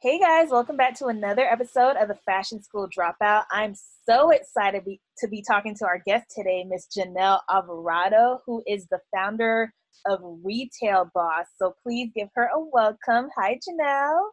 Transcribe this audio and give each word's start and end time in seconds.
Hey 0.00 0.20
guys, 0.20 0.50
welcome 0.50 0.76
back 0.76 0.96
to 0.98 1.06
another 1.06 1.42
episode 1.42 1.96
of 1.96 2.06
the 2.06 2.14
Fashion 2.24 2.62
School 2.62 2.88
Dropout. 2.88 3.46
I'm 3.50 3.74
so 4.08 4.30
excited 4.30 4.84
be, 4.84 5.00
to 5.18 5.26
be 5.26 5.42
talking 5.42 5.74
to 5.74 5.86
our 5.86 6.00
guest 6.06 6.26
today, 6.36 6.62
Miss 6.62 6.86
Jeanel 6.86 7.40
Alvarado, 7.50 8.38
who 8.46 8.62
is 8.64 8.86
the 8.92 9.00
founder 9.12 9.72
of 10.06 10.20
Retail 10.22 11.10
Boss. 11.16 11.46
So 11.60 11.74
please 11.82 12.12
give 12.14 12.28
her 12.36 12.48
a 12.54 12.60
welcome. 12.60 13.28
Hi, 13.36 13.58
Jeanel. 13.60 14.30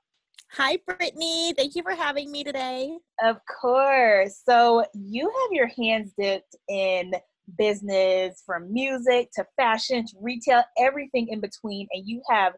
Hi, 0.51 0.77
Brittany. 0.85 1.55
Thank 1.57 1.73
you 1.73 1.81
for 1.81 1.95
having 1.95 2.31
me 2.31 2.43
today. 2.43 2.99
Of 3.23 3.37
course. 3.59 4.39
So 4.47 4.85
you 4.93 5.23
have 5.23 5.51
your 5.51 5.69
hands 5.69 6.13
dipped 6.15 6.55
in 6.69 7.11
business 7.57 8.43
from 8.45 8.71
music 8.71 9.29
to 9.33 9.43
fashion 9.57 10.05
to 10.05 10.15
retail, 10.21 10.61
everything 10.77 11.29
in 11.29 11.39
between, 11.39 11.87
and 11.91 12.07
you 12.07 12.21
have 12.29 12.53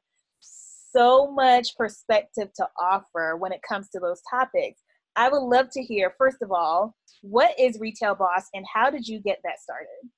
so 0.95 1.31
much 1.31 1.75
perspective 1.77 2.49
to 2.55 2.67
offer 2.81 3.35
when 3.37 3.51
it 3.51 3.61
comes 3.67 3.89
to 3.89 3.99
those 3.99 4.21
topics. 4.29 4.81
I 5.15 5.29
would 5.29 5.41
love 5.41 5.69
to 5.71 5.81
hear, 5.81 6.13
first 6.17 6.37
of 6.41 6.51
all, 6.51 6.95
what 7.21 7.59
is 7.59 7.79
Retail 7.79 8.15
Boss 8.15 8.47
and 8.53 8.65
how 8.71 8.89
did 8.89 9.07
you 9.07 9.19
get 9.19 9.39
that 9.43 9.59
started? 9.59 10.09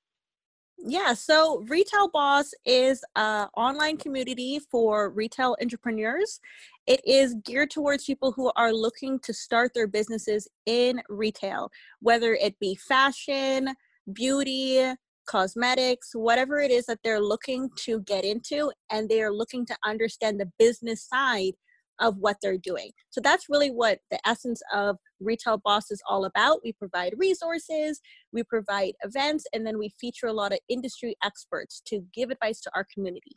Yeah, 0.82 1.12
so 1.12 1.62
Retail 1.68 2.08
Boss 2.08 2.52
is 2.64 3.04
an 3.14 3.48
online 3.54 3.98
community 3.98 4.58
for 4.70 5.10
retail 5.10 5.54
entrepreneurs. 5.60 6.40
It 6.86 7.00
is 7.06 7.36
geared 7.44 7.70
towards 7.70 8.04
people 8.04 8.32
who 8.32 8.50
are 8.56 8.72
looking 8.72 9.18
to 9.20 9.34
start 9.34 9.72
their 9.74 9.86
businesses 9.86 10.48
in 10.64 11.02
retail, 11.10 11.70
whether 12.00 12.34
it 12.34 12.58
be 12.60 12.74
fashion, 12.76 13.74
beauty, 14.12 14.94
cosmetics, 15.26 16.10
whatever 16.14 16.58
it 16.60 16.70
is 16.70 16.86
that 16.86 16.98
they're 17.04 17.20
looking 17.20 17.70
to 17.80 18.00
get 18.00 18.24
into, 18.24 18.70
and 18.90 19.08
they 19.08 19.22
are 19.22 19.32
looking 19.32 19.64
to 19.66 19.76
understand 19.84 20.40
the 20.40 20.50
business 20.58 21.06
side 21.06 21.52
of 22.00 22.16
what 22.16 22.36
they're 22.40 22.58
doing. 22.58 22.90
So 23.10 23.20
that's 23.20 23.50
really 23.50 23.70
what 23.70 23.98
the 24.10 24.18
essence 24.26 24.62
of 24.74 24.96
Retail 25.20 25.58
Boss 25.58 25.90
is 25.90 26.00
all 26.08 26.24
about. 26.24 26.60
We 26.64 26.72
provide 26.72 27.14
resources, 27.18 28.00
we 28.32 28.42
provide 28.42 28.94
events, 29.02 29.44
and 29.52 29.66
then 29.66 29.78
we 29.78 29.92
feature 30.00 30.26
a 30.26 30.32
lot 30.32 30.52
of 30.52 30.58
industry 30.68 31.14
experts 31.22 31.82
to 31.86 32.02
give 32.14 32.30
advice 32.30 32.60
to 32.62 32.70
our 32.74 32.86
community. 32.92 33.32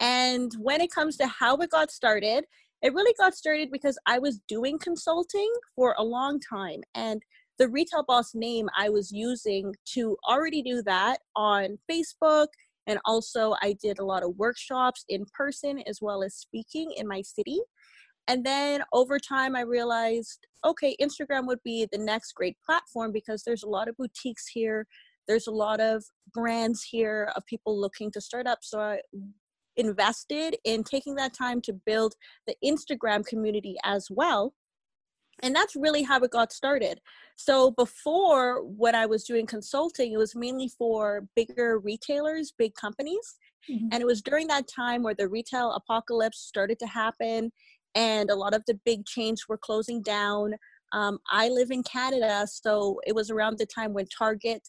And 0.00 0.52
when 0.58 0.80
it 0.80 0.90
comes 0.90 1.16
to 1.18 1.26
how 1.26 1.56
it 1.56 1.70
got 1.70 1.90
started, 1.90 2.44
it 2.82 2.92
really 2.92 3.14
got 3.18 3.34
started 3.34 3.70
because 3.70 3.98
I 4.06 4.18
was 4.18 4.40
doing 4.48 4.78
consulting 4.78 5.50
for 5.74 5.94
a 5.96 6.04
long 6.04 6.40
time. 6.40 6.80
And 6.94 7.22
the 7.58 7.68
retail 7.68 8.04
boss 8.06 8.34
name 8.34 8.68
I 8.76 8.88
was 8.88 9.12
using 9.12 9.74
to 9.94 10.16
already 10.28 10.62
do 10.62 10.82
that 10.82 11.20
on 11.36 11.78
Facebook. 11.90 12.48
And 12.86 12.98
also, 13.04 13.54
I 13.62 13.76
did 13.82 13.98
a 13.98 14.04
lot 14.04 14.22
of 14.22 14.36
workshops 14.36 15.04
in 15.08 15.24
person 15.32 15.82
as 15.86 16.00
well 16.02 16.22
as 16.22 16.34
speaking 16.34 16.92
in 16.96 17.08
my 17.08 17.22
city. 17.22 17.60
And 18.28 18.44
then 18.44 18.82
over 18.92 19.18
time, 19.18 19.54
I 19.54 19.60
realized 19.62 20.46
okay, 20.64 20.96
Instagram 21.00 21.46
would 21.46 21.62
be 21.62 21.86
the 21.92 21.98
next 21.98 22.32
great 22.32 22.56
platform 22.64 23.12
because 23.12 23.42
there's 23.42 23.62
a 23.62 23.68
lot 23.68 23.88
of 23.88 23.96
boutiques 23.96 24.48
here. 24.48 24.86
There's 25.28 25.46
a 25.46 25.52
lot 25.52 25.80
of 25.80 26.04
brands 26.32 26.82
here 26.82 27.30
of 27.36 27.44
people 27.46 27.78
looking 27.78 28.10
to 28.12 28.20
start 28.20 28.46
up. 28.46 28.58
So 28.62 28.80
I 28.80 29.00
invested 29.76 30.56
in 30.64 30.84
taking 30.84 31.14
that 31.16 31.34
time 31.34 31.60
to 31.62 31.72
build 31.72 32.14
the 32.46 32.54
Instagram 32.64 33.26
community 33.26 33.76
as 33.84 34.08
well 34.10 34.54
and 35.44 35.54
that's 35.54 35.76
really 35.76 36.02
how 36.02 36.18
it 36.20 36.30
got 36.30 36.52
started. 36.52 37.00
So 37.36 37.72
before 37.72 38.64
when 38.64 38.94
i 38.94 39.06
was 39.06 39.24
doing 39.24 39.46
consulting 39.46 40.12
it 40.12 40.18
was 40.18 40.34
mainly 40.34 40.68
for 40.68 41.26
bigger 41.36 41.78
retailers 41.78 42.52
big 42.56 42.74
companies. 42.74 43.36
Mm-hmm. 43.70 43.88
and 43.92 44.02
it 44.02 44.06
was 44.06 44.20
during 44.20 44.46
that 44.48 44.68
time 44.68 45.02
where 45.02 45.14
the 45.14 45.26
retail 45.26 45.72
apocalypse 45.72 46.38
started 46.38 46.78
to 46.80 46.86
happen 46.86 47.50
and 47.94 48.30
a 48.30 48.34
lot 48.34 48.52
of 48.52 48.62
the 48.66 48.78
big 48.84 49.06
chains 49.06 49.44
were 49.48 49.56
closing 49.56 50.02
down. 50.02 50.54
Um, 50.92 51.18
i 51.30 51.48
live 51.48 51.70
in 51.70 51.82
canada 51.82 52.46
so 52.46 53.00
it 53.06 53.14
was 53.14 53.30
around 53.30 53.58
the 53.58 53.66
time 53.66 53.92
when 53.94 54.06
target 54.06 54.62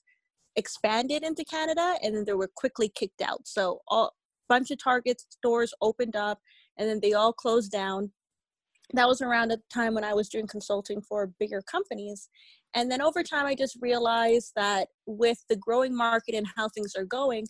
expanded 0.56 1.24
into 1.24 1.44
canada 1.44 1.96
and 2.02 2.16
then 2.16 2.24
they 2.25 2.34
were 2.34 2.52
quickly 2.56 2.90
kicked 3.00 3.22
out. 3.22 3.41
So 3.46 3.81
a 3.91 4.08
bunch 4.50 4.72
of 4.72 4.81
target 4.81 5.22
stores 5.30 5.74
opened 5.81 6.16
up 6.16 6.40
and 6.78 6.90
then 6.90 7.00
they 7.02 7.14
all 7.14 7.34
closed 7.34 7.72
down 7.72 8.12
that 8.94 9.07
was 9.07 9.22
around 9.22 9.50
the 9.50 9.59
time 9.73 9.94
when 9.94 10.03
I 10.03 10.13
was 10.13 10.29
doing 10.29 10.47
consulting 10.47 11.01
for 11.01 11.31
bigger 11.40 11.62
companies. 11.62 12.29
And 12.73 12.91
then 12.91 13.01
over 13.01 13.23
time, 13.23 13.46
I 13.46 13.56
just 13.56 13.78
realized 13.81 14.51
that 14.56 14.90
with 15.06 15.38
the 15.50 15.56
growing 15.56 15.96
market 15.96 16.35
and 16.35 16.46
how 16.56 16.69
things 16.69 16.94
are 16.97 17.06
going, 17.06 17.46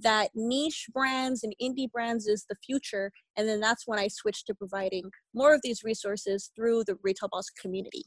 that 0.00 0.30
niche 0.34 0.86
brands 0.92 1.44
and 1.44 1.54
indie 1.62 1.90
brands 1.90 2.26
is 2.26 2.44
the 2.48 2.56
future. 2.66 3.12
And 3.36 3.48
then 3.48 3.60
that's 3.60 3.86
when 3.86 3.98
I 3.98 4.08
switched 4.08 4.46
to 4.48 4.54
providing 4.54 5.04
more 5.32 5.54
of 5.54 5.60
these 5.62 5.84
resources 5.84 6.50
through 6.56 6.84
the 6.84 6.96
Retail 7.02 7.28
Boss 7.30 7.48
community. 7.60 8.04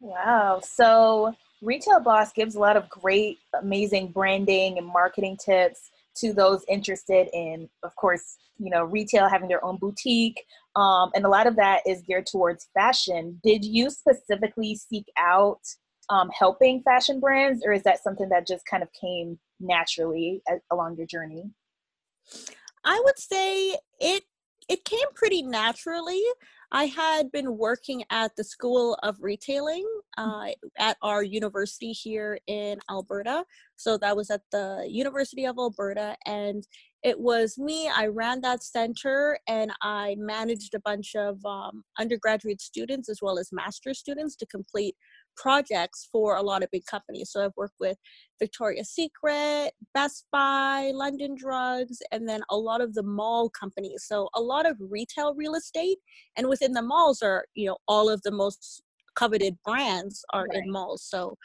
Wow. 0.00 0.60
So, 0.62 1.34
Retail 1.62 2.00
Boss 2.00 2.32
gives 2.32 2.56
a 2.56 2.58
lot 2.58 2.76
of 2.76 2.88
great, 2.88 3.38
amazing 3.58 4.08
branding 4.08 4.78
and 4.78 4.86
marketing 4.86 5.38
tips 5.42 5.90
to 6.16 6.32
those 6.32 6.64
interested 6.68 7.28
in, 7.32 7.68
of 7.82 7.94
course, 7.96 8.36
you 8.58 8.70
know, 8.70 8.84
retail, 8.84 9.28
having 9.28 9.48
their 9.48 9.64
own 9.64 9.76
boutique, 9.76 10.42
um, 10.76 11.10
and 11.14 11.24
a 11.24 11.28
lot 11.28 11.46
of 11.46 11.56
that 11.56 11.80
is 11.86 12.02
geared 12.02 12.26
towards 12.26 12.68
fashion. 12.74 13.40
Did 13.42 13.64
you 13.64 13.90
specifically 13.90 14.74
seek 14.74 15.06
out 15.18 15.60
um, 16.10 16.30
helping 16.36 16.82
fashion 16.82 17.20
brands, 17.20 17.62
or 17.64 17.72
is 17.72 17.82
that 17.84 18.02
something 18.02 18.28
that 18.28 18.46
just 18.46 18.64
kind 18.66 18.82
of 18.82 18.88
came 18.92 19.38
naturally 19.60 20.42
as, 20.48 20.60
along 20.70 20.96
your 20.96 21.06
journey? 21.06 21.50
I 22.84 23.00
would 23.04 23.18
say 23.18 23.76
it 24.00 24.24
it 24.68 24.84
came 24.84 25.08
pretty 25.14 25.42
naturally. 25.42 26.22
I 26.74 26.86
had 26.86 27.30
been 27.30 27.58
working 27.58 28.02
at 28.08 28.34
the 28.34 28.44
School 28.44 28.98
of 29.02 29.18
Retailing 29.20 29.86
uh, 30.16 30.46
at 30.78 30.96
our 31.02 31.22
university 31.22 31.92
here 31.92 32.38
in 32.46 32.78
Alberta. 32.90 33.44
So 33.76 33.98
that 33.98 34.16
was 34.16 34.30
at 34.30 34.40
the 34.52 34.86
University 34.88 35.44
of 35.44 35.58
Alberta. 35.58 36.16
And 36.24 36.66
it 37.02 37.20
was 37.20 37.58
me, 37.58 37.90
I 37.94 38.06
ran 38.06 38.40
that 38.40 38.62
center 38.62 39.38
and 39.46 39.70
I 39.82 40.16
managed 40.18 40.74
a 40.74 40.80
bunch 40.80 41.14
of 41.14 41.44
um, 41.44 41.84
undergraduate 41.98 42.62
students 42.62 43.10
as 43.10 43.18
well 43.20 43.38
as 43.38 43.50
master's 43.52 43.98
students 43.98 44.34
to 44.36 44.46
complete 44.46 44.96
projects 45.36 46.08
for 46.10 46.36
a 46.36 46.42
lot 46.42 46.62
of 46.62 46.70
big 46.70 46.86
companies. 46.86 47.30
So 47.30 47.44
I've 47.44 47.56
worked 47.56 47.76
with 47.80 47.96
Victoria's 48.38 48.90
Secret, 48.90 49.72
Best 49.94 50.26
Buy, 50.32 50.90
London 50.94 51.34
Drugs, 51.36 51.98
and 52.10 52.28
then 52.28 52.42
a 52.50 52.56
lot 52.56 52.80
of 52.80 52.94
the 52.94 53.02
mall 53.02 53.50
companies. 53.50 54.04
So 54.06 54.28
a 54.34 54.40
lot 54.40 54.66
of 54.66 54.76
retail 54.78 55.34
real 55.34 55.54
estate, 55.54 55.98
and 56.36 56.48
within 56.48 56.72
the 56.72 56.82
malls 56.82 57.22
are 57.22 57.46
you 57.54 57.66
know 57.66 57.76
all 57.88 58.08
of 58.08 58.22
the 58.22 58.32
most 58.32 58.82
coveted 59.14 59.56
brands 59.64 60.24
are 60.32 60.46
right. 60.46 60.62
in 60.64 60.70
malls. 60.70 61.04
So 61.04 61.36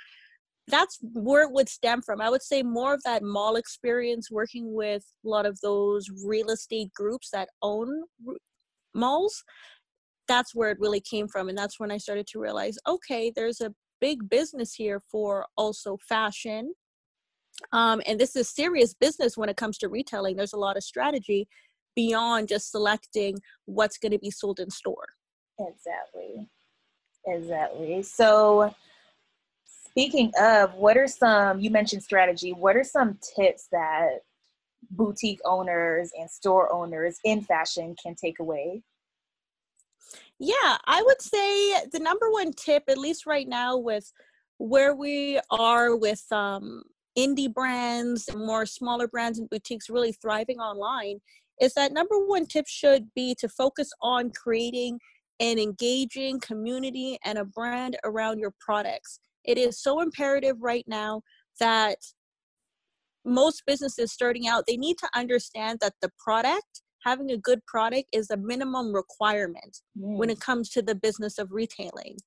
that's 0.67 0.99
where 1.13 1.43
it 1.43 1.53
would 1.53 1.69
stem 1.69 2.01
from. 2.01 2.19
I 2.19 2.29
would 2.29 2.43
say 2.43 2.61
more 2.61 2.93
of 2.93 3.01
that 3.03 3.23
mall 3.23 3.55
experience 3.55 4.29
working 4.29 4.73
with 4.73 5.03
a 5.25 5.29
lot 5.29 5.45
of 5.45 5.59
those 5.61 6.09
real 6.25 6.49
estate 6.49 6.93
groups 6.93 7.29
that 7.31 7.49
own 7.61 8.03
malls 8.93 9.43
that's 10.27 10.53
where 10.53 10.71
it 10.71 10.79
really 10.79 11.01
came 11.01 11.27
from 11.27 11.49
and 11.49 11.57
that's 11.57 11.79
when 11.79 11.91
i 11.91 11.97
started 11.97 12.27
to 12.27 12.39
realize 12.39 12.77
okay 12.87 13.31
there's 13.35 13.61
a 13.61 13.73
big 13.99 14.29
business 14.29 14.73
here 14.73 15.01
for 15.11 15.45
also 15.57 15.97
fashion. 16.07 16.73
Um, 17.71 18.01
and 18.05 18.19
this 18.19 18.35
is 18.35 18.49
serious 18.49 18.93
business 18.93 19.37
when 19.37 19.49
it 19.49 19.57
comes 19.57 19.77
to 19.79 19.89
retailing. 19.89 20.35
There's 20.35 20.53
a 20.53 20.59
lot 20.59 20.77
of 20.77 20.83
strategy 20.83 21.47
beyond 21.95 22.47
just 22.47 22.71
selecting 22.71 23.37
what's 23.65 23.97
going 23.97 24.11
to 24.11 24.19
be 24.19 24.29
sold 24.29 24.59
in 24.59 24.69
store. 24.69 25.07
Exactly. 25.59 26.47
Exactly. 27.25 28.03
So 28.03 28.73
speaking 29.89 30.31
of 30.39 30.75
what 30.75 30.95
are 30.95 31.07
some 31.07 31.59
you 31.59 31.71
mentioned 31.71 32.03
strategy 32.03 32.53
what 32.53 32.75
are 32.75 32.83
some 32.83 33.17
tips 33.35 33.67
that 33.71 34.19
boutique 34.91 35.39
owners 35.43 36.11
and 36.15 36.29
store 36.29 36.71
owners 36.71 37.17
in 37.25 37.41
fashion 37.41 37.95
can 38.01 38.13
take 38.13 38.37
away 38.39 38.83
yeah, 40.39 40.77
I 40.85 41.01
would 41.01 41.21
say 41.21 41.87
the 41.91 41.99
number 41.99 42.31
one 42.31 42.53
tip, 42.53 42.83
at 42.87 42.97
least 42.97 43.25
right 43.25 43.47
now, 43.47 43.77
with 43.77 44.11
where 44.57 44.95
we 44.95 45.39
are 45.49 45.95
with 45.95 46.23
um, 46.31 46.83
indie 47.17 47.51
brands 47.51 48.27
and 48.27 48.45
more 48.45 48.65
smaller 48.65 49.07
brands 49.07 49.39
and 49.39 49.49
boutiques 49.49 49.89
really 49.89 50.11
thriving 50.11 50.59
online, 50.59 51.19
is 51.59 51.73
that 51.73 51.91
number 51.91 52.17
one 52.25 52.45
tip 52.45 52.67
should 52.67 53.07
be 53.15 53.35
to 53.39 53.49
focus 53.49 53.89
on 54.01 54.31
creating 54.31 54.99
an 55.39 55.57
engaging 55.57 56.39
community 56.39 57.17
and 57.25 57.37
a 57.37 57.45
brand 57.45 57.97
around 58.03 58.39
your 58.39 58.53
products. 58.59 59.19
It 59.43 59.57
is 59.57 59.81
so 59.81 60.01
imperative 60.01 60.57
right 60.59 60.85
now 60.87 61.21
that 61.59 61.97
most 63.25 63.63
businesses 63.65 64.11
starting 64.11 64.47
out 64.47 64.63
they 64.67 64.77
need 64.77 64.97
to 64.97 65.09
understand 65.13 65.79
that 65.81 65.93
the 66.01 66.09
product 66.17 66.81
having 67.03 67.31
a 67.31 67.37
good 67.37 67.65
product 67.65 68.07
is 68.13 68.29
a 68.29 68.37
minimum 68.37 68.93
requirement 68.93 69.79
mm. 69.97 70.17
when 70.17 70.29
it 70.29 70.39
comes 70.39 70.69
to 70.69 70.81
the 70.81 70.95
business 70.95 71.37
of 71.37 71.51
retailing 71.51 72.17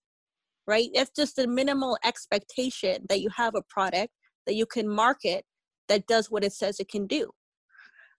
right 0.66 0.88
it's 0.94 1.12
just 1.16 1.38
a 1.38 1.46
minimal 1.46 1.98
expectation 2.04 3.04
that 3.08 3.20
you 3.20 3.28
have 3.34 3.54
a 3.54 3.62
product 3.68 4.12
that 4.46 4.54
you 4.54 4.66
can 4.66 4.88
market 4.88 5.44
that 5.88 6.06
does 6.06 6.30
what 6.30 6.44
it 6.44 6.52
says 6.52 6.80
it 6.80 6.88
can 6.88 7.06
do 7.06 7.30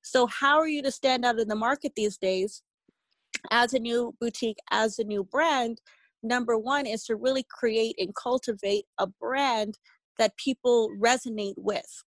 so 0.04 0.26
how 0.28 0.58
are 0.58 0.68
you 0.68 0.82
to 0.82 0.92
stand 0.92 1.24
out 1.24 1.40
in 1.40 1.48
the 1.48 1.56
market 1.56 1.94
these 1.96 2.18
days 2.18 2.64
as 3.50 3.74
a 3.74 3.80
new 3.80 4.14
boutique, 4.20 4.60
as 4.70 5.00
a 5.00 5.04
new 5.04 5.24
brand, 5.24 5.82
number 6.22 6.58
one 6.58 6.86
is 6.86 7.04
to 7.06 7.16
really 7.16 7.46
create 7.50 7.96
and 7.98 8.14
cultivate 8.16 8.86
a 9.00 9.08
brand 9.08 9.78
that 10.20 10.38
people 10.38 10.90
resonate 11.02 11.56
with, 11.58 12.04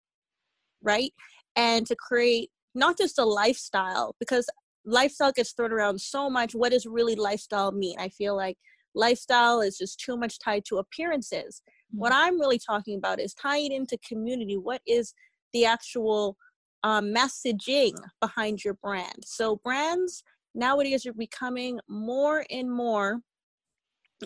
right? 0.81 1.11
And 1.55 1.85
to 1.87 1.95
create 1.95 2.49
not 2.79 2.97
just 2.97 3.19
a 3.19 3.25
lifestyle, 3.25 4.15
because 4.19 4.49
lifestyle 4.85 5.31
gets 5.31 5.53
thrown 5.53 5.71
around 5.71 5.99
so 6.01 6.29
much. 6.29 6.53
What 6.53 6.71
does 6.71 6.85
really 6.85 7.15
lifestyle 7.15 7.71
mean? 7.71 7.97
I 7.99 8.09
feel 8.09 8.35
like 8.35 8.57
lifestyle 8.95 9.61
is 9.61 9.77
just 9.77 9.99
too 9.99 10.17
much 10.17 10.39
tied 10.39 10.63
to 10.69 10.77
appearances. 10.77 11.61
Mm-hmm. 11.61 11.99
What 11.99 12.13
I'm 12.13 12.39
really 12.39 12.59
talking 12.59 12.97
about 12.97 13.19
is 13.19 13.33
tying 13.33 13.71
into 13.71 13.97
community. 14.07 14.57
What 14.57 14.81
is 14.87 15.13
the 15.53 15.65
actual 15.65 16.37
um, 16.83 17.13
messaging 17.13 17.93
behind 18.21 18.63
your 18.63 18.75
brand? 18.75 19.23
So, 19.25 19.57
brands 19.63 20.23
nowadays 20.55 21.05
are 21.05 21.13
becoming 21.13 21.79
more 21.87 22.45
and 22.49 22.71
more 22.71 23.21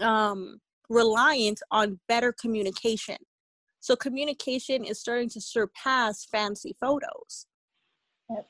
um, 0.02 0.60
reliant 0.90 1.60
on 1.72 2.00
better 2.08 2.34
communication. 2.34 3.18
So 3.80 3.98
communication 3.98 4.86
is 4.86 5.00
starting 5.00 5.30
to 5.32 5.42
surpass 5.42 6.26
fancy 6.26 6.76
photos. 6.80 7.48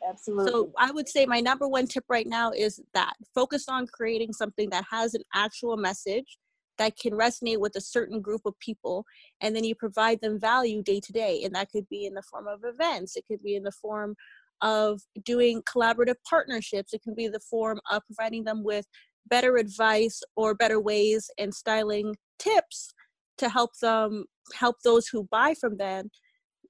Absolutely. 0.08 0.52
So 0.52 0.72
I 0.78 0.92
would 0.92 1.10
say 1.10 1.26
my 1.26 1.40
number 1.40 1.68
one 1.68 1.88
tip 1.88 2.06
right 2.08 2.28
now 2.28 2.52
is 2.52 2.82
that 2.94 3.14
focus 3.34 3.66
on 3.68 3.88
creating 3.88 4.34
something 4.34 4.70
that 4.70 4.86
has 4.90 5.14
an 5.14 5.24
actual 5.34 5.78
message 5.78 6.38
that 6.78 6.98
can 6.98 7.14
resonate 7.14 7.60
with 7.60 7.76
a 7.76 7.82
certain 7.82 8.22
group 8.22 8.42
of 8.46 8.58
people 8.60 9.06
and 9.42 9.56
then 9.56 9.64
you 9.64 9.76
provide 9.76 10.20
them 10.22 10.40
value 10.40 10.82
day 10.82 11.00
to 11.00 11.12
day 11.12 11.42
and 11.44 11.54
that 11.54 11.70
could 11.70 11.88
be 11.88 12.06
in 12.06 12.14
the 12.14 12.22
form 12.24 12.48
of 12.48 12.62
events 12.64 13.16
it 13.16 13.24
could 13.28 13.44
be 13.44 13.56
in 13.56 13.62
the 13.62 13.72
form 13.72 14.16
of 14.64 15.02
doing 15.24 15.62
collaborative 15.64 16.16
partnerships. 16.28 16.94
It 16.94 17.04
can 17.04 17.14
be 17.14 17.28
the 17.28 17.40
form 17.40 17.80
of 17.92 18.02
providing 18.06 18.46
them 18.46 18.64
with 18.64 18.88
better 19.28 19.58
advice 19.58 20.22
or 20.36 20.56
better 20.56 20.80
ways 20.80 21.30
and 21.38 21.54
styling 21.54 22.16
tips 22.40 22.94
to 23.38 23.50
help 23.50 23.78
them 23.80 24.26
help 24.54 24.78
those 24.84 25.08
who 25.08 25.28
buy 25.32 25.54
from 25.54 25.78
them 25.78 26.10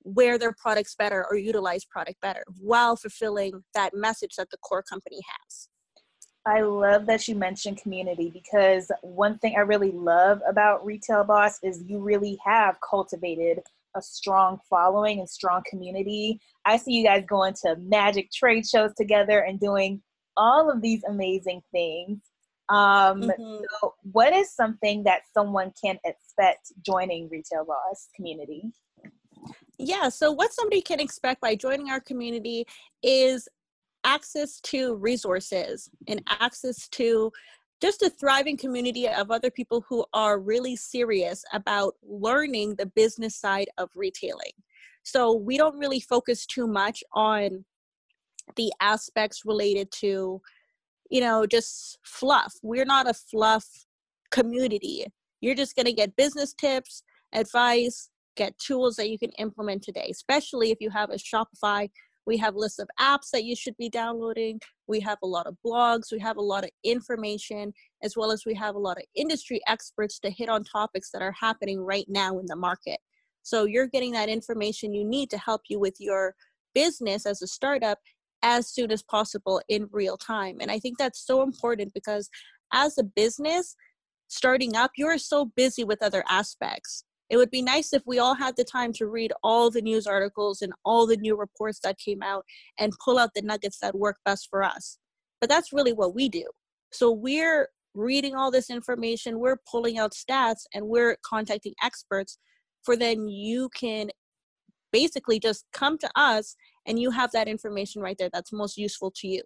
wear 0.04 0.38
their 0.38 0.54
products 0.54 0.96
better 0.96 1.26
or 1.30 1.38
utilize 1.38 1.86
product 1.86 2.20
better 2.22 2.44
while 2.60 2.96
fulfilling 2.96 3.64
that 3.74 3.94
message 3.94 4.36
that 4.38 4.50
the 4.50 4.58
core 4.58 4.84
company 4.84 5.22
has. 5.28 5.70
I 6.46 6.62
love 6.62 7.06
that 7.06 7.28
you 7.28 7.36
mentioned 7.36 7.82
community 7.82 8.30
because 8.30 8.92
one 9.02 9.38
thing 9.40 9.56
I 9.58 9.62
really 9.62 9.92
love 9.92 10.42
about 10.48 10.86
Retail 10.86 11.24
Boss 11.24 11.58
is 11.64 11.84
you 11.88 12.00
really 12.00 12.38
have 12.46 12.76
cultivated 12.88 13.60
a 13.96 14.02
strong 14.02 14.60
following 14.70 15.20
and 15.20 15.30
strong 15.30 15.62
community. 15.70 16.40
I 16.66 16.78
see 16.78 16.92
you 16.94 17.06
guys 17.06 17.24
going 17.28 17.54
to 17.64 17.78
magic 17.78 18.30
trade 18.32 18.66
shows 18.68 18.92
together 18.98 19.40
and 19.40 19.60
doing 19.60 20.02
all 20.36 20.70
of 20.70 20.82
these 20.82 21.04
amazing 21.08 21.62
things. 21.72 22.20
Um, 22.70 23.22
mm-hmm. 23.22 23.64
so 23.82 23.94
what 24.12 24.34
is 24.34 24.54
something 24.54 25.04
that 25.04 25.22
someone 25.34 25.72
can 25.82 25.98
expect 26.04 26.72
joining 26.86 27.30
Retail 27.30 27.66
Boss 27.66 28.10
community? 28.16 28.72
Yeah, 29.86 30.08
so 30.08 30.32
what 30.32 30.54
somebody 30.54 30.82
can 30.82 31.02
expect 31.02 31.42
by 31.42 31.56
joining 31.56 31.90
our 31.90 32.00
community 32.00 32.66
is 33.04 33.50
access 34.06 34.62
to 34.62 34.96
resources 34.96 35.90
and 36.08 36.24
access 36.40 36.88
to 36.90 37.30
just 37.82 38.02
a 38.02 38.10
thriving 38.10 38.56
community 38.56 39.10
of 39.10 39.30
other 39.30 39.52
people 39.52 39.84
who 39.90 40.06
are 40.14 40.40
really 40.40 40.78
serious 40.78 41.44
about 41.52 41.96
learning 42.02 42.76
the 42.76 42.86
business 42.86 43.36
side 43.36 43.68
of 43.78 43.90
retailing. 43.94 44.54
So 45.04 45.34
we 45.34 45.58
don't 45.58 45.78
really 45.78 46.00
focus 46.00 46.46
too 46.46 46.66
much 46.66 47.04
on 47.12 47.66
the 48.56 48.72
aspects 48.80 49.42
related 49.44 49.92
to, 50.00 50.42
you 51.10 51.20
know, 51.20 51.46
just 51.46 52.00
fluff. 52.06 52.54
We're 52.64 52.86
not 52.86 53.10
a 53.10 53.14
fluff 53.14 53.66
community. 54.32 55.08
You're 55.42 55.56
just 55.56 55.76
going 55.76 55.88
to 55.88 55.94
get 55.94 56.16
business 56.16 56.54
tips, 56.54 57.04
advice, 57.34 58.10
get 58.36 58.58
tools 58.60 58.96
that 58.96 59.10
you 59.10 59.20
can 59.20 59.32
implement 59.40 59.84
today, 59.84 60.08
especially 60.12 60.72
if 60.72 60.80
you 60.82 60.90
have 60.90 61.10
a 61.10 61.16
Shopify 61.16 61.90
we 62.26 62.38
have 62.38 62.56
lists 62.56 62.80
of 62.80 62.90
apps 63.00 63.30
that 63.32 63.44
you 63.44 63.56
should 63.56 63.76
be 63.78 63.90
downloading. 63.90 64.60
We 64.88 65.00
have 65.02 65.18
a 65.24 65.28
lot 65.28 65.48
of 65.48 65.58
blogs. 65.66 66.12
We 66.12 66.20
have 66.20 66.38
a 66.38 66.42
lot 66.42 66.64
of 66.64 66.70
information, 66.84 67.74
as 68.02 68.16
well 68.16 68.32
as 68.32 68.46
we 68.46 68.54
have 68.56 68.76
a 68.76 68.80
lot 68.80 68.98
of 68.98 69.04
industry 69.16 69.62
experts 69.68 70.20
to 70.20 70.30
hit 70.30 70.50
on 70.50 70.64
topics 70.64 71.12
that 71.12 71.22
are 71.22 71.36
happening 71.40 71.80
right 71.80 72.06
now 72.08 72.40
in 72.40 72.46
the 72.48 72.56
market. 72.56 73.00
So 73.44 73.66
you're 73.66 73.88
getting 73.88 74.14
that 74.14 74.30
information 74.30 74.94
you 74.94 75.04
need 75.04 75.30
to 75.32 75.38
help 75.38 75.62
you 75.70 75.80
with 75.80 75.96
your 76.00 76.34
business 76.74 77.26
as 77.26 77.42
a 77.42 77.48
startup 77.48 78.00
as 78.42 78.68
soon 78.68 78.92
as 78.92 79.04
possible 79.04 79.62
in 79.68 79.90
real 79.92 80.18
time. 80.18 80.58
And 80.62 80.72
I 80.72 80.80
think 80.80 80.98
that's 80.98 81.26
so 81.26 81.44
important 81.44 81.94
because 81.94 82.30
as 82.74 82.98
a 82.98 83.04
business 83.04 83.76
starting 84.30 84.76
up, 84.76 84.92
you're 84.98 85.18
so 85.18 85.52
busy 85.56 85.84
with 85.84 86.02
other 86.02 86.24
aspects 86.30 87.04
it 87.34 87.38
would 87.38 87.50
be 87.50 87.64
nice 87.64 87.94
if 87.94 88.04
we 88.06 88.20
all 88.20 88.36
had 88.36 88.56
the 88.56 88.64
time 88.64 88.94
to 88.94 89.08
read 89.08 89.34
all 89.42 89.72
the 89.72 89.82
news 89.82 90.06
articles 90.06 90.62
and 90.62 90.72
all 90.86 91.08
the 91.08 91.18
new 91.18 91.36
reports 91.36 91.80
that 91.80 91.98
came 91.98 92.22
out 92.22 92.46
and 92.78 92.94
pull 93.04 93.18
out 93.18 93.32
the 93.34 93.42
nuggets 93.42 93.80
that 93.80 93.96
work 93.96 94.18
best 94.24 94.50
for 94.52 94.62
us. 94.62 95.00
But 95.42 95.50
that's 95.50 95.74
really 95.74 95.94
what 95.94 96.14
we 96.14 96.30
do. 96.30 96.46
So 96.92 97.12
we're 97.12 97.70
reading 97.96 98.36
all 98.36 98.52
this 98.52 98.70
information, 98.70 99.40
we're 99.40 99.58
pulling 99.68 99.98
out 99.98 100.14
stats, 100.14 100.66
and 100.76 100.86
we're 100.86 101.18
contacting 101.28 101.74
experts 101.84 102.38
for 102.84 102.96
then 102.96 103.28
you 103.28 103.68
can 103.76 104.12
basically 104.92 105.40
just 105.40 105.66
come 105.74 105.98
to 105.98 106.10
us 106.16 106.56
and 106.86 107.00
you 107.00 107.10
have 107.10 107.32
that 107.32 107.48
information 107.48 108.00
right 108.00 108.18
there 108.20 108.30
that's 108.32 108.54
most 108.54 108.78
useful 108.78 109.12
to 109.16 109.28
you. 109.28 109.42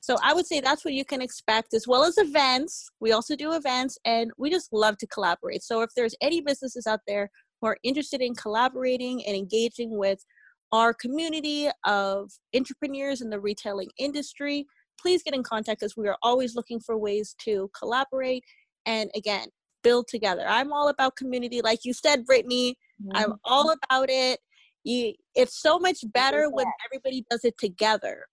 So 0.00 0.16
I 0.22 0.32
would 0.32 0.46
say 0.46 0.60
that's 0.60 0.84
what 0.84 0.94
you 0.94 1.04
can 1.04 1.20
expect, 1.20 1.74
as 1.74 1.86
well 1.86 2.04
as 2.04 2.16
events. 2.16 2.90
We 3.00 3.12
also 3.12 3.36
do 3.36 3.52
events, 3.52 3.98
and 4.04 4.30
we 4.38 4.50
just 4.50 4.72
love 4.72 4.96
to 4.98 5.06
collaborate. 5.06 5.62
So 5.62 5.82
if 5.82 5.90
there's 5.94 6.14
any 6.22 6.40
businesses 6.40 6.86
out 6.86 7.00
there 7.06 7.30
who 7.60 7.68
are 7.68 7.76
interested 7.84 8.22
in 8.22 8.34
collaborating 8.34 9.24
and 9.26 9.36
engaging 9.36 9.96
with 9.98 10.24
our 10.72 10.94
community 10.94 11.68
of 11.84 12.30
entrepreneurs 12.56 13.20
in 13.20 13.28
the 13.28 13.40
retailing 13.40 13.90
industry, 13.98 14.66
please 15.00 15.22
get 15.22 15.34
in 15.34 15.42
contact 15.42 15.80
because 15.80 15.96
we 15.96 16.08
are 16.08 16.16
always 16.22 16.54
looking 16.54 16.80
for 16.80 16.96
ways 16.96 17.34
to 17.44 17.70
collaborate 17.78 18.44
and 18.86 19.10
again 19.14 19.48
build 19.82 20.06
together. 20.08 20.44
I'm 20.46 20.72
all 20.72 20.88
about 20.88 21.16
community, 21.16 21.60
like 21.62 21.80
you 21.84 21.92
said, 21.92 22.24
Brittany. 22.26 22.76
Mm-hmm. 23.02 23.16
I'm 23.16 23.34
all 23.44 23.70
about 23.70 24.10
it. 24.10 24.38
You, 24.84 25.14
it's 25.34 25.60
so 25.60 25.78
much 25.78 25.98
better 26.12 26.50
when 26.50 26.66
everybody 26.86 27.24
does 27.30 27.44
it 27.44 27.56
together 27.58 28.24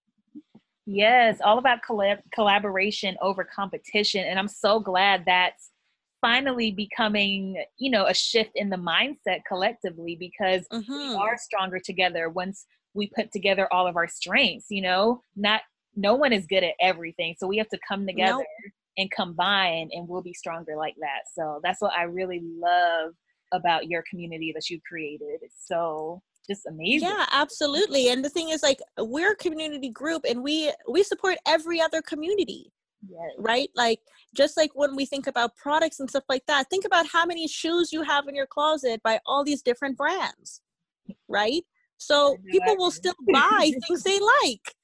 Yes, 0.90 1.40
all 1.44 1.58
about 1.58 1.80
collab- 1.88 2.22
collaboration 2.34 3.18
over 3.22 3.44
competition. 3.44 4.24
And 4.24 4.40
I'm 4.40 4.48
so 4.48 4.80
glad 4.80 5.24
that's 5.26 5.70
finally 6.22 6.72
becoming, 6.72 7.62
you 7.78 7.92
know, 7.92 8.06
a 8.06 8.14
shift 8.14 8.52
in 8.56 8.70
the 8.70 8.78
mindset 8.78 9.42
collectively 9.46 10.16
because 10.18 10.66
mm-hmm. 10.72 10.92
we 10.92 11.16
are 11.16 11.38
stronger 11.38 11.78
together 11.78 12.30
once 12.30 12.66
we 12.94 13.12
put 13.14 13.34
together 13.34 13.68
all 13.72 13.86
of 13.86 13.98
our 13.98 14.08
strengths, 14.08 14.68
you 14.70 14.82
know, 14.82 15.22
not 15.36 15.62
no 15.98 16.16
one 16.16 16.32
is 16.32 16.46
good 16.48 16.64
at 16.64 16.74
everything. 16.80 17.36
So 17.38 17.48
we 17.48 17.58
have 17.58 17.70
to 17.70 17.80
come 17.86 18.08
together 18.08 18.38
nope. 18.38 18.72
and 18.98 19.12
combine 19.12 19.90
and 19.92 20.08
we'll 20.08 20.22
be 20.22 20.34
stronger 20.34 20.78
like 20.78 20.96
that. 21.02 21.24
So 21.36 21.60
that's 21.64 21.82
what 21.82 21.92
I 21.98 22.04
really 22.04 22.42
love 22.44 23.12
about 23.52 23.88
your 23.88 24.04
community 24.10 24.54
that 24.56 24.70
you 24.70 24.80
created. 24.88 25.40
It's 25.42 25.68
so 25.68 26.22
just 26.48 26.66
amazing. 26.66 27.10
Yeah, 27.10 27.26
absolutely. 27.32 28.10
And 28.10 28.24
the 28.24 28.30
thing 28.30 28.50
is 28.50 28.64
like 28.64 28.80
we're 28.98 29.34
a 29.34 29.36
community 29.36 29.90
group 29.90 30.24
and 30.28 30.44
we 30.44 30.72
we 30.90 31.04
support 31.04 31.38
every 31.46 31.82
other 31.82 32.02
community. 32.02 32.72
Yes. 33.08 33.32
Right? 33.38 33.70
Like 33.76 34.00
just 34.36 34.58
like 34.58 34.72
when 34.74 34.96
we 34.96 35.06
think 35.06 35.28
about 35.28 35.56
products 35.56 36.00
and 36.00 36.10
stuff 36.10 36.24
like 36.30 36.46
that, 36.48 36.70
think 36.70 36.86
about 36.86 37.08
how 37.08 37.26
many 37.26 37.48
shoes 37.48 37.92
you 37.92 38.02
have 38.02 38.28
in 38.28 38.36
your 38.36 38.48
closet 38.48 39.02
by 39.04 39.20
all 39.26 39.44
these 39.44 39.62
different 39.62 39.98
brands. 39.98 40.62
Right? 41.28 41.64
So 41.98 42.38
people 42.50 42.78
will 42.78 42.92
still 42.92 43.16
buy 43.34 43.72
things 43.88 44.04
they 44.04 44.20
like. 44.20 44.76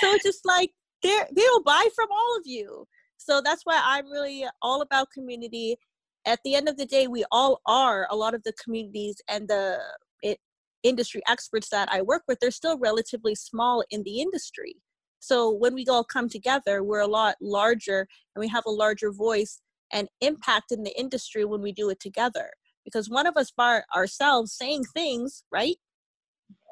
So 0.00 0.12
it's 0.12 0.24
just 0.24 0.46
like 0.46 0.70
they 1.02 1.18
they'll 1.34 1.62
buy 1.62 1.88
from 1.94 2.08
all 2.10 2.36
of 2.38 2.42
you. 2.44 2.86
So 3.16 3.40
that's 3.44 3.62
why 3.64 3.80
I'm 3.82 4.06
really 4.10 4.46
all 4.62 4.82
about 4.82 5.10
community. 5.10 5.76
At 6.26 6.40
the 6.44 6.54
end 6.54 6.68
of 6.68 6.76
the 6.76 6.86
day, 6.86 7.06
we 7.06 7.24
all 7.32 7.60
are 7.66 8.06
a 8.10 8.16
lot 8.16 8.34
of 8.34 8.42
the 8.44 8.52
communities 8.62 9.16
and 9.28 9.48
the 9.48 9.78
it 10.22 10.38
industry 10.82 11.22
experts 11.28 11.68
that 11.70 11.88
I 11.90 12.02
work 12.02 12.22
with, 12.28 12.38
they're 12.40 12.50
still 12.50 12.78
relatively 12.78 13.34
small 13.34 13.84
in 13.90 14.02
the 14.02 14.20
industry. 14.20 14.76
So 15.20 15.52
when 15.52 15.74
we 15.74 15.84
all 15.86 16.04
come 16.04 16.28
together, 16.28 16.82
we're 16.82 17.00
a 17.00 17.06
lot 17.06 17.36
larger 17.40 18.06
and 18.34 18.40
we 18.40 18.48
have 18.48 18.64
a 18.66 18.70
larger 18.70 19.10
voice 19.10 19.60
and 19.92 20.08
impact 20.20 20.70
in 20.70 20.82
the 20.82 20.98
industry 20.98 21.44
when 21.44 21.62
we 21.62 21.72
do 21.72 21.90
it 21.90 22.00
together. 22.00 22.50
Because 22.84 23.10
one 23.10 23.26
of 23.26 23.36
us 23.36 23.50
by 23.50 23.82
ourselves 23.94 24.54
saying 24.56 24.84
things, 24.94 25.44
right? 25.52 25.76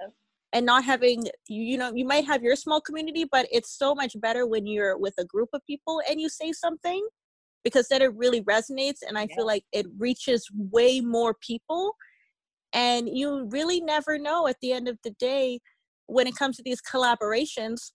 Yeah. 0.01 0.09
And 0.53 0.65
not 0.65 0.85
having 0.85 1.25
you, 1.49 1.77
know, 1.77 1.93
you 1.95 2.07
might 2.07 2.25
have 2.27 2.43
your 2.43 2.57
small 2.57 2.81
community, 2.81 3.27
but 3.31 3.47
it's 3.51 3.77
so 3.77 3.95
much 3.95 4.19
better 4.21 4.47
when 4.47 4.67
you're 4.67 4.97
with 4.97 5.15
a 5.19 5.25
group 5.25 5.51
of 5.53 5.61
people 5.67 6.01
and 6.09 6.21
you 6.21 6.29
say 6.29 6.53
something 6.53 7.07
because 7.65 7.89
then 7.89 8.01
it 8.01 8.15
really 8.15 8.43
resonates 8.43 8.99
and 9.07 9.19
I 9.19 9.27
yeah. 9.29 9.35
feel 9.35 9.47
like 9.47 9.65
it 9.73 9.87
reaches 9.99 10.47
way 10.55 11.01
more 11.01 11.35
people 11.41 11.95
and 12.77 13.09
you 13.09 13.49
really 13.51 13.81
never 13.81 14.19
know 14.19 14.47
at 14.47 14.57
the 14.61 14.71
end 14.71 14.87
of 14.87 14.99
the 15.03 15.13
day 15.13 15.59
when 16.07 16.27
it 16.27 16.37
comes 16.37 16.59
to 16.59 16.63
these 16.63 16.83
collaborations. 16.83 17.91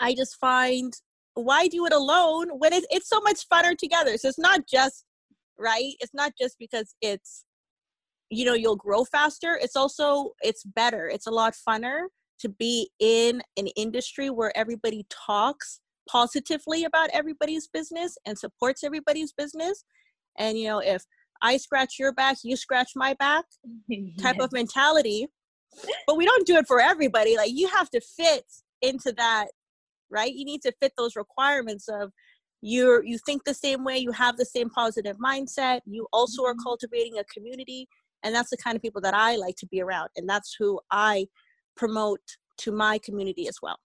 I 0.00 0.14
just 0.14 0.36
find 0.40 0.92
why 1.34 1.68
do 1.68 1.84
it 1.84 1.92
alone 1.92 2.48
when 2.58 2.72
it's, 2.72 2.86
it's 2.90 3.08
so 3.08 3.20
much 3.20 3.46
funner 3.52 3.76
together? 3.76 4.16
So 4.16 4.28
it's 4.28 4.38
not 4.38 4.66
just 4.66 5.04
right? 5.58 5.92
It's 6.00 6.14
not 6.14 6.32
just 6.40 6.56
because 6.58 6.94
it's 7.00 7.44
you 8.30 8.46
know 8.46 8.54
you'll 8.54 8.76
grow 8.76 9.04
faster. 9.04 9.58
It's 9.60 9.76
also 9.76 10.30
it's 10.42 10.64
better. 10.64 11.06
It's 11.06 11.26
a 11.26 11.30
lot 11.30 11.54
funner 11.68 12.06
to 12.40 12.48
be 12.48 12.90
in 12.98 13.42
an 13.58 13.66
industry 13.76 14.30
where 14.30 14.56
everybody 14.56 15.06
talks 15.10 15.80
positively 16.08 16.84
about 16.84 17.10
everybody's 17.12 17.68
business 17.68 18.16
and 18.26 18.38
supports 18.38 18.82
everybody's 18.82 19.32
business. 19.32 19.84
And 20.38 20.58
you 20.58 20.68
know 20.68 20.78
if 20.78 21.04
i 21.42 21.56
scratch 21.56 21.98
your 21.98 22.12
back 22.12 22.36
you 22.42 22.56
scratch 22.56 22.92
my 22.94 23.14
back 23.14 23.44
type 24.20 24.38
of 24.40 24.52
mentality. 24.52 25.28
But 26.06 26.16
we 26.16 26.24
don't 26.24 26.46
do 26.46 26.56
it 26.56 26.68
for 26.68 26.80
everybody 26.80 27.36
like 27.36 27.50
you 27.52 27.68
have 27.68 27.90
to 27.90 28.00
fit 28.00 28.44
into 28.80 29.12
that 29.16 29.48
right? 30.10 30.32
You 30.32 30.44
need 30.44 30.62
to 30.62 30.72
fit 30.80 30.92
those 30.96 31.16
requirements 31.16 31.88
of 31.88 32.12
you're 32.62 33.04
you 33.04 33.18
think 33.26 33.44
the 33.44 33.52
same 33.52 33.84
way 33.84 33.98
you 33.98 34.10
have 34.10 34.38
the 34.38 34.44
same 34.44 34.70
positive 34.70 35.18
mindset 35.18 35.80
you 35.84 36.06
also 36.14 36.42
are 36.44 36.54
mm-hmm. 36.54 36.62
cultivating 36.62 37.18
a 37.18 37.24
community 37.24 37.86
and 38.22 38.34
that's 38.34 38.48
the 38.48 38.56
kind 38.56 38.74
of 38.74 38.80
people 38.80 39.02
that 39.02 39.12
i 39.12 39.36
like 39.36 39.54
to 39.54 39.66
be 39.66 39.82
around 39.82 40.08
and 40.16 40.26
that's 40.26 40.56
who 40.58 40.80
i 40.90 41.26
promote 41.76 42.20
to 42.56 42.72
my 42.72 42.96
community 42.98 43.48
as 43.48 43.58
well. 43.62 43.76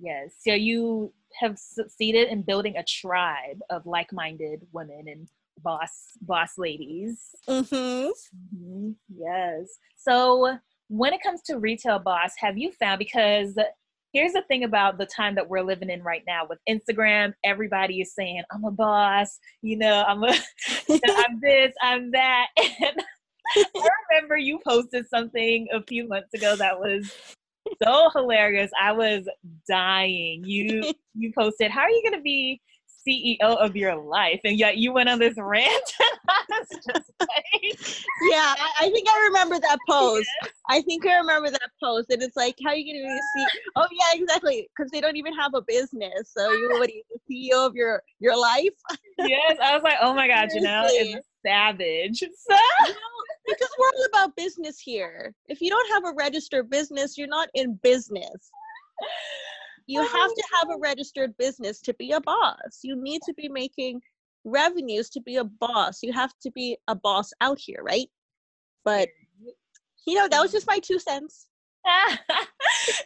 Yes 0.00 0.34
so 0.40 0.52
you 0.52 1.12
have 1.38 1.56
succeeded 1.56 2.26
in 2.26 2.42
building 2.42 2.76
a 2.76 2.82
tribe 2.82 3.60
of 3.70 3.86
like-minded 3.86 4.66
women 4.72 5.04
and 5.06 5.28
boss 5.62 6.12
boss 6.20 6.52
ladies 6.58 7.20
mm-hmm. 7.48 7.74
Mm-hmm. 7.74 8.90
yes 9.16 9.78
so 9.96 10.58
when 10.88 11.12
it 11.12 11.22
comes 11.22 11.42
to 11.42 11.58
retail 11.58 11.98
boss 11.98 12.32
have 12.38 12.58
you 12.58 12.72
found 12.72 12.98
because 12.98 13.56
here's 14.14 14.32
the 14.32 14.42
thing 14.42 14.64
about 14.64 14.96
the 14.96 15.04
time 15.04 15.34
that 15.34 15.48
we're 15.48 15.60
living 15.60 15.90
in 15.90 16.02
right 16.02 16.22
now 16.26 16.46
with 16.48 16.60
Instagram. 16.68 17.34
Everybody 17.44 18.00
is 18.00 18.14
saying, 18.14 18.42
I'm 18.52 18.64
a 18.64 18.70
boss, 18.70 19.38
you 19.60 19.76
know, 19.76 20.04
I'm 20.06 20.22
a 20.22 20.28
I'm 20.88 21.40
this, 21.42 21.74
I'm 21.82 22.10
that. 22.12 22.46
And 23.56 23.66
I 23.76 23.88
remember 24.10 24.38
you 24.38 24.58
posted 24.66 25.06
something 25.06 25.68
a 25.70 25.82
few 25.82 26.08
months 26.08 26.32
ago 26.32 26.56
that 26.56 26.80
was 26.80 27.14
so 27.82 28.08
hilarious. 28.14 28.70
I 28.80 28.92
was 28.92 29.28
dying. 29.68 30.44
You 30.46 30.92
you 31.14 31.30
posted, 31.36 31.70
How 31.70 31.82
are 31.82 31.90
you 31.90 32.02
gonna 32.02 32.22
be 32.22 32.62
CEO 33.06 33.36
of 33.40 33.76
your 33.76 33.94
life, 33.96 34.40
and 34.44 34.58
yet 34.58 34.76
you 34.78 34.92
went 34.92 35.08
on 35.08 35.18
this 35.18 35.34
rant. 35.36 35.92
yeah, 37.20 38.54
I, 38.80 38.90
think 38.92 39.08
I 39.08 39.24
remember 39.28 39.58
that 39.60 39.78
post. 39.88 40.28
Yes. 40.42 40.52
I 40.68 40.80
think 40.82 41.06
I 41.06 41.16
remember 41.16 41.50
that 41.50 41.70
post, 41.82 42.10
and 42.10 42.22
it's 42.22 42.36
like, 42.36 42.56
how 42.64 42.70
are 42.70 42.76
you 42.76 42.92
going 42.92 43.02
to 43.02 43.20
be 43.36 43.42
CEO? 43.42 43.46
Oh 43.76 43.86
yeah, 43.92 44.20
exactly, 44.20 44.68
because 44.76 44.90
they 44.90 45.00
don't 45.00 45.16
even 45.16 45.34
have 45.34 45.54
a 45.54 45.62
business. 45.62 46.32
So 46.36 46.50
you 46.52 46.68
what 46.72 46.90
the 46.90 47.02
CEO 47.30 47.66
of 47.66 47.74
your 47.74 48.02
your 48.20 48.38
life? 48.38 48.74
yes, 49.18 49.56
I 49.62 49.74
was 49.74 49.82
like, 49.82 49.98
oh 50.00 50.14
my 50.14 50.28
god, 50.28 50.48
Jeanel 50.52 50.86
is 50.86 51.16
savage. 51.44 52.20
So- 52.20 52.56
because 53.46 53.68
we're 53.78 53.88
all 53.88 54.06
about 54.06 54.36
business 54.36 54.78
here. 54.78 55.34
If 55.48 55.60
you 55.60 55.68
don't 55.68 55.92
have 55.92 56.06
a 56.06 56.16
registered 56.16 56.70
business, 56.70 57.18
you're 57.18 57.28
not 57.28 57.50
in 57.52 57.74
business 57.82 58.50
you 59.86 60.00
have 60.00 60.30
to 60.30 60.42
have 60.54 60.70
a 60.70 60.78
registered 60.78 61.36
business 61.36 61.80
to 61.82 61.94
be 61.94 62.12
a 62.12 62.20
boss. 62.20 62.80
You 62.82 62.96
need 62.96 63.20
to 63.26 63.34
be 63.34 63.48
making 63.48 64.00
revenues 64.44 65.10
to 65.10 65.20
be 65.20 65.36
a 65.36 65.44
boss. 65.44 66.02
You 66.02 66.12
have 66.12 66.32
to 66.42 66.50
be 66.50 66.76
a 66.88 66.94
boss 66.94 67.32
out 67.40 67.58
here, 67.58 67.82
right? 67.82 68.08
But 68.84 69.08
you 70.06 70.14
know, 70.14 70.28
that 70.28 70.40
was 70.40 70.52
just 70.52 70.66
my 70.66 70.76
mm-hmm. 70.76 70.94
two 70.94 70.98
cents. 70.98 71.46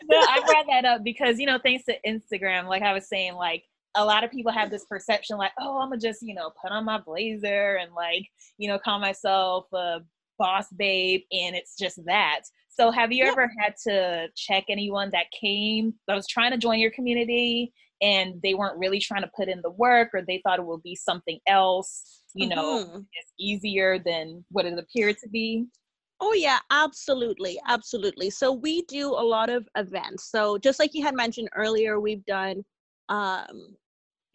no, 0.08 0.18
I 0.18 0.40
brought 0.46 0.66
that 0.68 0.84
up 0.84 1.02
because 1.02 1.38
you 1.38 1.46
know, 1.46 1.58
thanks 1.60 1.84
to 1.86 1.96
Instagram, 2.06 2.68
like 2.68 2.82
I 2.82 2.92
was 2.92 3.08
saying, 3.08 3.34
like 3.34 3.64
a 3.96 4.04
lot 4.04 4.22
of 4.22 4.30
people 4.30 4.52
have 4.52 4.70
this 4.70 4.84
perception, 4.84 5.36
like, 5.36 5.52
oh, 5.60 5.80
I'm 5.80 5.90
gonna 5.90 6.00
just 6.00 6.22
you 6.22 6.34
know 6.34 6.50
put 6.60 6.70
on 6.70 6.84
my 6.84 6.98
blazer 6.98 7.76
and 7.76 7.92
like 7.92 8.28
you 8.56 8.68
know 8.68 8.78
call 8.78 9.00
myself 9.00 9.66
a 9.72 9.98
boss 10.38 10.66
babe, 10.76 11.22
and 11.32 11.56
it's 11.56 11.76
just 11.76 12.04
that. 12.06 12.42
So 12.78 12.92
have 12.92 13.10
you 13.10 13.24
ever 13.24 13.50
had 13.58 13.74
to 13.88 14.28
check 14.36 14.64
anyone 14.68 15.10
that 15.12 15.26
came 15.32 15.94
that 16.06 16.14
was 16.14 16.28
trying 16.28 16.52
to 16.52 16.58
join 16.58 16.78
your 16.78 16.92
community 16.92 17.72
and 18.00 18.40
they 18.42 18.54
weren't 18.54 18.78
really 18.78 19.00
trying 19.00 19.22
to 19.22 19.30
put 19.36 19.48
in 19.48 19.60
the 19.62 19.70
work 19.70 20.10
or 20.14 20.22
they 20.22 20.40
thought 20.44 20.60
it 20.60 20.64
would 20.64 20.84
be 20.84 20.94
something 20.94 21.40
else, 21.48 22.22
you 22.34 22.48
know, 22.48 22.84
mm-hmm. 22.84 22.98
it's 22.98 23.32
easier 23.38 23.98
than 23.98 24.44
what 24.50 24.64
it 24.64 24.78
appeared 24.78 25.18
to 25.18 25.28
be? 25.28 25.66
Oh 26.20 26.32
yeah, 26.34 26.58
absolutely, 26.70 27.58
absolutely. 27.66 28.30
So 28.30 28.52
we 28.52 28.82
do 28.82 29.08
a 29.08 29.26
lot 29.26 29.50
of 29.50 29.66
events. 29.76 30.30
So 30.30 30.56
just 30.58 30.78
like 30.78 30.94
you 30.94 31.02
had 31.02 31.16
mentioned 31.16 31.48
earlier, 31.56 31.98
we've 31.98 32.24
done 32.26 32.64
um, 33.08 33.74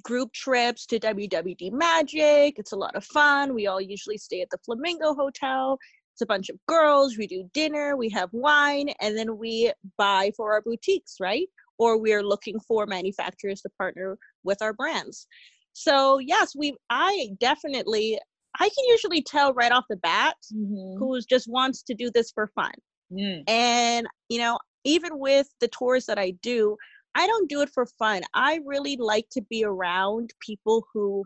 group 0.03 0.33
trips 0.33 0.85
to 0.87 0.99
WWD 0.99 1.71
Magic. 1.71 2.59
It's 2.59 2.73
a 2.73 2.77
lot 2.77 2.95
of 2.95 3.05
fun. 3.05 3.53
We 3.53 3.67
all 3.67 3.79
usually 3.79 4.17
stay 4.17 4.41
at 4.41 4.49
the 4.49 4.57
Flamingo 4.65 5.13
Hotel. 5.13 5.77
It's 6.13 6.21
a 6.21 6.27
bunch 6.27 6.49
of 6.49 6.57
girls. 6.67 7.17
We 7.17 7.25
do 7.25 7.49
dinner, 7.53 7.97
we 7.97 8.09
have 8.09 8.29
wine, 8.31 8.89
and 9.01 9.17
then 9.17 9.37
we 9.37 9.71
buy 9.97 10.31
for 10.37 10.53
our 10.53 10.61
boutiques, 10.61 11.15
right? 11.19 11.47
Or 11.79 11.97
we 11.97 12.13
are 12.13 12.23
looking 12.23 12.59
for 12.67 12.85
manufacturers 12.85 13.61
to 13.61 13.69
partner 13.77 14.17
with 14.43 14.61
our 14.61 14.73
brands. 14.73 15.27
So 15.73 16.19
yes, 16.19 16.55
we 16.55 16.75
I 16.91 17.29
definitely 17.39 18.19
I 18.59 18.69
can 18.69 18.85
usually 18.89 19.23
tell 19.23 19.53
right 19.53 19.71
off 19.71 19.85
the 19.89 19.97
bat 19.97 20.35
mm-hmm. 20.53 20.99
who 20.99 21.19
just 21.27 21.47
wants 21.49 21.81
to 21.83 21.95
do 21.95 22.11
this 22.11 22.31
for 22.31 22.47
fun. 22.53 22.73
Mm. 23.11 23.49
And 23.49 24.07
you 24.29 24.37
know, 24.37 24.59
even 24.83 25.17
with 25.17 25.47
the 25.59 25.67
tours 25.69 26.05
that 26.05 26.19
I 26.19 26.31
do, 26.43 26.77
I 27.15 27.25
don't 27.25 27.49
do 27.49 27.61
it 27.61 27.71
for 27.73 27.87
fun. 27.97 28.21
I 28.35 28.59
really 28.65 28.97
like 28.97 29.27
to 29.31 29.41
be 29.41 29.65
around 29.65 30.29
people 30.39 30.85
who 30.93 31.25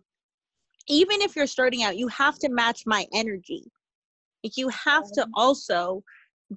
even 0.88 1.22
if 1.22 1.36
you're 1.36 1.48
starting 1.48 1.84
out, 1.84 1.98
you 1.98 2.08
have 2.08 2.40
to 2.40 2.50
match 2.50 2.84
my 2.86 3.06
energy 3.14 3.66
you 4.56 4.70
have 4.70 5.04
to 5.16 5.28
also 5.34 6.04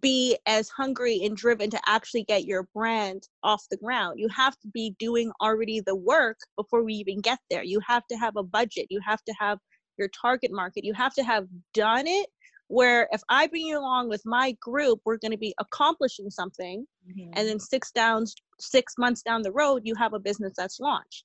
be 0.01 0.39
as 0.47 0.69
hungry 0.69 1.21
and 1.25 1.37
driven 1.37 1.69
to 1.71 1.81
actually 1.87 2.23
get 2.25 2.45
your 2.45 2.69
brand 2.75 3.27
off 3.43 3.65
the 3.71 3.77
ground. 3.77 4.21
You 4.21 4.29
have 4.29 4.57
to 4.61 4.69
be 4.69 4.95
doing 4.99 5.33
already 5.43 5.81
the 5.81 5.97
work 5.97 6.39
before 6.57 6.85
we 6.85 6.95
even 6.95 7.21
get 7.21 7.39
there. 7.51 7.65
You 7.65 7.81
have 7.87 8.07
to 8.09 8.17
have 8.17 8.37
a 8.37 8.43
budget. 8.43 8.87
You 8.91 9.01
have 9.05 9.23
to 9.25 9.35
have 9.41 9.59
your 9.99 10.09
target 10.09 10.53
market. 10.53 10.85
You 10.85 10.95
have 10.95 11.15
to 11.15 11.25
have 11.25 11.47
done 11.75 12.07
it 12.07 12.29
where 12.69 13.09
if 13.11 13.21
I 13.29 13.49
bring 13.49 13.67
you 13.67 13.81
along 13.81 14.11
with 14.11 14.23
my 14.25 14.57
group, 14.63 15.01
we're 15.05 15.19
going 15.19 15.33
to 15.33 15.39
be 15.39 15.55
accomplishing 15.59 16.31
something. 16.31 16.87
Mm-hmm. 17.09 17.33
And 17.35 17.49
then 17.49 17.59
six 17.59 17.91
down, 17.91 18.27
six 18.61 18.95
months 18.97 19.23
down 19.23 19.43
the 19.43 19.51
road, 19.51 19.83
you 19.85 19.97
have 19.97 20.13
a 20.13 20.21
business 20.21 20.53
that's 20.57 20.79
launched. 20.79 21.25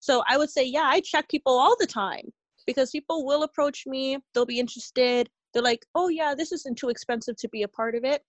So 0.00 0.22
I 0.26 0.38
would 0.38 0.48
say, 0.48 0.64
yeah, 0.64 0.84
I 0.86 1.00
check 1.00 1.28
people 1.28 1.52
all 1.52 1.76
the 1.78 1.86
time 1.86 2.32
because 2.66 2.90
people 2.90 3.26
will 3.26 3.42
approach 3.42 3.84
me. 3.86 4.16
They'll 4.32 4.46
be 4.46 4.58
interested 4.58 5.28
they're 5.52 5.62
like, 5.62 5.84
oh 5.94 6.08
yeah, 6.08 6.34
this 6.36 6.52
isn't 6.52 6.78
too 6.78 6.88
expensive 6.88 7.36
to 7.36 7.48
be 7.48 7.62
a 7.62 7.68
part 7.68 7.94
of 7.94 8.04
it, 8.04 8.22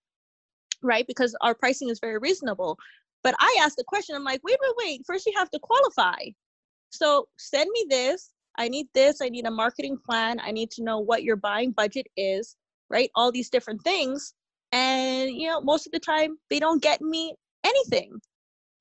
right? 0.82 1.06
Because 1.08 1.36
our 1.42 1.54
pricing 1.54 1.90
is 1.90 2.00
very 2.00 2.18
reasonable. 2.18 2.78
But 3.24 3.36
I 3.40 3.58
asked 3.62 3.78
the 3.78 3.84
question, 3.84 4.16
I'm 4.16 4.24
like, 4.24 4.42
wait, 4.44 4.58
wait, 4.62 4.74
wait, 4.78 5.02
first 5.06 5.26
you 5.26 5.34
have 5.36 5.52
to 5.52 5.60
qualify. 5.60 6.20
So 6.90 7.28
send 7.38 7.70
me 7.72 7.86
this. 7.90 8.32
I 8.58 8.68
need 8.68 8.88
this. 8.94 9.22
I 9.22 9.30
need 9.30 9.46
a 9.46 9.52
marketing 9.52 9.98
plan. 10.06 10.40
I 10.40 10.52
need 10.52 10.72
to 10.72 10.84
know 10.84 11.00
what 11.00 11.24
your 11.24 11.36
buying 11.36 11.72
budget 11.72 12.08
is, 12.18 12.56
right? 12.90 13.10
All 13.16 13.32
these 13.32 13.50
different 13.50 13.82
things. 13.84 14.34
And, 14.72 15.32
you 15.32 15.48
know, 15.48 15.62
most 15.62 15.86
of 15.86 15.92
the 15.92 16.00
time 16.00 16.38
they 16.50 16.60
don't 16.60 16.82
get 16.82 17.02
me 17.02 17.36
anything. 17.64 18.20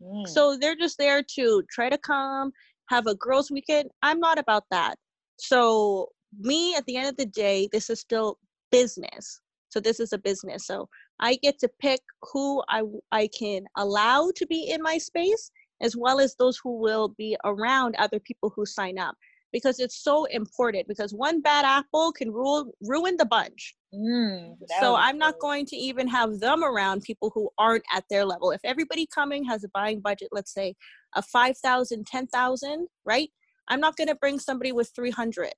Mm. 0.03 0.29
So 0.29 0.57
they're 0.57 0.77
just 0.77 0.99
there 0.99 1.23
to 1.37 1.63
try 1.71 1.89
to 1.89 1.99
come, 1.99 2.53
have 2.89 3.07
a 3.07 3.15
girls' 3.15 3.51
weekend. 3.51 3.91
I'm 4.03 4.21
not 4.21 4.39
about 4.39 4.65
that. 4.71 4.97
So 5.39 6.09
me 6.39 6.75
at 6.75 6.85
the 6.87 6.97
end 6.97 7.09
of 7.09 7.17
the 7.17 7.27
day 7.27 7.69
this 7.73 7.91
is 7.91 8.01
still 8.01 8.39
business. 8.71 9.41
So 9.71 9.81
this 9.81 10.01
is 10.01 10.13
a 10.13 10.19
business. 10.19 10.67
So 10.67 10.89
i 11.21 11.37
get 11.43 11.59
to 11.59 11.69
pick 11.81 12.01
who 12.33 12.63
i 12.69 12.83
i 13.13 13.29
can 13.39 13.65
allow 13.77 14.31
to 14.37 14.47
be 14.47 14.71
in 14.71 14.83
my 14.83 14.99
space 14.99 15.51
as 15.81 15.97
well 15.97 16.19
as 16.19 16.35
those 16.35 16.59
who 16.63 16.79
will 16.79 17.09
be 17.17 17.37
around 17.45 17.95
other 17.97 18.19
people 18.21 18.53
who 18.55 18.67
sign 18.67 18.99
up 18.99 19.15
because 19.53 19.79
it's 19.79 20.03
so 20.03 20.25
important 20.27 20.87
because 20.89 21.15
one 21.15 21.41
bad 21.41 21.65
apple 21.65 22.13
can 22.13 22.31
rule, 22.31 22.71
ruin 22.83 23.17
the 23.17 23.25
bunch. 23.25 23.75
Mm, 23.95 24.57
so 24.81 24.95
i'm 24.95 25.13
cool. 25.13 25.19
not 25.19 25.39
going 25.41 25.65
to 25.65 25.77
even 25.77 26.07
have 26.07 26.41
them 26.41 26.63
around 26.63 27.03
people 27.03 27.31
who 27.35 27.49
aren't 27.59 27.85
at 27.95 28.05
their 28.11 28.25
level. 28.25 28.51
If 28.51 28.61
everybody 28.65 29.07
coming 29.07 29.45
has 29.45 29.65
a 29.65 29.69
buying 29.73 30.01
budget 30.01 30.29
let's 30.33 30.53
say 30.53 30.75
a 31.15 31.23
5000 31.23 32.07
10000 32.07 32.87
right? 33.05 33.31
I'm 33.71 33.81
not 33.81 33.97
going 33.97 34.09
to 34.09 34.15
bring 34.15 34.39
somebody 34.39 34.73
with 34.73 34.91
300 34.95 35.53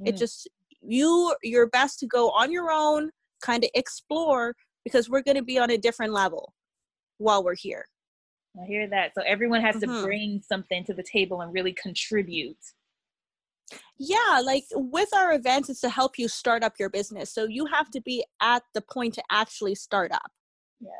mm. 0.00 0.08
it 0.08 0.16
just 0.16 0.48
you 0.80 1.34
you're 1.42 1.68
best 1.68 1.98
to 2.00 2.06
go 2.06 2.30
on 2.30 2.52
your 2.52 2.70
own 2.70 3.10
kind 3.42 3.64
of 3.64 3.70
explore 3.74 4.54
because 4.84 5.08
we're 5.08 5.22
going 5.22 5.36
to 5.36 5.42
be 5.42 5.58
on 5.58 5.70
a 5.70 5.78
different 5.78 6.12
level 6.12 6.54
while 7.18 7.42
we're 7.42 7.54
here. 7.54 7.84
I 8.60 8.66
hear 8.66 8.86
that. 8.88 9.12
So 9.14 9.22
everyone 9.26 9.62
has 9.62 9.76
mm-hmm. 9.76 9.92
to 9.92 10.02
bring 10.02 10.42
something 10.46 10.84
to 10.84 10.94
the 10.94 11.02
table 11.02 11.40
and 11.40 11.52
really 11.52 11.72
contribute. 11.72 12.58
Yeah 13.98 14.40
like 14.44 14.64
with 14.72 15.08
our 15.14 15.32
events 15.32 15.70
it's 15.70 15.80
to 15.80 15.88
help 15.88 16.18
you 16.18 16.28
start 16.28 16.62
up 16.62 16.74
your 16.78 16.90
business. 16.90 17.32
So 17.32 17.44
you 17.44 17.66
have 17.66 17.90
to 17.90 18.00
be 18.02 18.24
at 18.40 18.62
the 18.74 18.82
point 18.82 19.14
to 19.14 19.22
actually 19.30 19.74
start 19.74 20.12
up. 20.12 20.30
Yeah 20.80 20.90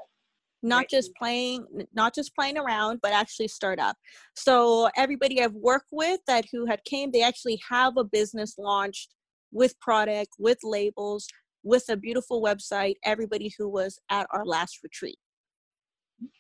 not 0.65 0.79
Right. 0.79 0.89
just 0.89 1.11
playing 1.15 1.67
not 1.95 2.15
just 2.15 2.35
playing 2.35 2.59
around 2.59 3.01
but 3.03 3.13
actually 3.13 3.49
start 3.49 3.79
up 3.79 3.97
so 4.35 4.89
everybody 4.97 5.43
i've 5.43 5.55
worked 5.55 5.89
with 5.93 6.21
that 6.27 6.47
who 6.51 6.67
had 6.67 6.83
came 6.85 7.11
they 7.13 7.23
actually 7.23 7.61
have 7.71 7.97
a 7.97 8.05
business 8.05 8.55
launched 8.59 9.15
with 9.53 9.79
product 9.81 10.31
with 10.39 10.59
labels 10.65 11.27
with 11.63 11.85
a 11.89 11.97
beautiful 11.97 12.43
website 12.43 12.95
everybody 13.05 13.53
who 13.59 13.69
was 13.69 13.99
at 14.11 14.27
our 14.33 14.45
last 14.45 14.81
retreat 14.83 15.19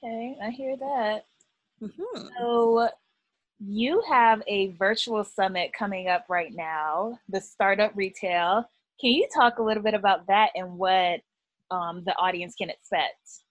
Okay, 0.02 0.36
I 0.42 0.50
hear 0.50 0.76
that. 0.76 1.26
Mhm. 1.82 2.28
So 2.38 2.88
you 3.58 4.02
have 4.08 4.42
a 4.46 4.68
virtual 4.72 5.24
summit 5.24 5.72
coming 5.72 6.08
up 6.08 6.26
right 6.28 6.52
now, 6.54 7.18
the 7.28 7.40
Startup 7.40 7.90
Retail. 7.94 8.64
Can 9.00 9.10
you 9.12 9.28
talk 9.34 9.58
a 9.58 9.62
little 9.62 9.82
bit 9.82 9.94
about 9.94 10.26
that 10.28 10.50
and 10.54 10.78
what 10.78 11.20
um, 11.70 12.04
the 12.04 12.14
audience 12.16 12.54
can 12.54 12.70
expect? 12.70 13.43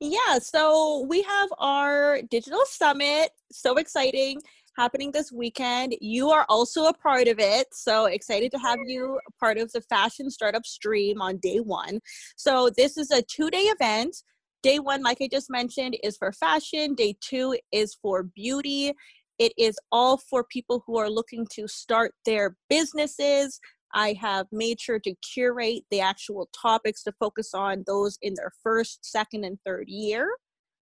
Yeah, 0.00 0.38
so 0.38 1.06
we 1.08 1.22
have 1.22 1.48
our 1.58 2.20
digital 2.30 2.60
summit, 2.66 3.30
so 3.50 3.76
exciting, 3.76 4.40
happening 4.76 5.10
this 5.10 5.32
weekend. 5.32 5.96
You 6.02 6.28
are 6.30 6.44
also 6.50 6.86
a 6.86 6.92
part 6.92 7.28
of 7.28 7.38
it, 7.38 7.68
so 7.72 8.04
excited 8.04 8.50
to 8.52 8.58
have 8.58 8.78
you 8.84 9.18
part 9.40 9.56
of 9.56 9.72
the 9.72 9.80
Fashion 9.80 10.30
Startup 10.30 10.66
Stream 10.66 11.22
on 11.22 11.38
day 11.38 11.60
one. 11.60 12.00
So, 12.36 12.68
this 12.76 12.98
is 12.98 13.10
a 13.10 13.22
two 13.22 13.48
day 13.50 13.64
event. 13.64 14.16
Day 14.62 14.80
one, 14.80 15.02
like 15.02 15.18
I 15.22 15.28
just 15.32 15.48
mentioned, 15.48 15.96
is 16.02 16.16
for 16.18 16.30
fashion, 16.32 16.94
day 16.94 17.16
two 17.22 17.56
is 17.72 17.94
for 17.94 18.24
beauty. 18.24 18.92
It 19.38 19.52
is 19.56 19.78
all 19.92 20.18
for 20.18 20.44
people 20.44 20.82
who 20.86 20.98
are 20.98 21.10
looking 21.10 21.46
to 21.52 21.68
start 21.68 22.12
their 22.24 22.56
businesses. 22.68 23.60
I 23.94 24.16
have 24.20 24.46
made 24.52 24.80
sure 24.80 24.98
to 25.00 25.14
curate 25.14 25.84
the 25.90 26.00
actual 26.00 26.48
topics 26.60 27.02
to 27.04 27.12
focus 27.18 27.52
on 27.54 27.84
those 27.86 28.18
in 28.22 28.34
their 28.34 28.52
first, 28.62 28.98
second, 29.02 29.44
and 29.44 29.58
third 29.64 29.88
year 29.88 30.30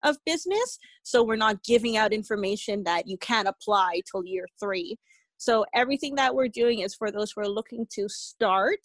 of 0.04 0.18
business. 0.26 0.80
So 1.04 1.24
we're 1.24 1.36
not 1.36 1.64
giving 1.64 1.98
out 1.98 2.14
information 2.14 2.84
that 2.84 3.08
you 3.08 3.18
can't 3.18 3.48
apply 3.48 4.02
till 4.10 4.26
year 4.26 4.48
three. 4.60 4.98
So 5.38 5.66
everything 5.74 6.16
that 6.16 6.36
we're 6.36 6.48
doing 6.48 6.80
is 6.80 6.96
for 6.96 7.12
those 7.12 7.32
who 7.32 7.42
are 7.42 7.50
looking 7.50 7.88
to 7.94 8.08
start. 8.08 8.80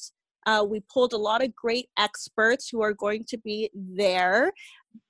Uh, 0.47 0.65
we 0.69 0.81
pulled 0.93 1.13
a 1.13 1.19
lot 1.19 1.43
of 1.43 1.55
great 1.55 1.89
experts 1.99 2.69
who 2.71 2.81
are 2.81 2.95
going 2.95 3.25
to 3.29 3.37
be 3.39 3.69
there. 3.75 4.53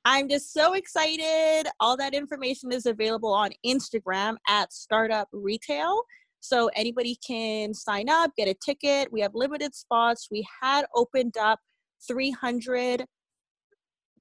I'm 0.04 0.28
just 0.28 0.52
so 0.52 0.72
excited. 0.72 1.70
All 1.78 1.96
that 1.98 2.14
information 2.14 2.72
is 2.72 2.86
available 2.86 3.32
on 3.32 3.50
Instagram 3.64 4.36
at 4.48 4.72
Startup 4.72 5.28
Retail. 5.32 6.02
So 6.46 6.70
anybody 6.74 7.18
can 7.26 7.74
sign 7.74 8.08
up, 8.08 8.32
get 8.36 8.48
a 8.48 8.54
ticket. 8.54 9.12
We 9.12 9.20
have 9.20 9.34
limited 9.34 9.74
spots. 9.74 10.28
We 10.30 10.46
had 10.62 10.86
opened 10.94 11.36
up 11.36 11.58
300 12.06 13.06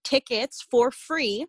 tickets 0.03 0.65
for 0.70 0.91
free 0.91 1.46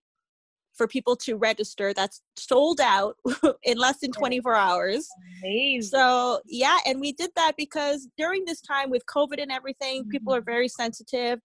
for 0.75 0.87
people 0.87 1.17
to 1.17 1.37
register. 1.37 1.95
That's 1.95 2.21
sold 2.37 2.81
out 2.81 3.17
in 3.63 3.79
less 3.79 4.01
than 4.01 4.13
24 4.13 4.55
hours. 4.55 5.09
Amazing. 5.43 5.89
So, 5.89 6.41
yeah, 6.47 6.79
and 6.87 7.01
we 7.01 7.13
did 7.13 7.31
that 7.37 7.53
because 7.57 8.09
during 8.19 8.45
this 8.45 8.61
time 8.61 8.91
with 8.91 9.05
COVID 9.07 9.41
and 9.41 9.51
everything, 9.51 10.07
people 10.11 10.35
are 10.35 10.43
very 10.43 10.69
sensitive. 10.69 11.41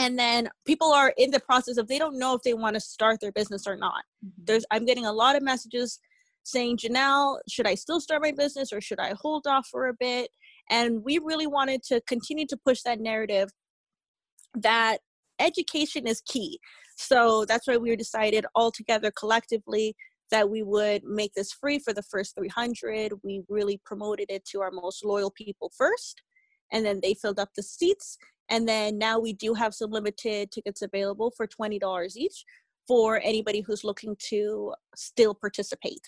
And 0.00 0.18
then 0.18 0.48
people 0.64 0.92
are 0.92 1.12
in 1.18 1.32
the 1.32 1.40
process 1.40 1.76
of 1.76 1.88
they 1.88 1.98
don't 1.98 2.18
know 2.18 2.34
if 2.34 2.42
they 2.42 2.54
want 2.54 2.74
to 2.74 2.80
start 2.80 3.20
their 3.20 3.32
business 3.32 3.66
or 3.66 3.76
not. 3.76 4.04
Mhm. 4.24 4.46
There's 4.46 4.64
I'm 4.70 4.86
getting 4.86 5.06
a 5.06 5.12
lot 5.12 5.34
of 5.36 5.42
messages 5.42 5.98
saying, 6.44 6.78
Jeanel, 6.78 7.40
should 7.48 7.66
I 7.66 7.74
still 7.74 8.00
start 8.00 8.22
my 8.22 8.32
business 8.32 8.72
or 8.72 8.80
should 8.80 9.00
I 9.00 9.14
hold 9.20 9.46
off 9.46 9.66
for 9.70 9.88
a 9.88 9.94
bit? 9.98 10.30
And 10.70 11.02
we 11.04 11.18
really 11.18 11.46
wanted 11.46 11.82
to 11.84 12.00
continue 12.02 12.46
to 12.46 12.56
push 12.56 12.82
that 12.82 13.00
narrative 13.00 13.50
that 14.54 14.98
education 15.38 16.06
is 16.06 16.22
key. 16.26 16.58
So 16.96 17.44
that's 17.46 17.66
why 17.66 17.76
we 17.76 17.94
decided 17.96 18.44
all 18.54 18.72
together 18.72 19.12
collectively 19.16 19.94
that 20.30 20.50
we 20.50 20.62
would 20.62 21.04
make 21.04 21.32
this 21.34 21.52
free 21.52 21.78
for 21.78 21.92
the 21.92 22.02
first 22.02 22.34
300. 22.36 23.12
We 23.22 23.42
really 23.48 23.80
promoted 23.84 24.26
it 24.30 24.44
to 24.46 24.60
our 24.60 24.70
most 24.70 25.04
loyal 25.04 25.30
people 25.30 25.72
first, 25.76 26.22
and 26.72 26.84
then 26.84 27.00
they 27.02 27.14
filled 27.14 27.38
up 27.38 27.50
the 27.56 27.62
seats. 27.62 28.18
And 28.50 28.66
then 28.66 28.98
now 28.98 29.18
we 29.18 29.32
do 29.32 29.54
have 29.54 29.74
some 29.74 29.90
limited 29.90 30.50
tickets 30.50 30.82
available 30.82 31.32
for 31.36 31.46
$20 31.46 32.16
each 32.16 32.44
for 32.86 33.20
anybody 33.22 33.60
who's 33.60 33.84
looking 33.84 34.16
to 34.30 34.72
still 34.96 35.34
participate. 35.34 36.00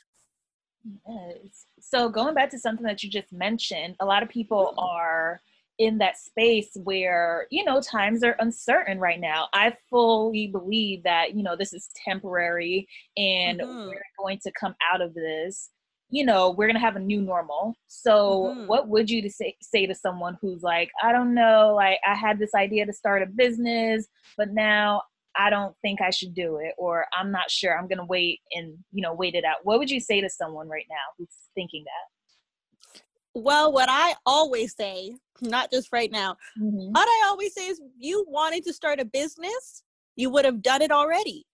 Yes. 0.85 1.66
So 1.81 2.09
going 2.09 2.35
back 2.35 2.51
to 2.51 2.59
something 2.59 2.87
that 2.87 3.03
you 3.03 3.11
just 3.11 3.33
mentioned, 3.33 3.97
a 4.01 4.05
lot 4.07 4.23
of 4.23 4.29
people 4.29 4.75
are 4.79 5.40
in 5.79 5.99
that 5.99 6.19
space 6.19 6.71
where, 6.75 7.47
you 7.51 7.64
know, 7.64 7.81
times 7.81 8.23
are 8.23 8.37
uncertain 8.38 8.99
right 8.99 9.21
now. 9.21 9.49
I 9.55 9.75
fully 9.88 10.47
believe 10.49 11.03
that, 11.05 11.35
you 11.35 11.43
know, 11.43 11.57
this 11.57 11.73
is 11.73 11.88
temporary 12.05 12.87
and 13.16 13.61
Mhm. 13.61 13.87
we're 13.87 14.03
going 14.19 14.38
to 14.40 14.53
come 14.59 14.75
out 14.93 15.01
of 15.01 15.14
this. 15.14 15.71
You 16.11 16.25
know, 16.25 16.51
we're 16.51 16.66
going 16.66 16.75
to 16.75 16.81
have 16.81 16.97
a 16.97 17.01
new 17.01 17.23
normal. 17.23 17.77
So, 17.87 18.57
Mhm. 18.57 18.66
what 18.66 18.88
would 18.88 19.09
you 19.09 19.23
to 19.23 19.31
say 19.31 19.57
say 19.62 19.87
to 19.87 19.95
someone 19.95 20.37
who's 20.40 20.62
like, 20.62 20.90
I 21.03 21.12
don't 21.12 21.35
know, 21.35 21.75
like 21.77 21.99
I 22.07 22.14
had 22.14 22.38
this 22.38 22.55
idea 22.55 22.85
to 22.87 22.93
start 22.93 23.23
a 23.23 23.27
business, 23.27 24.07
but 24.37 24.51
now 24.53 25.03
I 25.37 25.51
don't 25.51 25.75
think 25.83 26.01
I 26.01 26.11
should 26.11 26.35
do 26.35 26.59
it, 26.59 26.75
or 26.77 27.07
I'm 27.19 27.31
not 27.31 27.51
sure. 27.51 27.79
I'm 27.79 27.88
gonna 27.88 28.05
wait 28.05 28.40
and 28.53 28.77
you 28.93 29.03
know 29.03 29.14
wait 29.14 29.35
it 29.35 29.45
out. 29.45 29.59
What 29.62 29.79
would 29.79 29.90
you 29.90 30.01
say 30.01 30.21
to 30.21 30.29
someone 30.29 30.69
right 30.69 30.87
now 30.88 30.97
who's 31.19 31.29
thinking 31.55 31.85
that? 31.85 33.01
Well, 33.35 33.73
what 33.73 33.88
I 33.88 34.14
always 34.27 34.75
say, 34.75 35.14
not 35.40 35.71
just 35.71 35.88
right 35.93 36.11
now, 36.11 36.37
Mm-hmm. 36.61 36.90
what 36.93 37.09
I 37.09 37.29
always 37.29 37.55
say 37.55 37.69
is 37.69 37.81
you 37.97 38.25
wanted 38.29 38.64
to 38.64 38.73
start 38.73 38.99
a 38.99 39.05
business, 39.05 39.85
you 40.16 40.31
would 40.31 40.45
have 40.45 40.62
done 40.62 40.83
it 40.83 40.90
already. 40.90 41.47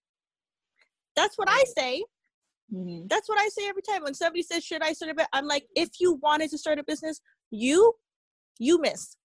That's 1.15 1.37
what 1.37 1.49
I 1.51 1.65
say. 1.77 2.05
Mm-hmm. 2.73 3.07
That's 3.09 3.29
what 3.29 3.39
I 3.39 3.49
say 3.49 3.69
every 3.69 3.83
time. 3.83 4.03
When 4.03 4.15
somebody 4.15 4.43
says, 4.43 4.65
Should 4.65 4.83
I 4.83 4.93
start 4.93 5.12
a 5.12 5.15
business? 5.15 5.29
I'm 5.33 5.47
like, 5.47 5.67
if 5.77 5.91
you 6.01 6.15
wanted 6.15 6.51
to 6.51 6.59
start 6.59 6.79
a 6.79 6.85
business, 6.85 7.21
you 7.51 7.93
you 8.59 8.81
miss. 8.81 9.17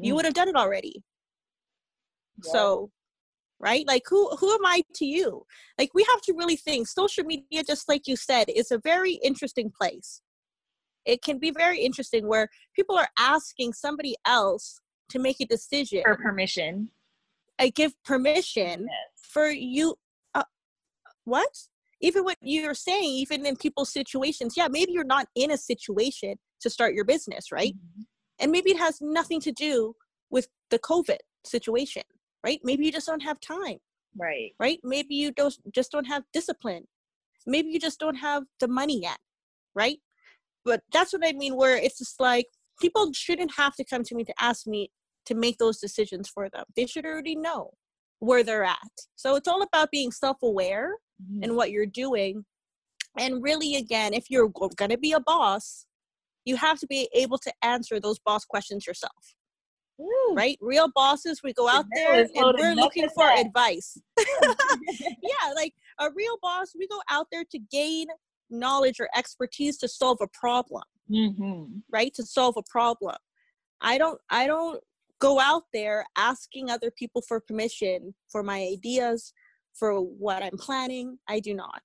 You 0.00 0.14
would 0.14 0.24
have 0.24 0.34
done 0.34 0.48
it 0.48 0.54
already. 0.54 1.02
So 2.42 2.90
right? 3.60 3.86
Like 3.86 4.02
who 4.08 4.28
who 4.36 4.52
am 4.54 4.64
I 4.64 4.82
to 4.94 5.04
you? 5.06 5.44
Like 5.78 5.90
we 5.94 6.04
have 6.12 6.20
to 6.22 6.32
really 6.34 6.56
think 6.56 6.88
social 6.88 7.24
media, 7.24 7.62
just 7.64 7.88
like 7.88 8.06
you 8.06 8.16
said, 8.16 8.48
is 8.48 8.70
a 8.70 8.78
very 8.78 9.14
interesting 9.14 9.70
place. 9.76 10.22
It 11.04 11.22
can 11.22 11.38
be 11.38 11.50
very 11.50 11.80
interesting 11.80 12.28
where 12.28 12.48
people 12.76 12.96
are 12.96 13.08
asking 13.18 13.72
somebody 13.72 14.14
else 14.26 14.80
to 15.10 15.18
make 15.18 15.40
a 15.40 15.46
decision. 15.46 16.02
for 16.04 16.16
permission. 16.16 16.90
I 17.58 17.70
give 17.70 17.92
permission 18.04 18.82
Yes. 18.88 19.08
for 19.22 19.48
you 19.50 19.96
uh, 20.34 20.44
what 21.24 21.54
even 22.00 22.24
what 22.24 22.36
you're 22.40 22.74
saying 22.74 23.10
even 23.10 23.44
in 23.44 23.56
people's 23.56 23.92
situations 23.92 24.54
yeah 24.56 24.68
maybe 24.68 24.92
you're 24.92 25.04
not 25.04 25.26
in 25.34 25.50
a 25.50 25.56
situation 25.56 26.36
to 26.60 26.70
start 26.70 26.94
your 26.94 27.04
business 27.04 27.50
right 27.50 27.74
Mhm. 27.74 28.04
and 28.40 28.52
maybe 28.52 28.70
it 28.70 28.78
has 28.78 29.00
nothing 29.00 29.40
to 29.40 29.52
do 29.52 29.94
with 30.30 30.48
the 30.70 30.78
covid 30.78 31.18
situation 31.44 32.02
right? 32.48 32.60
Maybe 32.64 32.84
you 32.86 32.92
just 32.92 33.06
don't 33.06 33.22
have 33.30 33.38
time 33.40 33.78
Right. 34.16 34.52
right? 34.58 34.80
Maybe 34.94 35.14
you 35.22 35.30
don't 35.40 35.54
just 35.78 35.90
don't 35.92 36.06
have 36.14 36.22
discipline. 36.32 36.84
Maybe 37.46 37.68
you 37.74 37.78
just 37.88 38.00
don't 38.04 38.16
have 38.28 38.42
the 38.60 38.68
money 38.68 38.98
yet 39.08 39.18
right? 39.74 39.98
But 40.64 40.80
that's 40.94 41.12
what 41.12 41.24
i 41.30 41.32
mean 41.42 41.54
where 41.60 41.76
it's 41.76 41.98
just 41.98 42.18
like 42.30 42.46
people 42.84 43.04
shouldn't 43.24 43.52
have 43.62 43.74
to 43.76 43.84
come 43.90 44.02
to 44.04 44.14
me 44.18 44.24
to 44.24 44.34
ask 44.48 44.60
me 44.66 44.82
to 45.28 45.34
make 45.44 45.56
those 45.58 45.78
decisions 45.86 46.26
for 46.34 46.44
them. 46.52 46.64
They 46.76 46.86
should 46.86 47.06
already 47.10 47.36
know 47.36 47.62
where 48.28 48.42
they're 48.42 48.64
at. 48.64 48.94
So 49.22 49.36
it's 49.36 49.46
all 49.50 49.62
about 49.62 49.90
being 49.96 50.10
self-aware 50.10 50.88
Mhm. 51.22 51.40
and 51.44 51.50
what 51.58 51.70
you're 51.70 51.92
doing. 52.04 52.44
And 53.22 53.42
really 53.48 53.72
again 53.84 54.10
if 54.20 54.24
you're 54.32 54.48
going 54.80 54.90
to 54.96 54.98
be 55.08 55.12
a 55.12 55.20
boss 55.32 55.66
you 56.48 56.56
have 56.56 56.78
to 56.82 56.86
be 56.86 57.02
able 57.22 57.38
to 57.46 57.52
answer 57.74 57.96
those 58.00 58.18
boss 58.28 58.44
questions 58.54 58.82
yourself 58.88 59.22
Woo. 59.98 60.34
right 60.34 60.56
real 60.60 60.88
bosses 60.94 61.40
we 61.42 61.52
go 61.52 61.68
out 61.68 61.84
there 61.94 62.14
and 62.22 62.30
we're 62.58 62.74
looking 62.74 63.08
for 63.10 63.26
back. 63.26 63.44
advice 63.46 63.98
yeah 65.22 65.52
like 65.54 65.74
a 66.00 66.08
real 66.14 66.38
boss 66.40 66.72
we 66.78 66.86
go 66.86 67.00
out 67.10 67.26
there 67.32 67.44
to 67.50 67.58
gain 67.70 68.06
knowledge 68.50 69.00
or 69.00 69.08
expertise 69.16 69.76
to 69.78 69.88
solve 69.88 70.18
a 70.20 70.28
problem 70.28 70.82
Mhm. 71.10 71.82
right 71.90 72.12
to 72.14 72.24
solve 72.24 72.56
a 72.56 72.62
problem 72.70 73.16
i 73.80 73.98
don't 73.98 74.20
i 74.30 74.46
don't 74.46 74.80
go 75.20 75.40
out 75.40 75.64
there 75.72 76.04
asking 76.16 76.70
other 76.70 76.90
people 76.90 77.22
for 77.22 77.40
permission 77.40 78.14
for 78.30 78.42
my 78.42 78.60
ideas 78.72 79.32
for 79.74 80.00
what 80.00 80.42
i'm 80.42 80.56
planning 80.58 81.18
i 81.28 81.40
do 81.40 81.54
not 81.54 81.82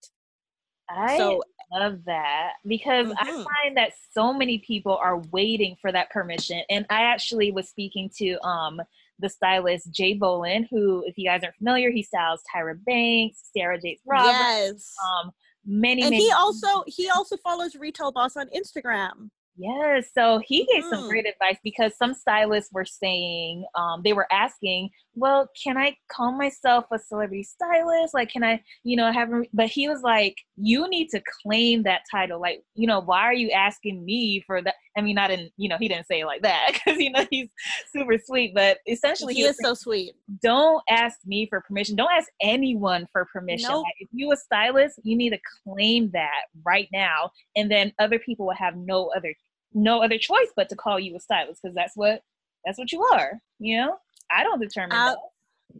I 0.97 1.17
so 1.17 1.41
love 1.71 2.03
that 2.05 2.53
because 2.67 3.11
I 3.17 3.31
Mhm. 3.31 3.43
find 3.43 3.77
that 3.77 3.93
so 4.11 4.33
many 4.33 4.59
people 4.59 4.95
are 4.97 5.19
waiting 5.31 5.75
for 5.81 5.91
that 5.91 6.09
permission. 6.11 6.61
And 6.69 6.85
I 6.89 7.03
actually 7.03 7.51
was 7.51 7.69
speaking 7.69 8.09
to 8.17 8.37
um 8.45 8.81
the 9.19 9.29
stylist 9.29 9.91
Jay 9.91 10.17
Bolin, 10.17 10.67
who, 10.69 11.03
if 11.05 11.17
you 11.17 11.25
guys 11.29 11.43
aren't 11.43 11.55
familiar, 11.55 11.91
he 11.91 12.03
styles 12.03 12.41
Tyra 12.53 12.75
Banks, 12.83 13.49
Sarah 13.55 13.79
Jakes 13.79 14.01
Roberts, 14.05 14.35
yes 14.35 14.95
um, 15.05 15.31
many, 15.65 16.01
and 16.01 16.11
many 16.11 16.23
he 16.23 16.31
also 16.31 16.83
he 16.87 17.09
also 17.09 17.37
follows 17.37 17.75
retail 17.75 18.11
boss 18.11 18.35
on 18.35 18.47
instagram 18.49 19.29
Yes, 19.55 20.09
so 20.15 20.41
he 20.45 20.65
gave 20.65 20.83
some 20.85 21.03
mm. 21.03 21.09
great 21.09 21.27
advice 21.27 21.57
because 21.63 21.95
some 21.95 22.13
stylists 22.13 22.71
were 22.73 22.85
saying, 22.85 23.65
um, 23.75 24.01
they 24.03 24.13
were 24.13 24.27
asking, 24.31 24.89
well, 25.15 25.47
can 25.61 25.77
I 25.77 25.95
call 26.11 26.31
myself 26.31 26.85
a 26.91 26.97
celebrity 26.97 27.43
stylist? 27.43 28.15
Like, 28.15 28.31
can 28.31 28.43
I, 28.43 28.63
you 28.83 28.97
know, 28.97 29.11
have, 29.11 29.29
but 29.53 29.67
he 29.67 29.87
was 29.87 30.01
like, 30.01 30.35
you 30.57 30.89
need 30.89 31.09
to 31.09 31.21
claim 31.43 31.83
that 31.83 32.01
title. 32.09 32.41
Like, 32.41 32.63
you 32.73 32.87
know, 32.87 32.99
why 32.99 33.21
are 33.21 33.33
you 33.33 33.51
asking 33.51 34.03
me 34.03 34.43
for 34.47 34.61
that? 34.63 34.73
I 34.97 35.01
mean, 35.01 35.15
not 35.15 35.29
in, 35.29 35.49
you 35.57 35.69
know, 35.69 35.77
he 35.79 35.87
didn't 35.87 36.07
say 36.07 36.21
it 36.21 36.25
like 36.25 36.41
that 36.41 36.71
because, 36.73 36.99
you 36.99 37.11
know, 37.11 37.25
he's 37.29 37.49
super 37.91 38.17
sweet, 38.23 38.53
but 38.55 38.79
essentially, 38.87 39.35
he, 39.35 39.41
he 39.41 39.47
is 39.47 39.57
saying, 39.61 39.75
so 39.75 39.79
sweet. 39.79 40.13
Don't 40.41 40.83
ask 40.89 41.19
me 41.25 41.47
for 41.47 41.61
permission. 41.61 41.95
Don't 41.95 42.11
ask 42.11 42.29
anyone 42.41 43.07
for 43.11 43.25
permission. 43.31 43.69
Nope. 43.69 43.83
Like, 43.83 43.95
if 43.99 44.09
you 44.11 44.31
a 44.31 44.37
stylist, 44.37 44.99
you 45.03 45.15
need 45.15 45.29
to 45.29 45.39
claim 45.63 46.09
that 46.13 46.45
right 46.65 46.87
now. 46.91 47.29
And 47.55 47.69
then 47.69 47.93
other 47.99 48.17
people 48.17 48.47
will 48.47 48.55
have 48.55 48.75
no 48.75 49.11
other 49.15 49.33
no 49.73 50.03
other 50.03 50.17
choice 50.17 50.49
but 50.55 50.69
to 50.69 50.75
call 50.75 50.99
you 50.99 51.15
a 51.15 51.19
stylist 51.19 51.61
because 51.61 51.75
that's 51.75 51.95
what 51.95 52.21
that's 52.65 52.77
what 52.77 52.91
you 52.91 53.03
are 53.11 53.41
you 53.59 53.77
know? 53.77 53.97
I 54.31 54.43
don't 54.43 54.59
determine 54.59 54.89
that. 54.89 55.17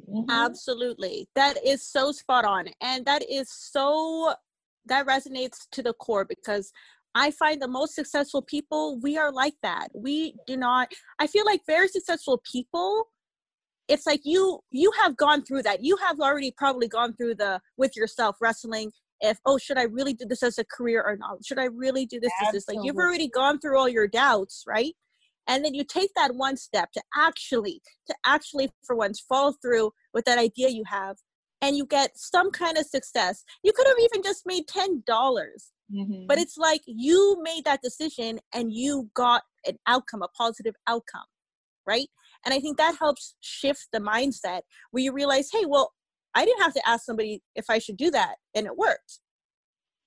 Mm-hmm. 0.10 0.30
absolutely. 0.30 1.28
That 1.36 1.56
is 1.66 1.86
so 1.86 2.12
spot 2.12 2.46
on 2.46 2.68
and 2.82 3.06
that 3.06 3.24
is 3.30 3.50
so 3.52 4.34
that 4.86 5.08
resonates 5.08 5.68
to 5.72 5.82
the 5.82 5.94
core 5.94 6.26
because 6.26 6.72
i 7.16 7.32
find 7.32 7.62
the 7.62 7.68
most 7.68 7.96
successful 7.96 8.42
people 8.42 9.00
we 9.02 9.18
are 9.18 9.32
like 9.32 9.56
that. 9.64 9.88
We 9.94 10.36
do 10.48 10.58
not 10.58 10.92
i 11.20 11.28
feel 11.28 11.46
like 11.46 11.62
very 11.66 11.88
successful 11.88 12.42
people 12.52 13.08
it's 13.88 14.06
like 14.06 14.22
you 14.24 14.60
you 14.72 14.92
have 15.02 15.18
gone 15.18 15.44
through 15.44 15.64
that. 15.64 15.84
You 15.84 15.98
have 15.98 16.20
already 16.20 16.52
probably 16.52 16.88
gone 16.88 17.14
through 17.16 17.36
the 17.36 17.60
with 17.78 17.96
yourself 17.96 18.38
wrestling 18.42 18.92
if 19.24 19.40
oh 19.46 19.58
should 19.58 19.78
i 19.78 19.84
really 19.84 20.14
do 20.14 20.26
this 20.26 20.44
as 20.44 20.60
a 20.60 20.66
career 20.66 21.02
or 21.02 21.16
not? 21.18 21.44
Should 21.44 21.58
i 21.58 21.66
really 21.66 22.06
do 22.06 22.20
this 22.20 22.32
Absolutely. 22.42 22.58
this? 22.58 22.68
Like 22.68 22.86
you've 22.86 22.98
already 22.98 23.30
gone 23.30 23.60
through 23.60 23.80
all 23.80 23.90
your 23.90 24.08
doubts 24.08 24.64
right? 24.68 24.94
And 25.48 25.66
then 25.66 25.74
you 25.74 25.84
take 25.84 26.12
that 26.16 26.36
one 26.36 26.56
step 26.56 26.92
to 26.94 27.02
actually 27.18 27.82
to 28.08 28.16
actually 28.26 28.70
for 28.86 28.96
once 28.96 29.20
fall 29.20 29.56
through 29.62 29.92
with 30.14 30.26
that 30.26 30.38
idea 30.38 30.70
you 30.70 30.84
have 30.88 31.18
and 31.62 31.78
you 31.78 31.86
get 31.86 32.12
some 32.16 32.52
kind 32.52 32.78
of 32.78 32.86
success. 32.86 33.44
You 33.64 33.72
could 33.74 33.88
have 33.88 34.00
even 34.00 34.22
just 34.22 34.44
made 34.46 34.68
ten 34.68 35.04
dollars 35.08 35.72
mm-hmm. 35.92 36.28
but 36.28 36.38
it's 36.38 36.58
like 36.58 36.82
you 36.86 37.38
made 37.42 37.64
that 37.66 37.82
decision 37.82 38.40
and 38.54 38.72
you 38.74 39.10
got 39.16 39.44
an 39.66 39.78
outcome 39.88 40.22
a 40.22 40.28
positive 40.38 40.76
outcome 40.88 41.26
right? 41.88 42.08
And 42.46 42.54
i 42.54 42.60
think 42.60 42.78
that 42.78 42.98
helps 43.00 43.36
shift 43.40 43.88
the 43.94 44.00
mindset 44.00 44.62
where 44.92 45.04
you 45.04 45.14
realize 45.14 45.50
hey 45.52 45.66
well 45.66 45.94
I 46.36 46.46
didn't 46.46 46.62
have 46.62 46.74
to 46.74 46.88
ask 46.88 47.06
somebody 47.06 47.42
if 47.56 47.66
I 47.70 47.80
should 47.80 47.98
do 47.98 48.12
that, 48.12 48.36
and 48.56 48.66
it 48.66 48.76
worked. 48.76 49.20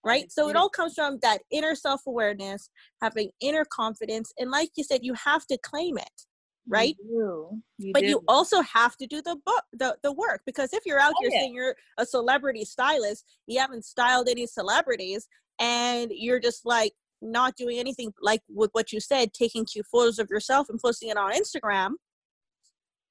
Right? 0.04 0.30
So 0.30 0.48
it 0.48 0.54
all 0.54 0.68
comes 0.68 0.94
from 0.94 1.18
that 1.22 1.42
inner 1.50 1.74
self 1.74 2.02
awareness, 2.06 2.70
having 3.02 3.30
inner 3.40 3.64
confidence. 3.64 4.32
And 4.38 4.52
like 4.52 4.70
you 4.76 4.84
said, 4.84 5.00
you 5.02 5.14
have 5.14 5.46
to 5.48 5.58
claim 5.58 5.98
it 5.98 6.22
right 6.68 6.96
you 7.02 7.62
you 7.78 7.92
but 7.92 8.02
do. 8.02 8.08
you 8.08 8.22
also 8.28 8.60
have 8.62 8.96
to 8.96 9.06
do 9.06 9.22
the 9.22 9.36
book 9.46 9.62
the, 9.72 9.96
the 10.02 10.12
work 10.12 10.40
because 10.46 10.72
if 10.72 10.84
you're 10.84 10.98
out 10.98 11.12
oh, 11.16 11.20
here 11.20 11.30
yeah. 11.32 11.40
saying 11.40 11.54
you're 11.54 11.76
a 11.98 12.06
celebrity 12.06 12.64
stylist 12.64 13.24
you 13.46 13.58
haven't 13.58 13.84
styled 13.84 14.28
any 14.28 14.46
celebrities 14.46 15.28
and 15.60 16.10
you're 16.12 16.40
just 16.40 16.66
like 16.66 16.92
not 17.22 17.54
doing 17.56 17.78
anything 17.78 18.12
like 18.20 18.42
with 18.48 18.70
what 18.72 18.92
you 18.92 19.00
said 19.00 19.32
taking 19.32 19.64
cute 19.64 19.86
photos 19.86 20.18
of 20.18 20.28
yourself 20.28 20.68
and 20.68 20.80
posting 20.80 21.08
it 21.08 21.16
on 21.16 21.32
instagram 21.32 21.90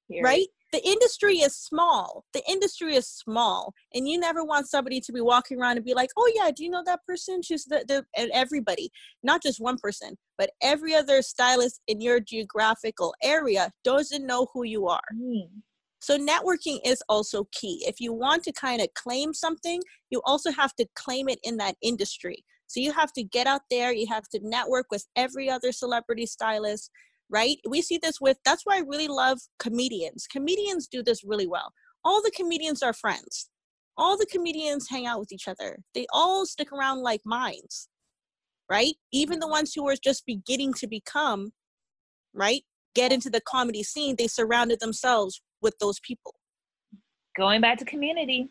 here. 0.08 0.22
right 0.22 0.46
the 0.76 0.86
industry 0.86 1.36
is 1.36 1.56
small. 1.56 2.24
The 2.34 2.42
industry 2.46 2.94
is 2.94 3.08
small, 3.08 3.72
and 3.94 4.06
you 4.06 4.18
never 4.18 4.44
want 4.44 4.68
somebody 4.68 5.00
to 5.00 5.12
be 5.12 5.22
walking 5.22 5.58
around 5.58 5.78
and 5.78 5.86
be 5.86 5.94
like, 5.94 6.10
"Oh 6.18 6.30
yeah, 6.34 6.50
do 6.54 6.64
you 6.64 6.70
know 6.70 6.82
that 6.84 7.00
person?" 7.06 7.40
She's 7.40 7.64
the, 7.64 7.82
the 7.88 8.04
and 8.14 8.30
everybody, 8.34 8.90
not 9.22 9.42
just 9.42 9.58
one 9.58 9.78
person, 9.78 10.18
but 10.36 10.50
every 10.62 10.94
other 10.94 11.22
stylist 11.22 11.80
in 11.86 12.02
your 12.02 12.20
geographical 12.20 13.14
area 13.22 13.70
doesn't 13.84 14.26
know 14.26 14.48
who 14.52 14.64
you 14.64 14.86
are. 14.86 15.08
Mm. 15.14 15.62
So 16.00 16.18
networking 16.18 16.80
is 16.84 17.02
also 17.08 17.48
key. 17.52 17.82
If 17.88 17.98
you 17.98 18.12
want 18.12 18.42
to 18.44 18.52
kind 18.52 18.82
of 18.82 18.92
claim 18.92 19.32
something, 19.32 19.80
you 20.10 20.20
also 20.26 20.52
have 20.52 20.74
to 20.76 20.86
claim 20.94 21.30
it 21.30 21.38
in 21.42 21.56
that 21.56 21.76
industry. 21.80 22.44
So 22.66 22.80
you 22.80 22.92
have 22.92 23.12
to 23.14 23.22
get 23.22 23.46
out 23.46 23.62
there, 23.70 23.94
you 23.94 24.08
have 24.08 24.28
to 24.28 24.40
network 24.42 24.86
with 24.90 25.06
every 25.16 25.48
other 25.48 25.72
celebrity 25.72 26.26
stylist, 26.26 26.90
right? 27.30 27.56
We 27.68 27.82
see 27.82 27.98
this 27.98 28.20
with, 28.20 28.38
that's 28.44 28.62
why 28.64 28.76
I 28.76 28.82
really 28.86 29.08
love 29.08 29.38
comedians. 29.58 30.26
Comedians 30.30 30.86
do 30.86 31.02
this 31.02 31.24
really 31.24 31.46
well. 31.46 31.72
All 32.04 32.22
the 32.22 32.30
comedians 32.30 32.82
are 32.82 32.92
friends. 32.92 33.50
All 33.96 34.16
the 34.16 34.26
comedians 34.26 34.88
hang 34.90 35.06
out 35.06 35.18
with 35.18 35.32
each 35.32 35.48
other. 35.48 35.78
They 35.94 36.06
all 36.12 36.46
stick 36.46 36.70
around 36.72 37.00
like 37.00 37.22
minds, 37.24 37.88
right? 38.70 38.94
Even 39.12 39.40
the 39.40 39.48
ones 39.48 39.72
who 39.74 39.88
are 39.88 39.96
just 40.02 40.26
beginning 40.26 40.74
to 40.74 40.86
become, 40.86 41.52
right? 42.34 42.62
Get 42.94 43.12
into 43.12 43.30
the 43.30 43.40
comedy 43.40 43.82
scene, 43.82 44.14
they 44.16 44.28
surrounded 44.28 44.80
themselves 44.80 45.42
with 45.62 45.78
those 45.78 45.98
people. 46.00 46.34
Going 47.36 47.60
back 47.60 47.78
to 47.78 47.84
community. 47.84 48.48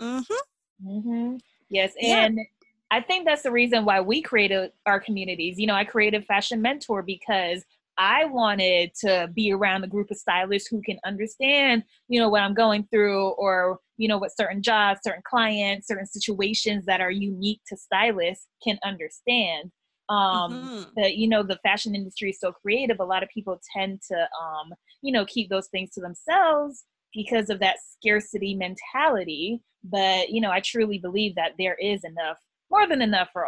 Mm-hmm. 0.00 0.88
Mm-hmm. 0.88 1.36
Yes. 1.68 1.92
And 2.02 2.36
yeah. 2.36 2.42
I 2.90 3.00
think 3.00 3.26
that's 3.26 3.42
the 3.42 3.50
reason 3.50 3.84
why 3.84 4.00
we 4.00 4.22
created 4.22 4.72
our 4.84 5.00
communities. 5.00 5.58
You 5.58 5.66
know, 5.66 5.74
I 5.74 5.84
created 5.84 6.24
Fashion 6.26 6.60
Mentor 6.62 7.02
because 7.02 7.64
I 7.98 8.26
wanted 8.26 8.92
to 9.00 9.30
be 9.34 9.52
around 9.52 9.84
a 9.84 9.88
group 9.88 10.10
of 10.10 10.16
stylists 10.16 10.68
who 10.68 10.82
can 10.82 10.98
understand, 11.04 11.82
you 12.08 12.20
know, 12.20 12.28
what 12.28 12.42
I'm 12.42 12.54
going 12.54 12.86
through 12.90 13.30
or, 13.30 13.78
you 13.96 14.08
know, 14.08 14.18
what 14.18 14.36
certain 14.36 14.62
jobs, 14.62 15.00
certain 15.02 15.22
clients, 15.28 15.88
certain 15.88 16.06
situations 16.06 16.84
that 16.86 17.00
are 17.00 17.10
unique 17.10 17.60
to 17.68 17.76
stylists 17.76 18.46
can 18.62 18.78
understand. 18.84 19.70
Um, 20.08 20.52
mm-hmm. 20.52 20.82
that, 20.96 21.16
you 21.16 21.28
know, 21.28 21.42
the 21.42 21.58
fashion 21.64 21.96
industry 21.96 22.30
is 22.30 22.38
so 22.38 22.52
creative. 22.52 23.00
A 23.00 23.04
lot 23.04 23.24
of 23.24 23.28
people 23.28 23.60
tend 23.76 24.00
to, 24.08 24.16
um, 24.16 24.72
you 25.02 25.12
know, 25.12 25.24
keep 25.26 25.48
those 25.50 25.66
things 25.68 25.90
to 25.94 26.00
themselves 26.00 26.84
because 27.12 27.50
of 27.50 27.58
that 27.60 27.78
scarcity 27.90 28.54
mentality. 28.54 29.62
But, 29.82 30.30
you 30.30 30.40
know, 30.40 30.50
I 30.50 30.60
truly 30.60 30.98
believe 30.98 31.34
that 31.34 31.52
there 31.58 31.74
is 31.74 32.04
enough, 32.04 32.38
more 32.70 32.86
than 32.86 33.02
enough 33.02 33.30
for 33.32 33.46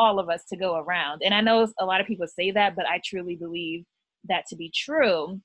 all 0.00 0.18
of 0.18 0.30
us 0.30 0.44
to 0.48 0.56
go 0.56 0.76
around. 0.76 1.20
And 1.22 1.34
I 1.34 1.42
know 1.42 1.68
a 1.78 1.84
lot 1.84 2.00
of 2.00 2.06
people 2.06 2.26
say 2.26 2.50
that, 2.52 2.74
but 2.74 2.86
I 2.86 3.02
truly 3.04 3.36
believe 3.36 3.84
that 4.28 4.46
to 4.48 4.56
be 4.56 4.72
true. 4.74 5.38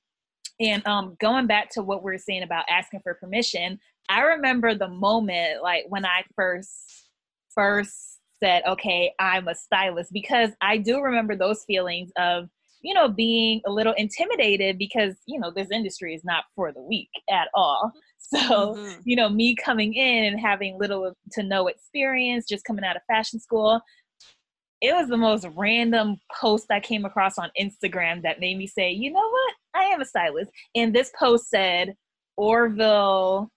And 0.58 0.86
um, 0.86 1.14
going 1.20 1.46
back 1.46 1.68
to 1.72 1.82
what 1.82 2.02
we 2.02 2.14
are 2.14 2.18
saying 2.18 2.42
about 2.42 2.64
asking 2.70 3.00
for 3.02 3.12
permission, 3.14 3.78
I 4.08 4.22
remember 4.22 4.74
the 4.74 4.88
moment 4.88 5.62
like 5.62 5.84
when 5.90 6.06
I 6.06 6.22
first 6.34 6.70
first 7.54 8.18
said, 8.42 8.62
"Okay, 8.66 9.12
I'm 9.18 9.48
a 9.48 9.54
stylist," 9.54 10.12
because 10.12 10.50
I 10.62 10.78
do 10.78 11.00
remember 11.00 11.36
those 11.36 11.64
feelings 11.64 12.10
of 12.16 12.48
you 12.80 12.94
know 12.94 13.08
being 13.08 13.60
a 13.66 13.70
little 13.70 13.92
intimidated 13.94 14.78
because 14.78 15.16
you 15.26 15.38
know 15.38 15.50
this 15.50 15.70
industry 15.70 16.14
is 16.14 16.24
not 16.24 16.44
for 16.54 16.72
the 16.72 16.80
weak 16.80 17.10
at 17.30 17.48
all. 17.54 17.92
So, 18.28 18.74
mm-hmm. 18.74 19.00
you 19.04 19.14
know, 19.14 19.28
me 19.28 19.54
coming 19.54 19.94
in 19.94 20.24
and 20.24 20.40
having 20.40 20.80
little 20.80 21.12
to 21.34 21.44
no 21.44 21.68
experience, 21.68 22.44
just 22.44 22.64
coming 22.64 22.84
out 22.84 22.96
of 22.96 23.02
fashion 23.06 23.38
school, 23.38 23.80
it 24.80 24.94
was 24.94 25.08
the 25.08 25.16
most 25.16 25.46
random 25.56 26.18
post 26.32 26.66
I 26.70 26.80
came 26.80 27.04
across 27.04 27.38
on 27.38 27.50
Instagram 27.58 28.22
that 28.22 28.40
made 28.40 28.58
me 28.58 28.66
say, 28.66 28.90
you 28.90 29.10
know 29.10 29.18
what? 29.18 29.54
I 29.74 29.84
am 29.84 30.00
a 30.00 30.04
stylist. 30.04 30.50
And 30.74 30.94
this 30.94 31.10
post 31.18 31.48
said 31.48 31.94
Orville, 32.36 33.50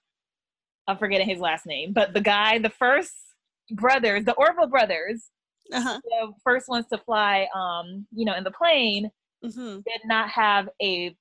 I'm 0.88 0.98
forgetting 0.98 1.28
his 1.28 1.40
last 1.40 1.66
name, 1.66 1.94
but 1.94 2.14
the 2.14 2.22
guy, 2.22 2.58
the 2.60 2.70
first 2.70 3.14
brothers, 3.72 4.24
the 4.24 4.34
Orville 4.34 4.68
brothers, 4.68 5.26
uh-huh. 5.74 6.00
the 6.04 6.32
first 6.44 6.68
ones 6.68 6.86
to 6.92 6.98
fly, 6.98 7.48
um, 7.54 8.08
you 8.12 8.26
know, 8.26 8.36
in 8.36 8.44
the 8.44 8.52
plane, 8.52 9.10
mm-hmm. 9.46 9.80
did 9.86 10.02
not 10.06 10.30
have 10.30 10.70
a 10.82 11.16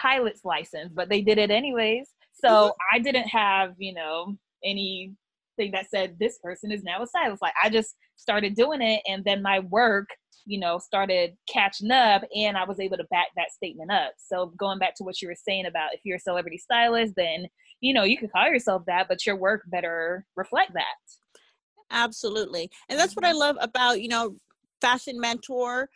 pilot's 0.00 0.44
license, 0.44 0.92
but 0.94 1.08
they 1.08 1.20
did 1.20 1.38
it 1.38 1.50
anyways. 1.50 2.08
So 2.32 2.48
mm-hmm. 2.48 2.96
I 2.96 2.98
didn't 2.98 3.28
have, 3.28 3.74
you 3.78 3.94
know, 3.94 4.36
any 4.64 5.12
thing 5.56 5.72
that 5.72 5.90
said 5.90 6.16
this 6.18 6.38
person 6.42 6.72
is 6.72 6.82
now 6.82 7.02
a 7.02 7.06
stylist. 7.06 7.42
Like 7.42 7.54
I 7.62 7.68
just 7.68 7.94
started 8.16 8.54
doing 8.54 8.82
it, 8.82 9.00
and 9.06 9.24
then 9.24 9.42
my 9.42 9.60
work, 9.60 10.08
you 10.44 10.58
know, 10.58 10.78
started 10.78 11.32
catching 11.48 11.90
up, 11.90 12.22
and 12.34 12.56
I 12.56 12.64
was 12.64 12.80
able 12.80 12.96
to 12.96 13.04
back 13.10 13.28
that 13.36 13.52
statement 13.52 13.90
up. 13.90 14.12
So 14.18 14.52
going 14.56 14.78
back 14.78 14.94
to 14.96 15.04
what 15.04 15.20
you 15.20 15.28
were 15.28 15.36
saying 15.36 15.66
about 15.66 15.94
if 15.94 16.00
you're 16.04 16.16
a 16.16 16.20
celebrity 16.20 16.58
stylist, 16.58 17.14
then 17.16 17.46
you 17.80 17.94
know 17.94 18.04
you 18.04 18.18
can 18.18 18.28
call 18.28 18.48
yourself 18.48 18.82
that, 18.86 19.08
but 19.08 19.26
your 19.26 19.36
work 19.36 19.62
better 19.66 20.24
reflect 20.36 20.72
that. 20.74 20.84
Absolutely, 21.90 22.70
and 22.88 22.98
that's 22.98 23.14
what 23.14 23.24
I 23.24 23.30
mm-hmm. 23.30 23.38
love 23.38 23.56
about 23.60 24.00
you 24.00 24.08
know 24.08 24.36
fashion 24.80 25.20
mentor 25.20 25.88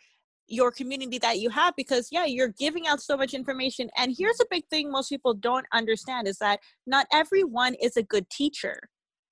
your 0.47 0.71
community 0.71 1.17
that 1.19 1.39
you 1.39 1.49
have 1.49 1.75
because 1.75 2.07
yeah 2.11 2.25
you're 2.25 2.53
giving 2.57 2.87
out 2.87 3.01
so 3.01 3.17
much 3.17 3.33
information 3.33 3.89
and 3.97 4.15
here's 4.17 4.39
a 4.39 4.45
big 4.49 4.65
thing 4.69 4.89
most 4.89 5.09
people 5.09 5.33
don't 5.33 5.65
understand 5.73 6.27
is 6.27 6.37
that 6.37 6.59
not 6.85 7.05
everyone 7.11 7.73
is 7.75 7.97
a 7.97 8.03
good 8.03 8.27
teacher 8.29 8.79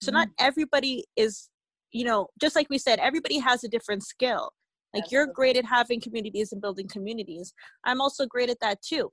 so 0.02 0.10
mm-hmm. 0.10 0.20
not 0.20 0.30
everybody 0.40 1.06
is, 1.16 1.50
you 1.92 2.06
know, 2.06 2.28
just 2.40 2.56
like 2.56 2.68
we 2.70 2.78
said, 2.78 3.00
everybody 3.00 3.40
has 3.40 3.64
a 3.64 3.70
different 3.70 4.04
skill. 4.04 4.52
Like 4.94 5.12
you're 5.12 5.28
great 5.28 5.58
at 5.58 5.66
having 5.66 6.00
communities 6.00 6.54
and 6.54 6.62
building 6.62 6.88
communities. 6.88 7.54
I'm 7.84 8.00
also 8.00 8.26
great 8.26 8.50
at 8.50 8.62
that 8.62 8.82
too. 8.82 9.12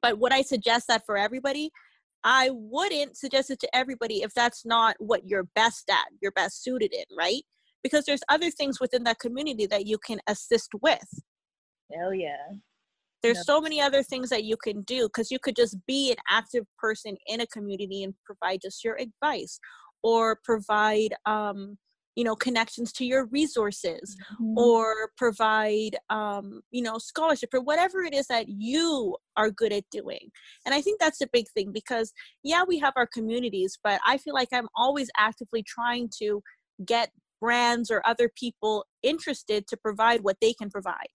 But 0.00 0.20
would 0.20 0.32
I 0.32 0.42
suggest 0.42 0.86
that 0.86 1.02
for 1.04 1.16
everybody? 1.16 1.70
I 2.22 2.50
wouldn't 2.52 3.16
suggest 3.16 3.50
it 3.50 3.58
to 3.60 3.76
everybody 3.76 4.22
if 4.22 4.32
that's 4.34 4.64
not 4.64 4.94
what 5.00 5.26
you're 5.26 5.48
best 5.56 5.90
at, 5.90 6.06
you're 6.22 6.32
best 6.32 6.62
suited 6.62 6.92
in, 6.92 7.04
right? 7.18 7.42
Because 7.82 8.04
there's 8.04 8.22
other 8.28 8.50
things 8.50 8.80
within 8.80 9.02
that 9.04 9.18
community 9.18 9.66
that 9.66 9.84
you 9.86 9.98
can 9.98 10.20
assist 10.28 10.70
with, 10.80 11.06
Hell 11.92 12.14
yeah. 12.14 12.36
There's 13.22 13.46
so 13.46 13.58
many 13.58 13.80
other 13.80 14.02
things 14.02 14.28
that 14.28 14.44
you 14.44 14.56
can 14.62 14.82
do 14.82 15.08
because 15.08 15.30
you 15.30 15.38
could 15.38 15.56
just 15.56 15.78
be 15.86 16.10
an 16.10 16.18
active 16.30 16.64
person 16.78 17.16
in 17.26 17.40
a 17.40 17.46
community 17.46 18.02
and 18.02 18.14
provide 18.26 18.60
just 18.60 18.84
your 18.84 18.96
advice 18.96 19.58
or 20.04 20.38
provide 20.44 21.14
um, 21.26 21.76
you 22.14 22.22
know 22.22 22.36
connections 22.36 22.92
to 22.92 23.04
your 23.04 23.26
resources 23.26 24.16
mm-hmm. 24.34 24.56
or 24.56 25.10
provide 25.16 25.96
um, 26.10 26.60
you 26.70 26.82
know 26.82 26.96
scholarship 26.98 27.52
or 27.52 27.60
whatever 27.60 28.02
it 28.02 28.14
is 28.14 28.28
that 28.28 28.46
you 28.48 29.16
are 29.36 29.50
good 29.50 29.72
at 29.72 29.84
doing. 29.90 30.30
And 30.64 30.72
i 30.72 30.80
think 30.80 31.00
that's 31.00 31.20
a 31.20 31.28
big 31.32 31.46
thing 31.56 31.72
because 31.72 32.12
yeah 32.44 32.62
we 32.66 32.78
have 32.78 32.92
our 32.94 33.08
communities 33.08 33.76
but 33.82 34.00
i 34.06 34.16
feel 34.16 34.34
like 34.34 34.48
i'm 34.52 34.68
always 34.76 35.10
actively 35.18 35.64
trying 35.66 36.08
to 36.20 36.40
get 36.84 37.10
brands 37.44 37.90
or 37.90 38.00
other 38.06 38.30
people 38.34 38.86
interested 39.02 39.66
to 39.66 39.76
provide 39.76 40.22
what 40.22 40.38
they 40.40 40.54
can 40.54 40.70
provide. 40.70 41.12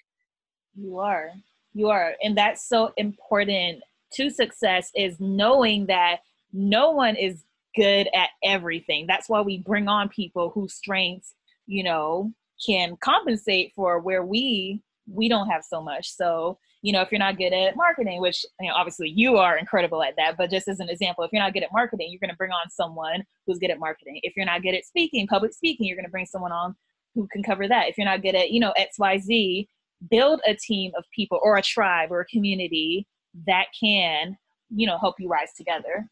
You 0.76 1.00
are. 1.00 1.32
You 1.74 1.90
are. 1.90 2.14
And 2.22 2.38
that's 2.38 2.70
so 2.70 2.92
important 2.98 3.82
to 4.14 4.30
success 4.30 4.92
is 4.96 5.20
knowing 5.20 5.88
that 5.88 6.18
no 6.54 6.92
one 6.92 7.16
is 7.16 7.44
good 7.76 8.10
at 8.14 8.30
everything. 8.44 9.06
That's 9.08 9.30
why 9.30 9.42
we 9.42 9.60
bring 9.60 9.88
on 9.88 10.10
people 10.10 10.52
whose 10.54 10.74
strengths, 10.74 11.34
you 11.68 11.84
know, 11.84 12.32
can 12.66 12.98
compensate 13.02 13.74
for 13.76 14.00
where 14.00 14.26
we 14.26 14.82
we 15.12 15.28
don't 15.28 15.50
have 15.50 15.64
so 15.64 15.82
much. 15.82 16.16
So, 16.16 16.60
you 16.82 16.94
know, 16.94 17.02
if 17.02 17.12
you're 17.12 17.20
not 17.20 17.38
good 17.38 17.54
at 17.54 17.76
marketing, 17.76 18.22
which 18.22 18.46
you 18.60 18.68
know, 18.68 18.76
obviously 18.76 19.10
you 19.10 19.38
are 19.38 19.58
incredible 19.58 20.04
at 20.04 20.16
that, 20.18 20.38
but 20.38 20.52
just 20.52 20.68
as 20.68 20.80
an 20.80 20.90
example, 20.90 21.24
if 21.24 21.32
you're 21.34 21.42
not 21.42 21.54
good 21.54 21.64
at 21.64 21.74
marketing, 21.74 22.10
you're 22.12 22.20
going 22.20 22.30
to 22.30 22.38
bring 22.38 22.52
on 22.52 22.70
someone 22.70 23.24
who's 23.46 23.60
good 23.60 23.72
at 23.72 23.80
marketing. 23.80 24.20
If 24.24 24.34
you're 24.36 24.46
not 24.46 24.62
good 24.62 24.76
at 24.76 24.86
speaking, 24.86 25.28
public 25.28 25.54
speaking, 25.54 25.88
you're 25.88 25.98
going 25.98 26.06
to 26.06 26.12
bring 26.12 26.26
someone 26.26 26.52
on 26.52 26.76
who 27.16 27.28
can 27.32 27.44
cover 27.44 27.68
that. 27.68 27.90
If 27.90 27.98
you're 27.98 28.06
not 28.06 28.22
good 28.22 28.36
at, 28.36 28.52
you 28.52 28.60
know, 28.60 28.74
XYZ, 28.78 29.68
build 30.10 30.42
a 30.48 30.56
team 30.56 30.92
of 30.98 31.04
people 31.14 31.40
or 31.44 31.58
a 31.58 31.62
tribe 31.62 32.12
or 32.12 32.22
a 32.22 32.26
community 32.26 33.08
that 33.48 33.66
can, 33.80 34.38
you 34.70 34.88
know, 34.88 34.98
help 34.98 35.16
you 35.20 35.28
rise 35.28 35.52
together. 35.58 36.08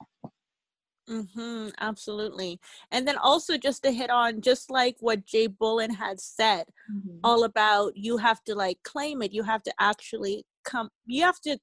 Mm-hmm, 1.10 1.70
absolutely. 1.80 2.60
And 2.92 3.08
then 3.08 3.18
also 3.18 3.58
just 3.58 3.84
to 3.84 3.92
hit 3.92 4.10
on 4.10 4.42
just 4.42 4.70
like 4.70 4.98
what 5.00 5.26
Jay 5.26 5.48
Bolin 5.48 5.96
had 5.96 6.20
said, 6.20 6.66
mm-hmm. 6.92 7.20
all 7.24 7.46
about 7.46 7.96
you 7.96 8.18
have 8.18 8.44
to 8.44 8.56
like 8.56 8.80
claim 8.84 9.22
it. 9.22 9.32
You 9.32 9.44
have 9.44 9.64
to 9.64 9.74
actually 9.80 10.46
come 10.66 10.90
you 11.06 11.24
have 11.24 11.40
to 11.42 11.58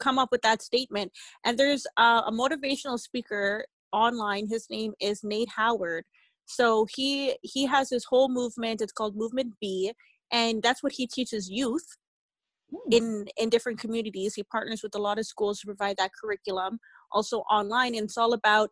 come 0.00 0.18
up 0.18 0.30
with 0.32 0.42
that 0.42 0.62
statement. 0.62 1.12
And 1.44 1.56
there's 1.58 1.86
uh, 1.96 2.22
a 2.26 2.32
motivational 2.32 2.98
speaker 2.98 3.64
online. 3.92 4.48
His 4.48 4.68
name 4.68 4.94
is 5.00 5.22
Nate 5.22 5.50
Howard. 5.50 6.04
So 6.46 6.86
he 6.90 7.36
he 7.42 7.66
has 7.66 7.90
his 7.90 8.04
whole 8.04 8.28
movement. 8.28 8.80
It's 8.80 8.92
called 8.92 9.16
Movement 9.16 9.54
B, 9.60 9.92
and 10.32 10.62
that's 10.62 10.82
what 10.82 10.92
he 10.92 11.06
teaches 11.06 11.48
youth 11.48 11.86
hmm. 12.70 12.92
in 12.92 13.26
in 13.36 13.48
different 13.48 13.78
communities. 13.78 14.34
He 14.34 14.42
partners 14.42 14.82
with 14.82 14.96
a 14.96 15.00
lot 15.00 15.20
of 15.20 15.26
schools 15.26 15.60
to 15.60 15.66
provide 15.66 15.98
that 15.98 16.10
curriculum 16.20 16.80
also 17.12 17.38
online 17.50 17.94
and 17.94 18.04
it's 18.04 18.18
all 18.18 18.32
about 18.32 18.70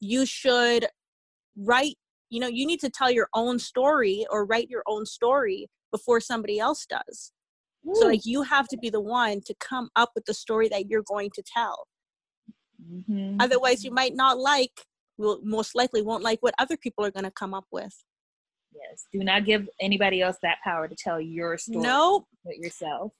you 0.00 0.26
should 0.26 0.86
write 1.56 1.94
you 2.30 2.40
know 2.40 2.48
you 2.48 2.66
need 2.66 2.80
to 2.80 2.90
tell 2.90 3.10
your 3.10 3.28
own 3.34 3.58
story 3.58 4.26
or 4.30 4.44
write 4.44 4.68
your 4.68 4.82
own 4.86 5.06
story 5.06 5.68
before 5.92 6.20
somebody 6.20 6.58
else 6.58 6.86
does. 6.86 7.32
Ooh. 7.88 7.94
so 7.94 8.06
like 8.08 8.26
you 8.26 8.42
have 8.42 8.66
to 8.68 8.76
be 8.76 8.90
the 8.90 9.00
one 9.00 9.40
to 9.46 9.54
come 9.60 9.88
up 9.94 10.10
with 10.14 10.24
the 10.24 10.34
story 10.34 10.68
that 10.68 10.88
you're 10.88 11.04
going 11.04 11.30
to 11.34 11.42
tell. 11.42 11.86
Mm-hmm. 12.92 13.40
otherwise 13.40 13.82
you 13.84 13.90
might 13.90 14.14
not 14.14 14.38
like 14.38 14.70
will 15.16 15.40
most 15.42 15.74
likely 15.74 16.02
won't 16.02 16.22
like 16.22 16.38
what 16.42 16.54
other 16.58 16.76
people 16.76 17.04
are 17.04 17.10
going 17.10 17.24
to 17.24 17.30
come 17.30 17.54
up 17.54 17.64
with. 17.72 17.94
Yes. 18.74 19.06
Do 19.12 19.20
not 19.20 19.46
give 19.46 19.66
anybody 19.80 20.20
else 20.20 20.36
that 20.42 20.58
power 20.62 20.86
to 20.86 20.94
tell 20.94 21.18
your 21.18 21.56
story 21.56 21.82
nope. 21.82 22.26
yourself. 22.44 23.12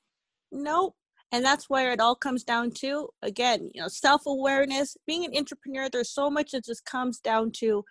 Nope 0.52 0.94
and 1.32 1.44
that's 1.44 1.68
where 1.68 1.92
it 1.92 2.00
all 2.00 2.14
comes 2.14 2.44
down 2.44 2.70
to 2.70 3.08
again 3.22 3.68
you 3.74 3.80
know 3.80 3.88
self-awareness 3.88 4.96
being 5.06 5.24
an 5.24 5.36
entrepreneur 5.36 5.88
there's 5.88 6.12
so 6.12 6.30
much 6.30 6.52
that 6.52 6.64
just 6.64 6.84
comes 6.84 7.18
down 7.18 7.50
to 7.50 7.84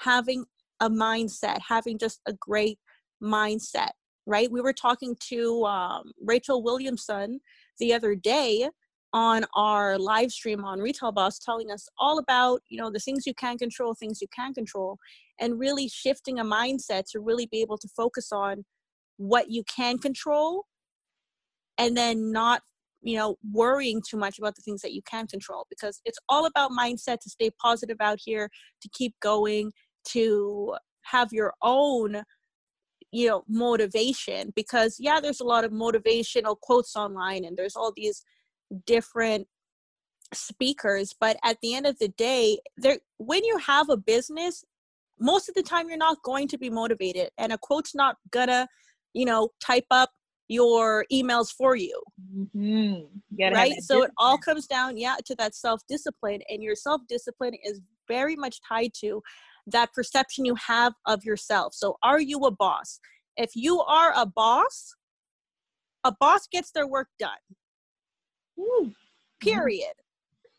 having 0.00 0.44
a 0.80 0.90
mindset 0.90 1.58
having 1.66 1.98
just 1.98 2.20
a 2.26 2.32
great 2.34 2.78
mindset 3.22 3.90
right? 4.26 4.52
We 4.52 4.60
were 4.60 4.72
talking 4.72 5.16
to 5.28 5.64
um, 5.64 6.12
rachel 6.22 6.62
williamson 6.62 7.40
the 7.78 7.94
other 7.94 8.14
day 8.14 8.68
on 9.12 9.44
our 9.56 9.98
live 9.98 10.30
stream 10.30 10.64
on 10.64 10.78
retail 10.78 11.10
boss 11.10 11.38
telling 11.38 11.70
us 11.70 11.88
all 11.98 12.18
about 12.18 12.60
you 12.68 12.80
know 12.80 12.90
the 12.90 12.98
things 13.00 13.26
you 13.26 13.34
can 13.34 13.58
control 13.58 13.94
things 13.94 14.20
you 14.20 14.28
can 14.34 14.54
control 14.54 14.98
and 15.40 15.58
really 15.58 15.88
shifting 15.88 16.38
a 16.38 16.44
mindset 16.44 17.04
to 17.10 17.18
really 17.18 17.46
be 17.46 17.60
able 17.60 17.78
to 17.78 17.88
focus 17.96 18.30
on 18.30 18.64
what 19.16 19.50
you 19.50 19.64
can 19.64 19.98
control 19.98 20.64
and 21.76 21.96
then 21.96 22.30
not 22.30 22.62
you 23.02 23.16
know 23.16 23.36
worrying 23.52 24.02
too 24.08 24.16
much 24.16 24.38
about 24.38 24.54
the 24.56 24.62
things 24.62 24.82
that 24.82 24.92
you 24.92 25.02
can 25.02 25.26
control 25.26 25.66
because 25.70 26.00
it's 26.04 26.18
all 26.28 26.46
about 26.46 26.70
mindset 26.70 27.18
to 27.20 27.30
stay 27.30 27.50
positive 27.60 27.96
out 28.00 28.18
here 28.22 28.48
to 28.82 28.88
keep 28.92 29.14
going 29.20 29.72
to 30.04 30.74
have 31.02 31.32
your 31.32 31.54
own 31.62 32.22
you 33.12 33.28
know 33.28 33.42
motivation 33.48 34.52
because 34.54 34.96
yeah 35.00 35.20
there's 35.20 35.40
a 35.40 35.44
lot 35.44 35.64
of 35.64 35.72
motivational 35.72 36.58
quotes 36.60 36.94
online 36.94 37.44
and 37.44 37.56
there's 37.56 37.76
all 37.76 37.92
these 37.96 38.22
different 38.86 39.46
speakers 40.32 41.14
but 41.18 41.36
at 41.44 41.56
the 41.60 41.74
end 41.74 41.86
of 41.86 41.98
the 41.98 42.08
day 42.08 42.58
there 42.76 42.98
when 43.18 43.44
you 43.44 43.58
have 43.58 43.88
a 43.88 43.96
business 43.96 44.64
most 45.18 45.48
of 45.48 45.54
the 45.54 45.62
time 45.62 45.88
you're 45.88 45.98
not 45.98 46.22
going 46.22 46.46
to 46.46 46.56
be 46.56 46.70
motivated 46.70 47.30
and 47.36 47.52
a 47.52 47.58
quote's 47.58 47.94
not 47.94 48.16
gonna 48.30 48.68
you 49.12 49.24
know 49.24 49.48
type 49.60 49.86
up 49.90 50.10
your 50.50 51.06
emails 51.12 51.52
for 51.56 51.76
you 51.76 52.02
mm-hmm. 52.36 53.04
you 53.36 53.50
right 53.50 53.80
so 53.80 54.02
it 54.02 54.10
all 54.18 54.36
comes 54.36 54.66
down 54.66 54.96
yeah 54.96 55.14
to 55.24 55.34
that 55.36 55.54
self-discipline 55.54 56.40
and 56.50 56.60
your 56.60 56.74
self-discipline 56.74 57.54
is 57.64 57.80
very 58.08 58.34
much 58.34 58.58
tied 58.68 58.90
to 58.92 59.22
that 59.68 59.92
perception 59.92 60.44
you 60.44 60.56
have 60.56 60.92
of 61.06 61.24
yourself 61.24 61.72
so 61.72 61.96
are 62.02 62.20
you 62.20 62.40
a 62.40 62.50
boss 62.50 62.98
if 63.36 63.52
you 63.54 63.80
are 63.82 64.12
a 64.16 64.26
boss 64.26 64.92
a 66.02 66.12
boss 66.18 66.48
gets 66.50 66.72
their 66.72 66.88
work 66.88 67.06
done 67.20 67.30
Ooh. 68.58 68.90
period 69.40 69.92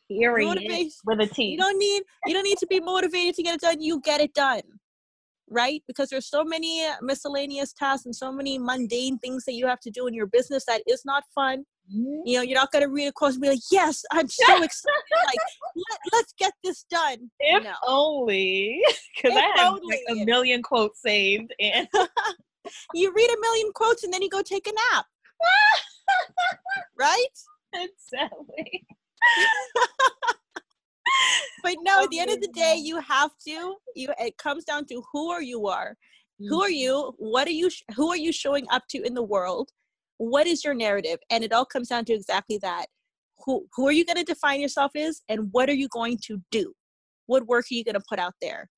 period 0.09 0.47
Motivation. 0.47 0.91
with 1.05 1.19
a 1.21 1.27
T. 1.27 1.45
You 1.45 1.57
don't 1.57 1.77
need 1.77 2.03
you 2.25 2.33
don't 2.33 2.43
need 2.43 2.57
to 2.57 2.67
be 2.67 2.79
motivated 2.79 3.35
to 3.35 3.43
get 3.43 3.55
it 3.55 3.61
done. 3.61 3.81
You 3.81 4.01
get 4.01 4.19
it 4.19 4.33
done 4.33 4.61
right? 5.51 5.83
Because 5.85 6.09
there's 6.09 6.29
so 6.29 6.43
many 6.43 6.83
miscellaneous 7.01 7.73
tasks 7.73 8.05
and 8.05 8.15
so 8.15 8.31
many 8.31 8.57
mundane 8.57 9.19
things 9.19 9.43
that 9.45 9.53
you 9.53 9.67
have 9.67 9.79
to 9.81 9.91
do 9.91 10.07
in 10.07 10.13
your 10.13 10.25
business 10.25 10.63
that 10.65 10.81
is 10.87 11.03
not 11.05 11.23
fun. 11.35 11.65
Mm-hmm. 11.93 12.21
You 12.25 12.37
know, 12.37 12.41
you're 12.41 12.57
not 12.57 12.71
going 12.71 12.83
to 12.83 12.89
read 12.89 13.07
a 13.07 13.11
quote 13.11 13.33
and 13.33 13.41
be 13.41 13.49
like, 13.49 13.59
"Yes, 13.71 14.03
I'm 14.11 14.27
so 14.29 14.63
excited! 14.63 14.93
like, 15.27 15.37
let, 16.13 16.23
us 16.23 16.33
get 16.39 16.53
this 16.63 16.85
done." 16.89 17.29
If 17.39 17.63
no. 17.63 17.73
only, 17.85 18.81
because 19.15 19.37
I 19.37 19.51
have 19.57 19.73
only. 19.73 19.87
like 20.07 20.17
a 20.17 20.25
million 20.25 20.63
quotes 20.63 21.01
saved, 21.01 21.53
and 21.59 21.87
you 22.93 23.11
read 23.13 23.29
a 23.29 23.41
million 23.41 23.71
quotes 23.73 24.03
and 24.03 24.13
then 24.13 24.21
you 24.21 24.29
go 24.29 24.41
take 24.41 24.67
a 24.67 24.71
nap, 24.71 25.05
right? 26.97 27.27
Exactly 27.73 28.85
but 31.63 31.75
no, 31.81 32.03
at 32.03 32.09
the 32.09 32.19
end 32.19 32.31
of 32.31 32.41
the 32.41 32.47
day, 32.49 32.75
you 32.75 32.99
have 32.99 33.31
to. 33.47 33.75
You 33.95 34.09
it 34.19 34.37
comes 34.37 34.63
down 34.63 34.85
to 34.87 35.03
who 35.11 35.29
are 35.29 35.41
you 35.41 35.67
are, 35.67 35.95
who 36.39 36.61
are 36.61 36.67
mm-hmm. 36.67 36.73
you, 36.73 37.13
what 37.17 37.47
are 37.47 37.51
you, 37.51 37.69
who 37.95 38.09
are 38.09 38.17
you 38.17 38.31
showing 38.31 38.65
up 38.71 38.83
to 38.89 39.01
in 39.01 39.13
the 39.13 39.23
world, 39.23 39.69
what 40.17 40.47
is 40.47 40.63
your 40.63 40.73
narrative, 40.73 41.19
and 41.29 41.43
it 41.43 41.53
all 41.53 41.65
comes 41.65 41.89
down 41.89 42.05
to 42.05 42.13
exactly 42.13 42.59
that. 42.61 42.85
Who 43.45 43.65
who 43.75 43.87
are 43.87 43.91
you 43.91 44.05
going 44.05 44.17
to 44.17 44.23
define 44.23 44.61
yourself 44.61 44.91
as, 44.95 45.21
and 45.27 45.49
what 45.51 45.69
are 45.69 45.73
you 45.73 45.87
going 45.89 46.19
to 46.25 46.41
do? 46.51 46.73
What 47.25 47.47
work 47.47 47.65
are 47.71 47.73
you 47.73 47.83
going 47.83 47.95
to 47.95 48.03
put 48.07 48.19
out 48.19 48.33
there? 48.41 48.69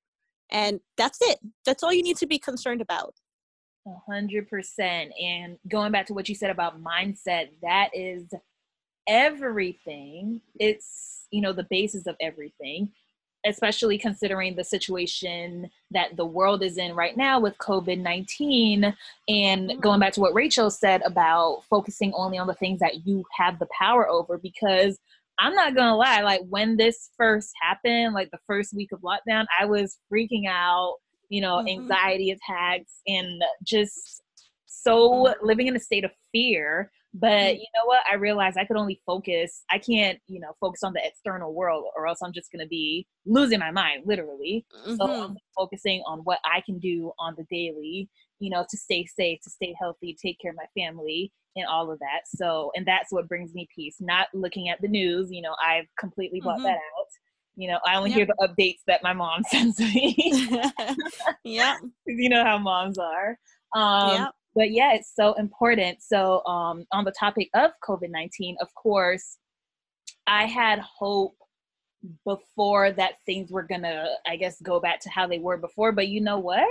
And 0.52 0.80
that's 0.98 1.18
it. 1.22 1.40
That's 1.66 1.84
all 1.84 1.92
you 1.92 2.04
need 2.04 2.18
to 2.18 2.28
be 2.28 2.40
concerned 2.40 2.82
about. 2.82 3.14
A 3.86 4.12
hundred 4.12 4.48
percent. 4.48 5.12
And 5.22 5.58
going 5.68 5.92
back 5.92 6.06
to 6.08 6.14
what 6.14 6.30
you 6.30 6.36
said 6.36 6.52
about 6.52 6.82
mindset, 6.82 7.50
that 7.62 7.90
is 7.94 8.24
everything. 9.08 10.42
It's 10.60 11.28
you 11.32 11.42
know 11.42 11.54
the 11.54 11.68
basis 11.70 12.08
of 12.08 12.16
everything 12.20 12.92
especially 13.46 13.98
considering 13.98 14.56
the 14.56 14.64
situation 14.64 15.70
that 15.92 16.16
the 16.16 16.26
world 16.26 16.64
is 16.64 16.78
in 16.78 16.96
right 16.96 17.18
now 17.18 17.40
with 17.40 17.58
COVID 17.58 18.00
19. 18.00 18.86
And 18.86 18.96
mm-hmm. 19.70 19.80
going 19.80 20.00
back 20.00 20.14
to 20.14 20.22
what 20.22 20.34
Rachel 20.34 20.70
said 20.70 21.02
about 21.06 21.64
focusing 21.70 22.14
only 22.14 22.38
on 22.38 22.48
the 22.48 22.54
things 22.54 22.80
that 22.80 23.06
you 23.06 23.24
have 23.38 23.60
the 23.60 23.68
power 23.78 24.08
over, 24.08 24.38
because 24.38 24.98
I'm 25.40 25.56
not 25.56 25.76
gonna 25.76 25.96
lie, 25.96 26.22
like 26.22 26.42
when 26.50 26.78
this 26.78 27.10
first 27.18 27.52
happened, 27.62 28.14
like 28.14 28.32
the 28.32 28.40
first 28.48 28.74
week 28.74 28.92
of 28.92 29.02
lockdown, 29.02 29.46
I 29.60 29.66
was 29.66 29.98
freaking 30.12 30.48
out, 30.48 30.98
you 31.30 31.42
know, 31.42 31.58
mm-hmm. 31.58 31.82
anxiety 31.82 32.32
attacks 32.32 33.02
and 33.08 33.44
just 33.64 34.22
so 34.66 35.10
mm-hmm. 35.10 35.46
living 35.46 35.68
in 35.68 35.76
a 35.76 35.80
state 35.80 36.06
of 36.06 36.12
fear 36.32 36.92
but 37.14 37.30
mm-hmm. 37.30 37.58
you 37.58 37.68
know 37.76 37.86
what? 37.86 38.02
I 38.10 38.16
realized 38.16 38.58
I 38.58 38.66
could 38.66 38.78
only 38.78 39.02
focus. 39.06 39.64
I 39.70 39.78
can't, 39.78 40.20
you 40.28 40.40
know, 40.40 40.54
focus 40.60 40.84
on 40.84 40.94
the 40.94 41.06
external 41.06 41.54
world, 41.54 41.86
or 41.96 42.08
else 42.08 42.20
I'm 42.24 42.34
just 42.34 42.52
gonna 42.52 42.68
be 42.68 43.08
losing 43.26 43.60
my 43.60 43.72
mind, 43.72 44.04
literally. 44.06 44.66
Mm-hmm. 44.86 44.96
So 44.96 45.24
I'm 45.24 45.38
focusing 45.56 46.04
on 46.08 46.20
what 46.20 46.40
I 46.46 46.62
can 46.62 46.80
do 46.80 47.12
on 47.20 47.36
the 47.38 47.46
daily, 47.50 48.10
you 48.40 48.50
know, 48.50 48.66
to 48.70 48.78
stay 48.78 49.06
safe, 49.06 49.40
to 49.44 49.50
stay 49.50 49.76
healthy, 49.80 50.18
take 50.22 50.40
care 50.40 50.52
of 50.52 50.58
my 50.58 50.82
family, 50.82 51.32
and 51.56 51.66
all 51.68 51.92
of 51.92 52.00
that. 52.00 52.22
So, 52.26 52.72
and 52.76 52.86
that's 52.86 53.12
what 53.12 53.28
brings 53.28 53.54
me 53.54 53.68
peace. 53.74 53.98
Not 54.00 54.28
looking 54.34 54.70
at 54.70 54.82
the 54.82 54.88
news, 54.88 55.30
you 55.32 55.42
know, 55.42 55.56
I've 55.66 55.86
completely 56.00 56.42
bought 56.42 56.58
mm-hmm. 56.58 56.66
that 56.66 56.78
out. 56.78 57.08
You 57.56 57.68
know, 57.70 57.80
I 57.86 57.96
only 57.96 58.10
yep. 58.10 58.18
hear 58.18 58.26
the 58.26 58.48
updates 58.48 58.80
that 58.88 59.04
my 59.04 59.14
mom 59.14 59.44
sends 59.50 59.80
me. 59.80 60.34
yeah. 61.44 61.78
You 62.06 62.30
know 62.30 62.44
how 62.44 62.58
moms 62.58 62.98
are. 62.98 63.38
Um, 63.76 64.10
yeah. 64.10 64.28
But 64.56 64.72
yeah, 64.72 64.94
it's 64.94 65.14
so 65.16 65.34
important. 65.34 66.02
So, 66.02 66.46
um, 66.46 66.86
on 66.92 67.06
the 67.06 67.14
topic 67.20 67.50
of 67.54 67.72
COVID 67.88 68.10
19, 68.10 68.58
of 68.62 68.74
course, 68.76 69.38
I 70.28 70.46
had 70.46 70.80
hope 70.80 71.36
before 72.26 72.92
that 72.92 73.14
things 73.26 73.52
were 73.52 73.64
gonna, 73.64 74.08
I 74.28 74.36
guess, 74.36 74.62
go 74.62 74.80
back 74.80 75.00
to 75.02 75.10
how 75.10 75.28
they 75.28 75.40
were 75.40 75.58
before. 75.58 75.92
But 75.92 76.10
you 76.10 76.22
know 76.22 76.40
what? 76.40 76.68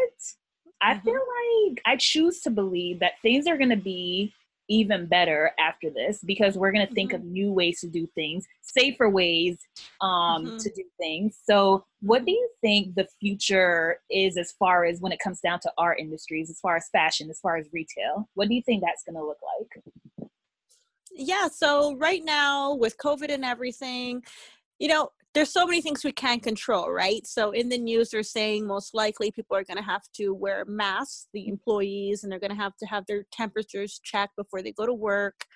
I 0.81 0.95
mm-hmm. 0.95 1.05
feel 1.05 1.14
like 1.14 1.83
I 1.87 1.97
choose 1.97 2.40
to 2.42 2.51
believe 2.51 3.01
that 3.01 3.21
things 3.23 3.47
are 3.47 3.57
gonna 3.59 3.77
be 3.77 4.33
even 4.72 5.06
better 5.06 5.50
after 5.58 5.90
this 5.90 6.20
because 6.24 6.56
we're 6.56 6.72
going 6.72 6.87
to 6.87 6.94
think 6.94 7.12
mm-hmm. 7.12 7.20
of 7.20 7.30
new 7.30 7.52
ways 7.52 7.78
to 7.80 7.88
do 7.88 8.06
things 8.14 8.46
safer 8.62 9.11
ways 9.11 9.58
um, 10.00 10.46
mm-hmm. 10.46 10.56
to 10.56 10.70
do 10.74 10.82
things 10.98 11.38
so 11.44 11.85
what 12.00 12.24
do 12.24 12.32
you 12.32 12.48
think 12.62 12.94
the 12.94 13.06
future 13.20 13.98
is 14.11 14.38
as 14.38 14.52
far 14.52 14.87
as 14.87 15.00
when 15.00 15.12
it 15.12 15.18
comes 15.18 15.40
down 15.40 15.61
to 15.61 15.70
our 15.76 15.94
industries 15.96 16.48
as 16.48 16.58
far 16.58 16.76
as 16.76 16.88
fashion 16.90 17.28
as 17.28 17.38
far 17.40 17.56
as 17.58 17.66
retail 17.72 18.26
what 18.35 18.48
do 18.48 18.54
you 18.54 18.62
think 18.62 18.82
that's 18.82 19.04
going 19.04 19.14
to 19.14 19.24
look 19.24 19.38
like 19.58 20.30
yeah 21.14 21.48
so 21.48 21.94
right 21.96 22.24
now 22.24 22.74
with 22.74 22.96
covid 22.96 23.30
and 23.30 23.44
everything 23.44 24.22
you 24.78 24.88
know 24.88 25.11
there's 25.35 25.52
so 25.52 25.64
many 25.64 25.80
things 25.80 26.04
we 26.04 26.12
can't 26.12 26.42
control, 26.42 26.90
right? 26.90 27.26
So 27.26 27.52
in 27.52 27.70
the 27.70 27.78
news, 27.78 28.11
they're 28.11 28.22
saying 28.22 28.66
most 28.66 28.94
likely 28.94 29.30
people 29.30 29.56
are 29.56 29.64
going 29.64 29.78
to 29.78 29.82
have 29.82 30.02
to 30.16 30.35
wear 30.35 30.64
masks, 30.66 31.28
the 31.32 31.48
employees, 31.48 32.22
and 32.22 32.30
they're 32.30 32.38
going 32.38 32.50
to 32.50 32.62
have 32.62 32.76
to 32.76 32.87
have 32.87 33.04
their 33.06 33.24
temperatures 33.32 34.00
checked 34.02 34.37
before 34.37 34.62
they 34.62 34.72
go 34.72 34.85
to 34.85 34.92
work, 34.92 35.46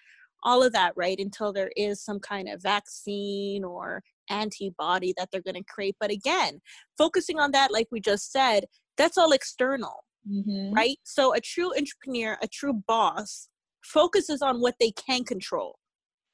all 0.43 0.63
of 0.63 0.73
that, 0.73 0.95
right? 0.97 1.19
Until 1.19 1.53
there 1.53 1.71
is 1.77 2.03
some 2.03 2.21
kind 2.21 2.49
of 2.49 2.63
vaccine 2.63 3.65
or 3.65 4.03
antibody 4.31 5.13
that 5.19 5.29
they're 5.31 5.43
going 5.43 5.55
to 5.57 5.65
create. 5.65 5.97
But 6.01 6.11
again, 6.11 6.61
focusing 6.97 7.39
on 7.39 7.51
that, 7.53 7.71
like 7.71 7.89
we 7.93 8.01
just 8.01 8.33
said, 8.33 8.65
that's 8.97 9.19
all 9.19 9.33
external, 9.33 10.05
mm-hmm. 10.29 10.73
right? 10.73 10.97
So 11.05 11.35
a 11.35 11.41
true 11.41 11.73
entrepreneur, 11.77 12.39
a 12.43 12.49
true 12.49 12.83
boss, 12.89 13.49
focuses 13.85 14.41
on 14.41 14.63
what 14.63 14.77
they 14.81 14.91
can 14.93 15.23
control, 15.23 15.79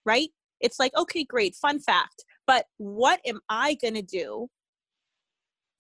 right? 0.07 0.29
It's 0.61 0.79
like, 0.79 0.93
okay, 0.97 1.25
great, 1.25 1.57
fun 1.57 1.81
fact 1.81 2.25
but 2.53 2.67
what 2.77 3.19
am 3.25 3.41
I 3.49 3.79
going 3.81 3.95
to 3.95 4.03
do 4.03 4.47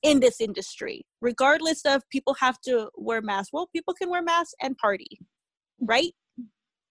in 0.02 0.20
this 0.20 0.40
industry? 0.40 1.04
Regardless 1.20 1.84
of 1.84 2.00
people 2.08 2.34
have 2.40 2.58
to 2.62 2.88
wear 2.96 3.20
masks. 3.20 3.50
Well, 3.52 3.68
people 3.74 3.92
can 3.92 4.08
wear 4.08 4.22
masks 4.22 4.54
and 4.62 4.74
party, 4.78 5.20
right? 5.82 6.12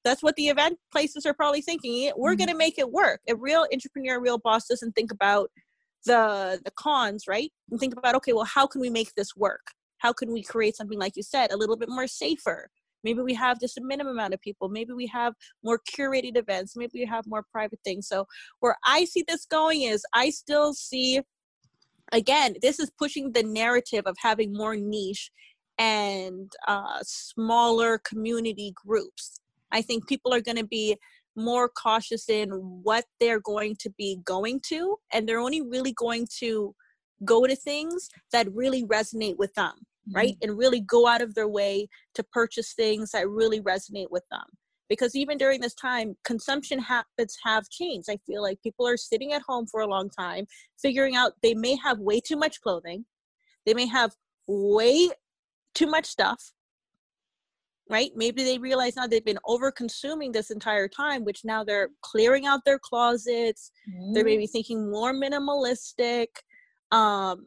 That's 0.04 0.22
what 0.22 0.36
the 0.36 0.50
event 0.50 0.78
places 0.92 1.26
are 1.26 1.34
probably 1.34 1.62
thinking. 1.62 2.12
We're 2.16 2.34
mm-hmm. 2.34 2.38
going 2.38 2.50
to 2.50 2.56
make 2.56 2.78
it 2.78 2.92
work. 2.92 3.22
A 3.28 3.36
real 3.36 3.66
entrepreneur, 3.74 4.18
a 4.18 4.22
real 4.22 4.38
boss 4.38 4.68
doesn't 4.68 4.92
think 4.92 5.12
about 5.12 5.50
the 6.06 6.60
the 6.64 6.72
cons, 6.78 7.24
right? 7.28 7.52
And 7.72 7.80
think 7.80 7.96
about 7.98 8.14
okay, 8.18 8.34
well, 8.34 8.46
how 8.46 8.68
can 8.68 8.82
we 8.82 8.92
make 8.92 9.16
this 9.16 9.36
work? 9.36 9.66
How 9.98 10.14
can 10.14 10.32
we 10.32 10.44
create 10.44 10.76
something 10.76 11.00
like 11.00 11.16
you 11.16 11.24
said, 11.24 11.52
a 11.52 11.58
little 11.58 11.78
bit 11.78 11.90
more 11.90 12.06
safer? 12.06 12.70
Maybe 13.04 13.22
we 13.22 13.34
have 13.34 13.60
just 13.60 13.78
a 13.78 13.84
minimum 13.84 14.14
amount 14.14 14.34
of 14.34 14.42
people. 14.42 14.70
Maybe 14.70 14.94
we 14.94 15.08
have 15.08 15.34
more 15.64 15.80
curated 15.80 16.38
events. 16.38 16.76
Maybe 16.76 16.92
we 17.00 17.06
have 17.06 17.26
more 17.28 17.44
private 17.52 17.80
things. 17.84 18.08
So 18.08 18.28
where 18.60 18.78
i 18.86 19.06
see 19.06 19.24
this 19.28 19.46
going 19.46 19.84
is 19.84 20.04
i 20.14 20.30
still 20.30 20.74
see 20.74 21.22
again 22.12 22.56
this 22.62 22.80
is 22.80 22.92
pushing 22.98 23.32
the 23.32 23.44
narrative 23.44 24.04
of 24.06 24.16
having 24.20 24.54
more 24.54 24.76
niche 24.76 25.32
and 25.78 26.52
uh, 26.68 27.00
smaller 27.02 27.98
community 28.00 28.74
groups. 28.76 29.40
I 29.72 29.82
think 29.82 30.08
people 30.08 30.34
are 30.34 30.42
going 30.42 30.58
to 30.58 30.66
be 30.66 30.98
more 31.36 31.70
cautious 31.70 32.30
in 32.30 32.50
what 32.84 33.06
they're 33.20 33.40
going 33.40 33.76
to 33.80 33.90
be 33.98 34.20
going 34.26 34.60
to 34.68 34.98
and 35.14 35.28
they're 35.28 35.40
only 35.40 35.62
really 35.62 35.94
going 35.94 36.28
to 36.40 36.76
go 37.24 37.48
to 37.48 37.56
things 37.56 38.10
that 38.32 38.54
really 38.54 38.84
resonate 38.84 39.38
with 39.38 39.54
them 39.54 39.74
right? 40.14 40.36
Mm-hmm. 40.36 40.50
and 40.50 40.58
really 40.58 40.82
go 40.82 41.08
out 41.08 41.22
of 41.22 41.36
their 41.36 41.48
way 41.48 41.88
to 42.16 42.24
purchase 42.24 42.74
things 42.74 43.12
that 43.12 43.30
really 43.30 43.62
resonate 43.62 44.10
with 44.12 44.24
them. 44.32 44.46
Because 44.90 45.16
even 45.16 45.38
during 45.38 45.62
this 45.62 45.74
time 45.74 46.16
consumption 46.26 46.80
habits 46.80 47.38
have 47.46 47.70
changed. 47.70 48.10
I 48.10 48.18
feel 48.28 48.42
like 48.42 48.62
people 48.62 48.86
are 48.88 48.98
sitting 48.98 49.32
at 49.32 49.42
home 49.48 49.66
for 49.68 49.82
a 49.82 49.88
long 49.88 50.10
time 50.10 50.46
figuring 50.82 51.16
out 51.16 51.34
they 51.42 51.54
may 51.54 51.78
have 51.78 52.00
way 52.00 52.20
too 52.20 52.36
much 52.36 52.60
clothing 52.62 53.06
they 53.66 53.74
may 53.74 53.86
have 53.86 54.12
way 54.48 55.10
too 55.76 55.88
much 55.88 56.06
stuff 56.06 56.52
right? 57.90 58.12
Maybe 58.16 58.46
they 58.46 58.58
realize 58.58 58.96
now 58.96 59.06
they've 59.06 59.26
been 59.26 59.38
over 59.46 59.70
consuming 59.70 60.32
this 60.32 60.50
entire 60.50 60.88
time 60.88 61.26
which 61.26 61.44
now 61.44 61.64
they're 61.64 61.90
clearing 62.02 62.46
out 62.46 62.62
their 62.66 62.80
closets. 62.80 63.72
Mm. 63.90 64.14
they're 64.14 64.24
maybe 64.24 64.48
thinking 64.48 64.90
more 64.90 65.14
minimalistic 65.14 66.28
um 66.92 67.46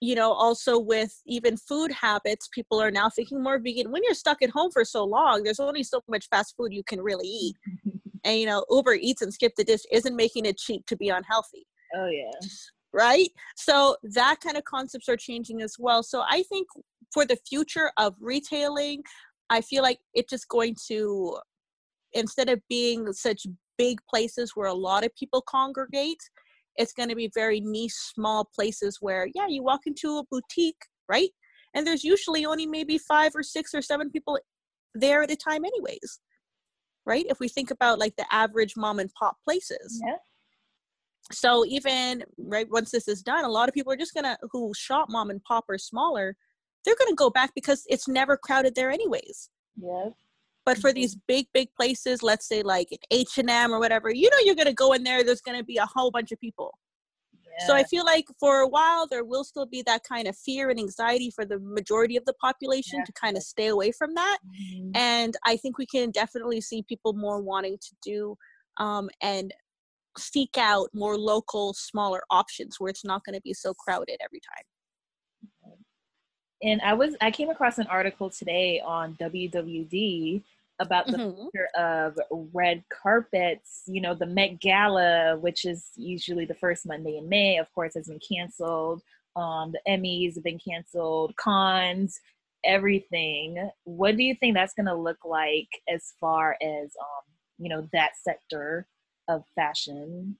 you 0.00 0.14
know 0.14 0.32
also 0.32 0.78
with 0.78 1.20
even 1.26 1.56
food 1.56 1.90
habits 1.90 2.48
people 2.52 2.80
are 2.80 2.90
now 2.90 3.08
thinking 3.08 3.42
more 3.42 3.58
vegan. 3.58 3.90
When 3.90 4.02
you're 4.04 4.14
stuck 4.14 4.42
at 4.42 4.50
home 4.50 4.70
for 4.70 4.84
so 4.84 5.04
long 5.04 5.42
there's 5.42 5.60
only 5.60 5.82
so 5.82 6.00
much 6.08 6.28
fast 6.28 6.54
food 6.56 6.72
you 6.72 6.82
can 6.84 7.00
really 7.00 7.28
eat. 7.28 7.56
And 8.24 8.40
you 8.40 8.46
know 8.46 8.64
uber 8.68 8.94
eats 8.94 9.22
and 9.22 9.32
skip 9.32 9.52
the 9.56 9.64
dish 9.64 9.82
isn't 9.92 10.14
making 10.14 10.44
it 10.44 10.58
cheap 10.58 10.84
to 10.86 10.96
be 10.96 11.08
unhealthy. 11.08 11.66
Oh 11.94 12.08
yeah. 12.08 12.48
Right? 12.92 13.30
So 13.56 13.96
that 14.02 14.40
kind 14.42 14.56
of 14.56 14.64
concepts 14.64 15.08
are 15.08 15.16
changing 15.16 15.62
as 15.62 15.76
well. 15.78 16.02
So 16.02 16.24
i 16.28 16.42
think 16.48 16.66
for 17.12 17.24
the 17.24 17.38
future 17.48 17.90
of 17.96 18.14
retailing 18.20 19.02
i 19.50 19.60
feel 19.60 19.82
like 19.82 19.98
it's 20.14 20.30
just 20.30 20.48
going 20.48 20.76
to 20.88 21.38
instead 22.12 22.48
of 22.48 22.60
being 22.68 23.12
such 23.12 23.46
big 23.76 23.98
places 24.10 24.52
where 24.54 24.68
a 24.68 24.74
lot 24.74 25.04
of 25.04 25.14
people 25.14 25.42
congregate 25.42 26.22
it's 26.78 26.92
going 26.92 27.08
to 27.08 27.16
be 27.16 27.30
very 27.34 27.60
niche, 27.60 27.92
small 27.92 28.48
places 28.54 28.98
where, 29.00 29.28
yeah, 29.34 29.48
you 29.48 29.62
walk 29.62 29.80
into 29.86 30.18
a 30.18 30.24
boutique, 30.30 30.80
right? 31.08 31.30
And 31.74 31.86
there's 31.86 32.04
usually 32.04 32.46
only 32.46 32.66
maybe 32.66 32.96
five 32.96 33.32
or 33.34 33.42
six 33.42 33.74
or 33.74 33.82
seven 33.82 34.10
people 34.10 34.38
there 34.94 35.22
at 35.22 35.30
a 35.30 35.36
time, 35.36 35.64
anyways, 35.64 36.20
right? 37.04 37.26
If 37.28 37.40
we 37.40 37.48
think 37.48 37.70
about 37.70 37.98
like 37.98 38.14
the 38.16 38.26
average 38.32 38.74
mom 38.76 39.00
and 39.00 39.12
pop 39.12 39.36
places. 39.44 40.00
Yeah. 40.04 40.16
So 41.32 41.66
even 41.66 42.24
right 42.38 42.66
once 42.70 42.90
this 42.90 43.08
is 43.08 43.22
done, 43.22 43.44
a 43.44 43.50
lot 43.50 43.68
of 43.68 43.74
people 43.74 43.92
are 43.92 43.96
just 43.96 44.14
gonna 44.14 44.38
who 44.50 44.72
shop 44.74 45.08
mom 45.10 45.28
and 45.30 45.42
pop 45.42 45.64
or 45.68 45.76
smaller, 45.76 46.36
they're 46.84 46.96
gonna 46.98 47.14
go 47.14 47.28
back 47.28 47.50
because 47.54 47.82
it's 47.88 48.08
never 48.08 48.36
crowded 48.36 48.74
there 48.74 48.90
anyways. 48.90 49.50
Yeah. 49.76 50.10
But 50.68 50.76
for 50.76 50.92
these 50.92 51.14
mm-hmm. 51.14 51.24
big, 51.28 51.46
big 51.54 51.68
places, 51.74 52.22
let's 52.22 52.46
say 52.46 52.60
like 52.62 52.88
an 52.90 52.98
H 53.10 53.38
and 53.38 53.48
M 53.48 53.72
or 53.72 53.78
whatever, 53.78 54.12
you 54.12 54.28
know, 54.28 54.36
you're 54.44 54.54
gonna 54.54 54.74
go 54.74 54.92
in 54.92 55.02
there. 55.02 55.24
There's 55.24 55.40
gonna 55.40 55.64
be 55.64 55.78
a 55.78 55.86
whole 55.86 56.10
bunch 56.10 56.30
of 56.30 56.38
people. 56.40 56.78
Yeah. 57.32 57.66
So 57.66 57.74
I 57.74 57.84
feel 57.84 58.04
like 58.04 58.26
for 58.38 58.58
a 58.58 58.68
while 58.68 59.06
there 59.06 59.24
will 59.24 59.44
still 59.44 59.64
be 59.64 59.80
that 59.86 60.02
kind 60.04 60.28
of 60.28 60.36
fear 60.36 60.68
and 60.68 60.78
anxiety 60.78 61.30
for 61.34 61.46
the 61.46 61.58
majority 61.58 62.18
of 62.18 62.26
the 62.26 62.34
population 62.34 62.98
yeah. 62.98 63.04
to 63.06 63.12
kind 63.12 63.38
of 63.38 63.44
stay 63.44 63.68
away 63.68 63.92
from 63.92 64.12
that. 64.12 64.40
Mm-hmm. 64.44 64.90
And 64.94 65.34
I 65.46 65.56
think 65.56 65.78
we 65.78 65.86
can 65.86 66.10
definitely 66.10 66.60
see 66.60 66.82
people 66.82 67.14
more 67.14 67.40
wanting 67.40 67.78
to 67.78 67.96
do 68.02 68.36
um, 68.76 69.08
and 69.22 69.54
seek 70.18 70.58
out 70.58 70.90
more 70.92 71.16
local, 71.16 71.72
smaller 71.72 72.20
options 72.30 72.76
where 72.78 72.90
it's 72.90 73.06
not 73.06 73.24
going 73.24 73.36
to 73.36 73.40
be 73.40 73.54
so 73.54 73.72
crowded 73.72 74.18
every 74.22 74.40
time. 74.40 74.64
And 76.62 76.82
I 76.82 76.92
was 76.92 77.14
I 77.20 77.30
came 77.30 77.50
across 77.50 77.78
an 77.78 77.86
article 77.86 78.28
today 78.28 78.82
on 78.84 79.14
WWD 79.14 80.42
about 80.80 81.06
the 81.06 81.16
mm-hmm. 81.16 81.42
future 81.42 81.68
of 81.76 82.18
red 82.52 82.84
carpets. 82.90 83.82
You 83.86 84.00
know, 84.00 84.14
the 84.14 84.26
Met 84.26 84.60
Gala, 84.60 85.36
which 85.38 85.64
is 85.64 85.90
usually 85.96 86.44
the 86.44 86.54
first 86.54 86.86
Monday 86.86 87.18
in 87.18 87.28
May, 87.28 87.58
of 87.58 87.72
course, 87.74 87.94
has 87.94 88.08
been 88.08 88.20
canceled. 88.20 89.02
Um, 89.36 89.72
the 89.72 89.80
Emmys 89.88 90.34
have 90.34 90.44
been 90.44 90.58
canceled. 90.58 91.36
Cons, 91.36 92.20
everything. 92.64 93.70
What 93.84 94.16
do 94.16 94.22
you 94.22 94.34
think 94.34 94.54
that's 94.54 94.74
going 94.74 94.86
to 94.86 94.94
look 94.94 95.24
like 95.24 95.68
as 95.88 96.12
far 96.20 96.56
as 96.62 96.96
um, 97.00 97.24
you 97.58 97.68
know 97.68 97.88
that 97.92 98.12
sector 98.22 98.86
of 99.28 99.44
fashion? 99.54 100.36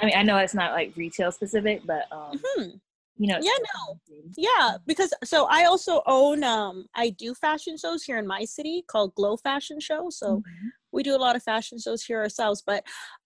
I 0.00 0.06
mean, 0.06 0.14
I 0.16 0.22
know 0.22 0.38
it's 0.38 0.54
not 0.54 0.72
like 0.72 0.92
retail 0.96 1.32
specific, 1.32 1.82
but 1.84 2.04
um, 2.12 2.38
mm-hmm 2.38 2.76
you 3.18 3.26
know 3.26 3.38
yeah 3.42 3.50
no 3.76 3.98
yeah 4.36 4.76
because 4.86 5.12
so 5.24 5.46
i 5.50 5.64
also 5.64 6.02
own 6.06 6.42
um 6.44 6.86
i 6.94 7.10
do 7.10 7.34
fashion 7.34 7.76
shows 7.76 8.02
here 8.04 8.18
in 8.18 8.26
my 8.26 8.44
city 8.44 8.84
called 8.88 9.14
glow 9.14 9.36
fashion 9.36 9.80
show 9.80 10.08
so 10.08 10.36
mm-hmm. 10.36 10.68
we 10.92 11.02
do 11.02 11.14
a 11.14 11.18
lot 11.18 11.36
of 11.36 11.42
fashion 11.42 11.78
shows 11.78 12.02
here 12.02 12.20
ourselves 12.20 12.62
but 12.64 12.84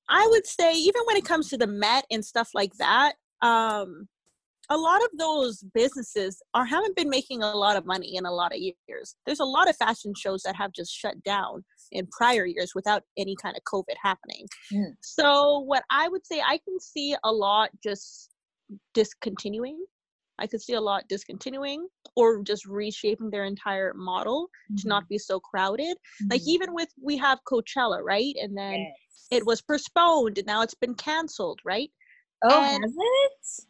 i 0.09 0.27
would 0.31 0.47
say 0.47 0.73
even 0.73 1.03
when 1.07 1.17
it 1.17 1.25
comes 1.25 1.49
to 1.49 1.59
the 1.59 1.67
met 1.67 2.07
and 2.11 2.25
stuff 2.25 2.51
like 2.55 2.73
that 2.79 3.15
um 3.43 4.09
a 4.71 4.77
lot 4.77 5.03
of 5.03 5.11
those 5.19 5.65
businesses 5.75 6.41
are 6.55 6.65
haven't 6.65 6.97
been 6.97 7.11
making 7.11 7.43
a 7.43 7.55
lot 7.55 7.77
of 7.77 7.85
money 7.85 8.17
in 8.17 8.25
a 8.25 8.33
lot 8.33 8.53
of 8.53 8.59
years 8.59 9.17
there's 9.27 9.41
a 9.41 9.45
lot 9.45 9.69
of 9.69 9.77
fashion 9.77 10.15
shows 10.17 10.43
that 10.43 10.57
have 10.57 10.73
just 10.73 10.93
shut 10.93 11.23
down 11.23 11.65
in 11.91 12.07
prior 12.07 12.47
years 12.47 12.73
without 12.75 13.03
any 13.19 13.37
kind 13.43 13.57
of 13.57 13.63
covid 13.65 13.97
happening 14.03 14.47
mm. 14.73 14.93
so 15.03 15.59
what 15.61 15.83
i 15.91 16.09
would 16.09 16.27
say 16.27 16.41
i 16.41 16.59
can 16.59 16.81
see 16.81 17.15
a 17.25 17.33
lot 17.33 17.71
just 17.83 18.32
discontinuing. 18.95 19.85
I 20.39 20.47
could 20.47 20.63
see 20.63 20.75
a 20.75 20.81
lot 20.81 21.09
discontinuing 21.09 21.87
or 22.17 22.43
just 22.43 22.67
reshaping 22.67 23.31
their 23.31 23.45
entire 23.45 23.95
model 23.95 24.49
mm-hmm. 24.71 24.77
to 24.77 24.89
not 24.89 25.05
mm-hmm. 25.05 25.15
be 25.15 25.19
so 25.19 25.39
crowded. 25.39 25.97
Mm-hmm. 25.97 26.29
Like 26.31 26.43
even 26.47 26.75
with 26.75 26.89
we 27.01 27.17
have 27.19 27.39
Coachella, 27.51 28.01
right? 28.03 28.35
And 28.41 28.57
then 28.57 28.81
yes. 28.81 29.27
it 29.31 29.47
was 29.47 29.63
postponed 29.63 30.39
and 30.39 30.47
now 30.47 30.63
it's 30.63 30.75
been 30.75 30.95
canceled, 30.95 31.61
right? 31.65 31.91
Oh, 32.43 32.61
and 32.61 32.83
has 32.83 32.93
it? 32.97 33.67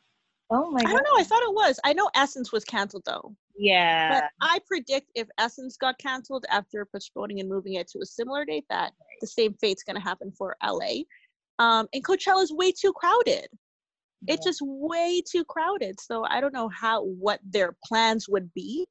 Oh 0.50 0.70
my 0.70 0.82
god. 0.82 0.90
I 0.90 0.92
don't 0.92 1.04
know. 1.04 1.20
I 1.20 1.24
thought 1.24 1.42
it 1.42 1.54
was. 1.54 1.80
I 1.84 1.92
know 1.92 2.10
Essence 2.14 2.52
was 2.52 2.64
canceled 2.64 3.02
though. 3.04 3.34
Yeah. 3.56 4.20
But 4.20 4.30
I 4.40 4.60
predict 4.66 5.10
if 5.14 5.28
Essence 5.38 5.76
got 5.76 5.98
canceled 5.98 6.44
after 6.50 6.86
postponing 6.86 7.40
and 7.40 7.48
moving 7.48 7.74
it 7.74 7.88
to 7.88 8.00
a 8.00 8.06
similar 8.06 8.44
date, 8.44 8.64
that 8.70 8.92
the 9.20 9.26
same 9.26 9.54
fate's 9.54 9.82
going 9.82 9.96
to 9.96 10.02
happen 10.02 10.32
for 10.36 10.56
LA. 10.64 11.02
Um, 11.58 11.86
and 11.92 12.04
Coachella 12.04 12.42
is 12.42 12.52
way 12.52 12.72
too 12.72 12.92
crowded. 12.92 13.46
Yeah. 14.26 14.34
It's 14.34 14.44
just 14.44 14.60
way 14.62 15.22
too 15.28 15.44
crowded. 15.44 16.00
So 16.00 16.24
I 16.28 16.40
don't 16.40 16.54
know 16.54 16.68
how 16.68 17.04
what 17.04 17.40
their 17.44 17.76
plans 17.84 18.28
would 18.28 18.52
be, 18.54 18.86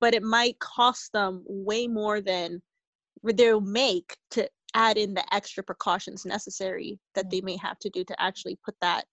but 0.00 0.14
it 0.14 0.22
might 0.22 0.58
cost 0.58 1.12
them 1.12 1.42
way 1.46 1.86
more 1.86 2.20
than 2.20 2.60
they'll 3.22 3.60
make 3.60 4.16
to 4.32 4.48
add 4.74 4.98
in 4.98 5.14
the 5.14 5.34
extra 5.34 5.62
precautions 5.62 6.26
necessary 6.26 6.98
that 7.14 7.30
they 7.30 7.40
mm. 7.40 7.44
may 7.44 7.56
have 7.56 7.78
to 7.78 7.90
do 7.90 8.04
to 8.04 8.22
actually 8.22 8.58
put 8.64 8.74
that 8.80 9.04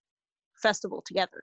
festival 0.60 1.02
together. 1.06 1.42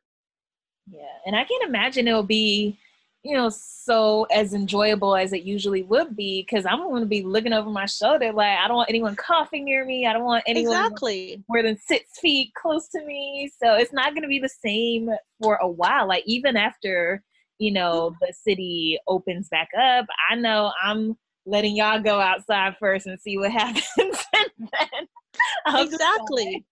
Yeah, 0.91 1.01
and 1.25 1.35
I 1.35 1.43
can't 1.43 1.63
imagine 1.63 2.07
it'll 2.07 2.23
be, 2.23 2.77
you 3.23 3.35
know, 3.35 3.49
so 3.49 4.25
as 4.31 4.53
enjoyable 4.53 5.15
as 5.15 5.33
it 5.33 5.43
usually 5.43 5.83
would 5.83 6.15
be 6.15 6.41
because 6.41 6.65
I'm 6.65 6.79
going 6.79 7.01
to 7.01 7.07
be 7.07 7.23
looking 7.23 7.51
over 7.51 7.69
my 7.69 7.85
shoulder. 7.85 8.31
Like 8.31 8.57
I 8.57 8.67
don't 8.67 8.77
want 8.77 8.89
anyone 8.89 9.15
coughing 9.15 9.65
near 9.65 9.83
me. 9.85 10.05
I 10.05 10.13
don't 10.13 10.23
want 10.23 10.43
anyone 10.47 10.75
exactly 10.75 11.43
more 11.49 11.61
than 11.61 11.77
six 11.77 12.05
feet 12.21 12.53
close 12.53 12.87
to 12.89 13.05
me. 13.05 13.51
So 13.61 13.75
it's 13.75 13.91
not 13.91 14.13
going 14.13 14.21
to 14.21 14.29
be 14.29 14.39
the 14.39 14.49
same 14.49 15.09
for 15.41 15.55
a 15.55 15.67
while. 15.67 16.07
Like 16.07 16.23
even 16.27 16.55
after 16.55 17.21
you 17.57 17.71
know 17.71 18.15
the 18.21 18.33
city 18.33 18.97
opens 19.07 19.49
back 19.49 19.69
up, 19.77 20.05
I 20.29 20.35
know 20.35 20.71
I'm 20.81 21.17
letting 21.45 21.75
y'all 21.75 22.01
go 22.01 22.21
outside 22.21 22.75
first 22.79 23.05
and 23.05 23.19
see 23.19 23.37
what 23.37 23.51
happens. 23.51 23.85
and 23.97 24.69
then 24.71 25.81
exactly 25.81 26.65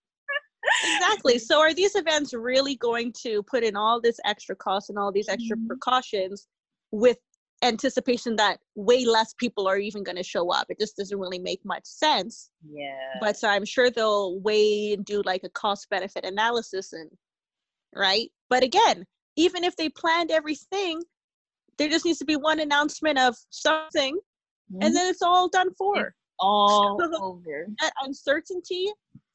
exactly. 0.83 1.39
So 1.39 1.59
are 1.59 1.73
these 1.73 1.95
events 1.95 2.33
really 2.33 2.75
going 2.75 3.13
to 3.23 3.43
put 3.43 3.63
in 3.63 3.75
all 3.75 4.01
this 4.01 4.19
extra 4.25 4.55
cost 4.55 4.89
and 4.89 4.97
all 4.97 5.11
these 5.11 5.29
extra 5.29 5.57
mm-hmm. 5.57 5.67
precautions 5.67 6.47
with 6.91 7.17
anticipation 7.63 8.35
that 8.35 8.59
way 8.75 9.03
less 9.05 9.33
people 9.39 9.67
are 9.67 9.77
even 9.77 10.03
going 10.03 10.15
to 10.15 10.23
show 10.23 10.51
up? 10.51 10.67
It 10.69 10.79
just 10.79 10.97
doesn't 10.97 11.19
really 11.19 11.39
make 11.39 11.61
much 11.63 11.85
sense. 11.85 12.49
Yeah. 12.69 13.19
But 13.19 13.37
so 13.37 13.47
I'm 13.49 13.65
sure 13.65 13.89
they'll 13.89 14.39
weigh 14.39 14.93
and 14.93 15.05
do 15.05 15.21
like 15.25 15.43
a 15.43 15.49
cost 15.49 15.89
benefit 15.89 16.25
analysis 16.25 16.93
and 16.93 17.09
right. 17.95 18.29
But 18.49 18.63
again, 18.63 19.05
even 19.35 19.63
if 19.63 19.75
they 19.75 19.89
planned 19.89 20.31
everything, 20.31 21.01
there 21.77 21.89
just 21.89 22.05
needs 22.05 22.19
to 22.19 22.25
be 22.25 22.35
one 22.35 22.59
announcement 22.59 23.19
of 23.19 23.35
something, 23.51 24.15
mm-hmm. 24.15 24.81
and 24.81 24.95
then 24.95 25.07
it's 25.07 25.21
all 25.21 25.47
done 25.47 25.73
for. 25.75 26.07
It's 26.07 26.15
all 26.39 26.99
over. 27.21 27.67
That 27.81 27.93
uncertainty 28.03 28.87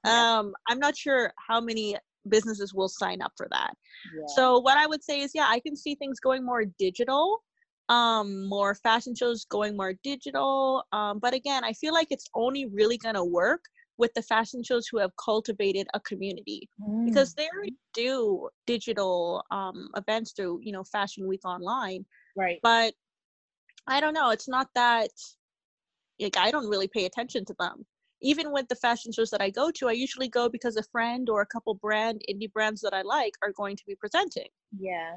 um 0.05 0.53
i'm 0.69 0.79
not 0.79 0.97
sure 0.97 1.33
how 1.49 1.61
many 1.61 1.97
businesses 2.29 2.73
will 2.73 2.89
sign 2.89 3.21
up 3.21 3.33
for 3.37 3.49
that 3.51 3.75
yeah. 4.17 4.25
so 4.35 4.59
what 4.61 4.77
i 4.77 4.87
would 4.87 5.03
say 5.03 5.21
is 5.21 5.33
yeah 5.35 5.47
i 5.49 5.61
can 5.61 5.77
see 5.77 5.95
things 5.95 6.21
going 6.21 6.45
more 6.45 6.65
digital 6.79 7.43
um 7.89 8.49
more 8.49 8.75
fashion 8.77 9.15
shows 9.15 9.45
going 9.47 9.77
more 9.77 9.95
digital 10.05 10.85
um 10.93 11.19
but 11.19 11.35
again 11.35 11.65
i 11.65 11.73
feel 11.73 11.93
like 11.93 12.07
it's 12.11 12.29
only 12.35 12.67
really 12.67 12.97
going 12.97 13.15
to 13.15 13.25
work 13.25 13.61
with 13.99 14.13
the 14.15 14.23
fashion 14.23 14.63
shows 14.63 14.87
who 14.91 14.99
have 14.99 15.11
cultivated 15.23 15.87
a 15.95 16.01
community 16.01 16.69
mm. 16.81 17.05
because 17.05 17.35
they 17.35 17.49
already 17.55 17.75
do 17.93 18.49
digital 18.67 19.45
um 19.51 19.89
events 19.97 20.33
through 20.33 20.61
you 20.63 20.73
know 20.73 20.85
fashion 20.85 21.27
week 21.27 21.45
online 21.45 22.05
right 22.37 22.59
but 22.63 22.95
i 23.87 24.01
don't 24.01 24.15
know 24.15 24.31
it's 24.31 24.49
not 24.49 24.69
that 24.75 25.11
like 26.21 26.37
i 26.37 26.51
don't 26.51 26.69
really 26.69 26.89
pay 26.89 27.05
attention 27.05 27.45
to 27.45 27.55
them 27.59 27.85
even 28.23 28.53
with 28.53 28.69
the 28.69 28.77
fashion 28.77 29.13
shows 29.13 29.31
that 29.31 29.43
I 29.43 29.51
go 29.51 29.71
to, 29.73 29.89
I 29.89 29.93
usually 29.93 30.29
go 30.29 30.49
because 30.49 30.77
a 30.77 30.83
friend 30.85 31.29
or 31.29 31.43
a 31.43 31.47
couple 31.47 31.75
brand 31.75 32.23
indie 32.31 32.53
brands 32.53 32.81
that 32.83 32.95
I 32.95 33.03
like 33.03 33.35
are 33.43 33.53
going 33.53 33.77
to 33.77 33.85
be 33.87 33.95
presenting. 33.95 34.49
Yeah. 34.79 35.17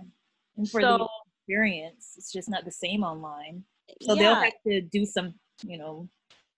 And 0.58 0.70
for 0.70 0.82
so, 0.82 0.97
the 0.97 1.08
experience, 1.39 2.14
it's 2.18 2.32
just 2.32 2.49
not 2.49 2.66
the 2.66 2.72
same 2.72 3.03
online. 3.03 3.64
So 4.01 4.14
yeah. 4.14 4.22
they'll 4.22 4.36
have 4.36 4.53
to 4.68 4.82
do 4.82 5.06
some, 5.06 5.36
you 5.64 5.78
know, 5.78 6.10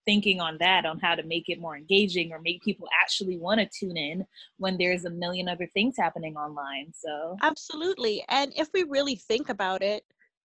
thinking 0.06 0.40
on 0.40 0.56
that 0.58 0.86
on 0.86 0.98
how 0.98 1.14
to 1.14 1.22
make 1.22 1.50
it 1.50 1.60
more 1.60 1.76
engaging 1.76 2.32
or 2.32 2.40
make 2.40 2.62
people 2.62 2.88
actually 3.02 3.36
want 3.36 3.60
to 3.60 3.68
tune 3.78 3.98
in 3.98 4.24
when 4.56 4.78
there's 4.78 5.04
a 5.04 5.10
million 5.10 5.48
other 5.48 5.68
things 5.74 5.96
happening 5.98 6.34
online. 6.34 6.90
So 6.94 7.36
Absolutely. 7.42 8.24
And 8.28 8.50
if 8.56 8.68
we 8.72 8.84
really 8.84 9.16
think 9.16 9.50
about 9.50 9.82
it, 9.82 10.04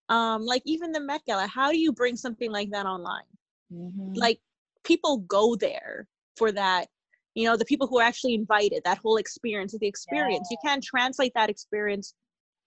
um 0.08 0.46
like 0.46 0.62
even 0.64 0.92
the 0.92 1.00
Met 1.00 1.22
Gala, 1.26 1.48
how 1.48 1.72
do 1.72 1.78
you 1.78 1.92
bring 1.92 2.14
something 2.14 2.52
like 2.52 2.70
that 2.70 2.86
online? 2.86 3.30
Mm-hmm. 3.72 4.12
Like 4.14 4.38
people 4.84 5.18
go 5.18 5.56
there 5.56 6.06
for 6.36 6.52
that 6.52 6.88
you 7.34 7.46
know 7.46 7.56
the 7.56 7.64
people 7.64 7.86
who 7.86 8.00
are 8.00 8.04
actually 8.04 8.34
invited 8.34 8.82
that 8.84 8.98
whole 8.98 9.16
experience 9.16 9.74
the 9.78 9.86
experience. 9.86 10.48
Yeah. 10.50 10.56
you 10.56 10.68
can't 10.68 10.82
translate 10.82 11.32
that 11.34 11.50
experience 11.50 12.14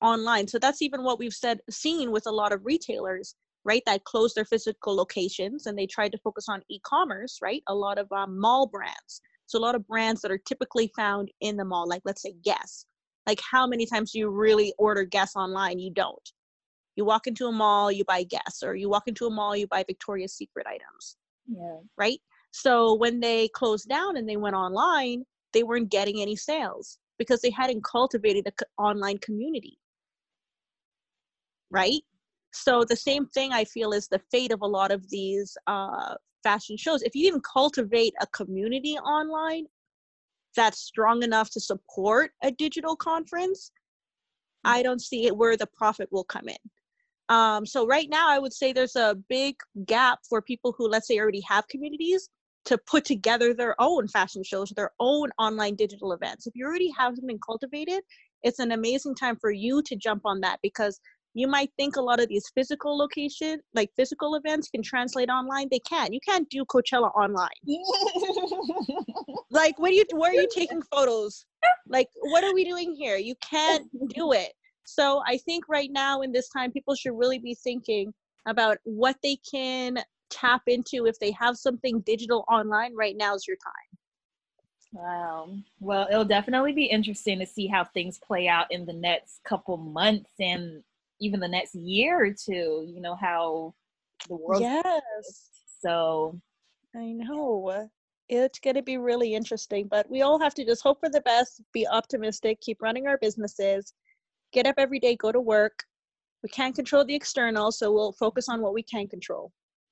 online. 0.02 0.48
So 0.48 0.60
that's 0.60 0.82
even 0.82 1.04
what 1.04 1.20
we've 1.20 1.34
said 1.34 1.60
seen 1.70 2.12
with 2.12 2.26
a 2.28 2.32
lot 2.32 2.54
of 2.54 2.66
retailers 2.66 3.36
right 3.64 3.84
that 3.86 4.06
closed 4.06 4.36
their 4.36 4.46
physical 4.46 4.96
locations 4.96 5.68
and 5.68 5.78
they 5.78 5.86
tried 5.86 6.12
to 6.14 6.18
focus 6.24 6.46
on 6.50 6.62
e-commerce 6.70 7.40
right? 7.42 7.62
A 7.68 7.76
lot 7.76 7.98
of 7.98 8.12
um, 8.12 8.40
mall 8.40 8.68
brands. 8.68 9.22
So 9.46 9.60
a 9.60 9.62
lot 9.62 9.76
of 9.76 9.86
brands 9.88 10.22
that 10.22 10.32
are 10.32 10.40
typically 10.48 10.90
found 10.96 11.30
in 11.42 11.58
the 11.58 11.66
mall 11.66 11.88
like 11.88 12.02
let's 12.06 12.22
say 12.22 12.34
guess. 12.44 12.86
Like 13.28 13.42
how 13.52 13.68
many 13.68 13.86
times 13.86 14.14
do 14.14 14.20
you 14.20 14.30
really 14.30 14.74
order 14.80 15.04
guess 15.04 15.36
online? 15.36 15.80
You 15.80 15.92
don't. 15.92 16.30
You 16.96 17.06
walk 17.06 17.28
into 17.28 17.48
a 17.48 17.52
mall 17.52 17.92
you 17.92 18.06
buy 18.06 18.24
guess 18.24 18.64
or 18.64 18.76
you 18.76 18.90
walk 18.90 19.04
into 19.08 19.26
a 19.26 19.30
mall 19.30 19.56
you 19.56 19.68
buy 19.68 19.84
victoria's 19.88 20.34
secret 20.34 20.66
items 20.66 21.18
yeah. 21.52 21.78
Right. 21.98 22.20
So 22.52 22.96
when 22.96 23.20
they 23.20 23.48
closed 23.50 23.88
down 23.88 24.18
and 24.18 24.28
they 24.28 24.38
went 24.38 24.56
online, 24.56 25.24
they 25.54 25.64
weren't 25.64 25.90
getting 25.90 26.22
any 26.22 26.36
sales 26.36 26.98
because 27.18 27.42
they 27.42 27.50
hadn't 27.52 27.84
cultivated 27.84 28.46
the 28.46 28.66
online 28.78 29.18
community. 29.20 29.78
Right. 31.70 32.02
So 32.54 32.84
the 32.84 32.96
same 32.96 33.28
thing 33.28 33.54
I 33.54 33.64
feel 33.64 33.94
is 33.94 34.08
the 34.08 34.22
fate 34.32 34.52
of 34.52 34.62
a 34.62 34.68
lot 34.68 34.92
of 34.92 35.10
these 35.10 35.56
uh, 35.68 36.16
fashion 36.44 36.76
shows. 36.78 37.02
If 37.02 37.16
you 37.16 37.28
even 37.28 37.42
cultivate 37.42 38.14
a 38.20 38.28
community 38.28 38.98
online 38.98 39.66
that's 40.56 40.80
strong 40.80 41.24
enough 41.24 41.50
to 41.52 41.62
support 41.62 42.32
a 42.44 42.52
digital 42.52 42.96
conference, 42.96 43.72
I 44.64 44.78
mm-hmm. 44.78 44.84
don't 44.84 45.02
see 45.02 45.28
it 45.28 45.36
where 45.36 45.56
the 45.56 45.68
profit 45.68 46.10
will 46.12 46.26
come 46.26 46.50
in. 46.50 46.58
Um, 47.32 47.66
so 47.66 47.88
right 47.88 48.10
now, 48.10 48.30
I 48.30 48.40
would 48.40 48.52
say 48.52 48.74
there's 48.74 48.98
a 48.98 49.16
big 49.30 49.56
gap 49.86 50.20
for 50.30 50.42
people 50.42 50.76
who, 50.78 50.90
let's 50.90 51.08
say, 51.08 51.18
already 51.18 51.42
have 51.48 51.66
communities 51.70 52.30
to 52.66 52.78
put 52.78 53.06
together 53.06 53.54
their 53.54 53.74
own 53.80 54.10
fashion 54.10 54.44
shows, 54.44 54.70
their 54.76 54.92
own 55.00 55.30
online 55.40 55.76
digital 55.76 56.12
events. 56.12 56.46
If 56.46 56.54
you 56.56 56.66
already 56.66 56.92
have 56.98 57.16
something 57.16 57.40
cultivated, 57.44 58.02
it's 58.44 58.60
an 58.60 58.74
amazing 58.74 59.16
time 59.16 59.38
for 59.40 59.50
you 59.50 59.82
to 59.84 59.96
jump 59.96 60.24
on 60.26 60.42
that 60.42 60.60
because 60.62 61.00
you 61.34 61.48
might 61.48 61.72
think 61.78 61.96
a 61.96 62.02
lot 62.02 62.20
of 62.20 62.28
these 62.28 62.52
physical 62.54 62.98
location 62.98 63.62
like 63.74 63.90
physical 63.96 64.36
events 64.36 64.70
can 64.70 64.84
translate 64.84 65.30
online. 65.30 65.70
They 65.72 65.80
can't 65.80 66.14
you 66.14 66.20
can't 66.28 66.50
do 66.50 66.66
coachella 66.66 67.16
online. 67.16 67.48
Like 69.50 69.78
what 69.80 69.92
are 69.92 69.94
you 69.94 70.06
where 70.14 70.32
are 70.32 70.34
you 70.34 70.48
taking 70.54 70.82
photos? 70.82 71.46
Like 71.88 72.08
what 72.22 72.44
are 72.44 72.54
we 72.54 72.66
doing 72.66 72.94
here? 72.94 73.16
You 73.18 73.36
can't 73.50 73.86
do 74.14 74.34
it 74.34 74.52
so 74.92 75.22
I 75.26 75.38
think 75.38 75.70
right 75.70 75.90
now 75.92 76.22
in 76.22 76.32
this 76.32 76.50
time, 76.50 76.72
people 76.72 76.96
should 76.96 77.18
really 77.18 77.40
be 77.40 77.56
thinking 77.56 78.14
about 78.46 78.78
what 78.84 79.16
they 79.24 79.38
can 79.50 79.98
tap 80.30 80.64
into 80.68 81.06
if 81.06 81.18
they 81.20 81.32
have 81.32 81.56
something 81.56 82.02
digital 82.02 82.44
online. 82.50 82.94
Right 82.96 83.16
now 83.16 83.34
is 83.36 83.48
your 83.48 83.58
time. 83.58 84.00
Wow. 84.94 85.56
Well, 85.80 86.08
it'll 86.10 86.26
definitely 86.26 86.74
be 86.74 86.86
interesting 86.86 87.40
to 87.40 87.46
see 87.46 87.68
how 87.68 87.86
things 87.86 88.20
play 88.20 88.50
out 88.50 88.66
in 88.70 88.86
the 88.86 88.94
next 88.94 89.40
couple 89.46 89.78
months 89.78 90.32
and 90.40 90.84
even 91.22 91.40
the 91.40 91.48
next 91.48 91.74
year 91.76 92.26
or 92.26 92.34
two. 92.34 92.86
You 92.86 93.00
know 93.00 93.16
how 93.16 93.74
the 94.28 94.36
world. 94.36 94.62
Yes. 94.62 95.50
So. 95.80 96.38
I 96.94 97.14
know. 97.14 97.88
It's 98.28 98.60
going 98.60 98.76
to 98.76 98.82
be 98.82 98.98
really 98.98 99.34
interesting, 99.36 99.88
but 99.90 100.10
we 100.10 100.22
all 100.22 100.40
have 100.40 100.54
to 100.56 100.66
just 100.66 100.84
hope 100.84 101.00
for 101.00 101.10
the 101.10 101.22
best, 101.22 101.62
be 101.74 101.88
optimistic, 101.88 102.60
keep 102.60 102.82
running 102.82 103.08
our 103.08 103.18
businesses, 103.18 103.94
get 104.52 104.66
up 104.66 104.76
every 104.78 105.00
day, 105.00 105.16
go 105.16 105.32
to 105.32 105.40
work. 105.40 105.84
We 106.44 106.50
can't 106.50 106.76
control 106.76 107.06
the 107.06 107.16
external, 107.16 107.72
so 107.72 107.92
we'll 107.92 108.14
focus 108.14 108.50
on 108.50 108.62
what 108.62 108.74
we 108.74 108.84
can 108.84 109.08
control. 109.08 109.52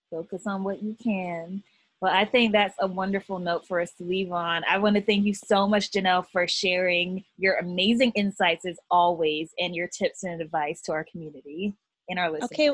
Focus 0.09 0.47
on 0.47 0.63
what 0.63 0.81
you 0.81 0.95
can. 1.01 1.63
Well, 2.01 2.13
I 2.13 2.23
think 2.23 2.53
that's 2.53 2.75
a 2.79 2.87
wonderful 2.87 3.39
note 3.39 3.67
for 3.67 3.81
us 3.81 3.93
to 3.95 4.03
leave 4.03 4.31
on. 4.31 4.63
I 4.69 4.77
want 4.77 4.95
to 4.95 5.01
thank 5.01 5.25
you 5.25 5.33
so 5.33 5.67
much, 5.67 5.91
Jeanel, 5.91 6.23
for 6.23 6.47
sharing 6.47 7.23
your 7.37 7.57
amazing 7.57 8.13
insights 8.15 8.65
as 8.65 8.77
always 8.89 9.51
and 9.59 9.75
your 9.75 9.87
tips 9.87 10.23
and 10.23 10.41
advice 10.41 10.81
to 10.83 10.93
our 10.93 11.05
community 11.11 11.75
and 12.07 12.17
our 12.17 12.31
listeners. 12.31 12.51
Okay, 12.53 12.71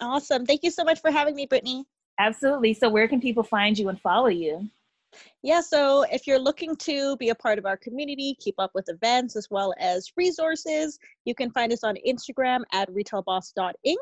awesome. 0.00 0.44
Thank 0.44 0.62
you 0.62 0.70
so 0.70 0.84
much 0.84 1.00
for 1.00 1.10
having 1.10 1.34
me, 1.34 1.46
Brittany. 1.46 1.84
Absolutely. 2.18 2.74
So, 2.74 2.90
where 2.90 3.08
can 3.08 3.20
people 3.20 3.42
find 3.42 3.78
you 3.78 3.88
and 3.88 3.98
follow 4.00 4.28
you? 4.28 4.68
Yeah, 5.42 5.60
so 5.60 6.04
if 6.10 6.26
you're 6.26 6.38
looking 6.38 6.76
to 6.76 7.16
be 7.16 7.30
a 7.30 7.34
part 7.34 7.58
of 7.58 7.66
our 7.66 7.76
community, 7.76 8.36
keep 8.40 8.54
up 8.58 8.70
with 8.74 8.88
events 8.88 9.36
as 9.36 9.48
well 9.50 9.74
as 9.78 10.10
resources, 10.16 10.98
you 11.24 11.34
can 11.34 11.50
find 11.50 11.72
us 11.72 11.84
on 11.84 11.96
Instagram 12.06 12.62
at 12.72 12.88
retailboss.inc. 12.90 13.96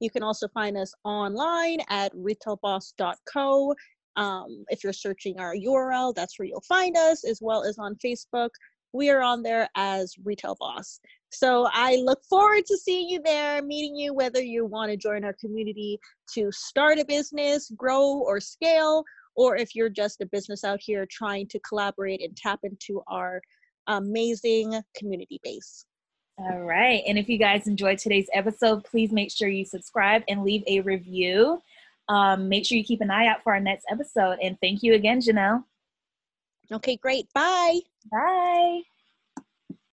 You 0.00 0.10
can 0.10 0.22
also 0.22 0.48
find 0.48 0.76
us 0.76 0.92
online 1.04 1.78
at 1.88 2.12
retailboss.co. 2.14 3.74
Um, 4.16 4.64
if 4.68 4.84
you're 4.84 4.92
searching 4.92 5.38
our 5.38 5.54
URL, 5.54 6.14
that's 6.14 6.38
where 6.38 6.46
you'll 6.46 6.60
find 6.62 6.96
us, 6.96 7.24
as 7.24 7.38
well 7.40 7.64
as 7.64 7.78
on 7.78 7.96
Facebook. 8.04 8.50
We 8.92 9.08
are 9.08 9.22
on 9.22 9.42
there 9.42 9.68
as 9.74 10.14
Retail 10.22 10.56
Boss. 10.60 11.00
So 11.30 11.66
I 11.72 11.96
look 11.96 12.22
forward 12.28 12.66
to 12.66 12.76
seeing 12.76 13.08
you 13.08 13.22
there, 13.24 13.62
meeting 13.62 13.96
you, 13.96 14.12
whether 14.12 14.42
you 14.42 14.66
want 14.66 14.90
to 14.90 14.98
join 14.98 15.24
our 15.24 15.34
community 15.40 15.98
to 16.34 16.50
start 16.52 16.98
a 16.98 17.04
business, 17.06 17.72
grow, 17.74 18.18
or 18.18 18.38
scale, 18.38 19.02
or 19.36 19.56
if 19.56 19.74
you're 19.74 19.88
just 19.88 20.20
a 20.20 20.26
business 20.26 20.64
out 20.64 20.80
here 20.82 21.06
trying 21.10 21.46
to 21.48 21.58
collaborate 21.60 22.22
and 22.22 22.36
tap 22.36 22.60
into 22.62 23.02
our 23.08 23.40
amazing 23.86 24.80
community 24.96 25.40
base. 25.42 25.86
All 26.38 26.62
right. 26.62 27.02
And 27.06 27.18
if 27.18 27.28
you 27.28 27.38
guys 27.38 27.66
enjoyed 27.66 27.98
today's 27.98 28.28
episode, 28.34 28.84
please 28.84 29.12
make 29.12 29.30
sure 29.30 29.48
you 29.48 29.64
subscribe 29.64 30.22
and 30.28 30.42
leave 30.42 30.62
a 30.66 30.80
review. 30.80 31.60
Um, 32.08 32.48
make 32.48 32.66
sure 32.66 32.78
you 32.78 32.84
keep 32.84 33.00
an 33.00 33.10
eye 33.10 33.26
out 33.26 33.42
for 33.42 33.52
our 33.52 33.60
next 33.60 33.84
episode. 33.90 34.38
And 34.42 34.56
thank 34.60 34.82
you 34.82 34.94
again, 34.94 35.20
Jeanel. 35.20 35.64
Okay, 36.72 36.96
great. 36.96 37.26
Bye. 37.34 37.80
Bye. 38.10 38.82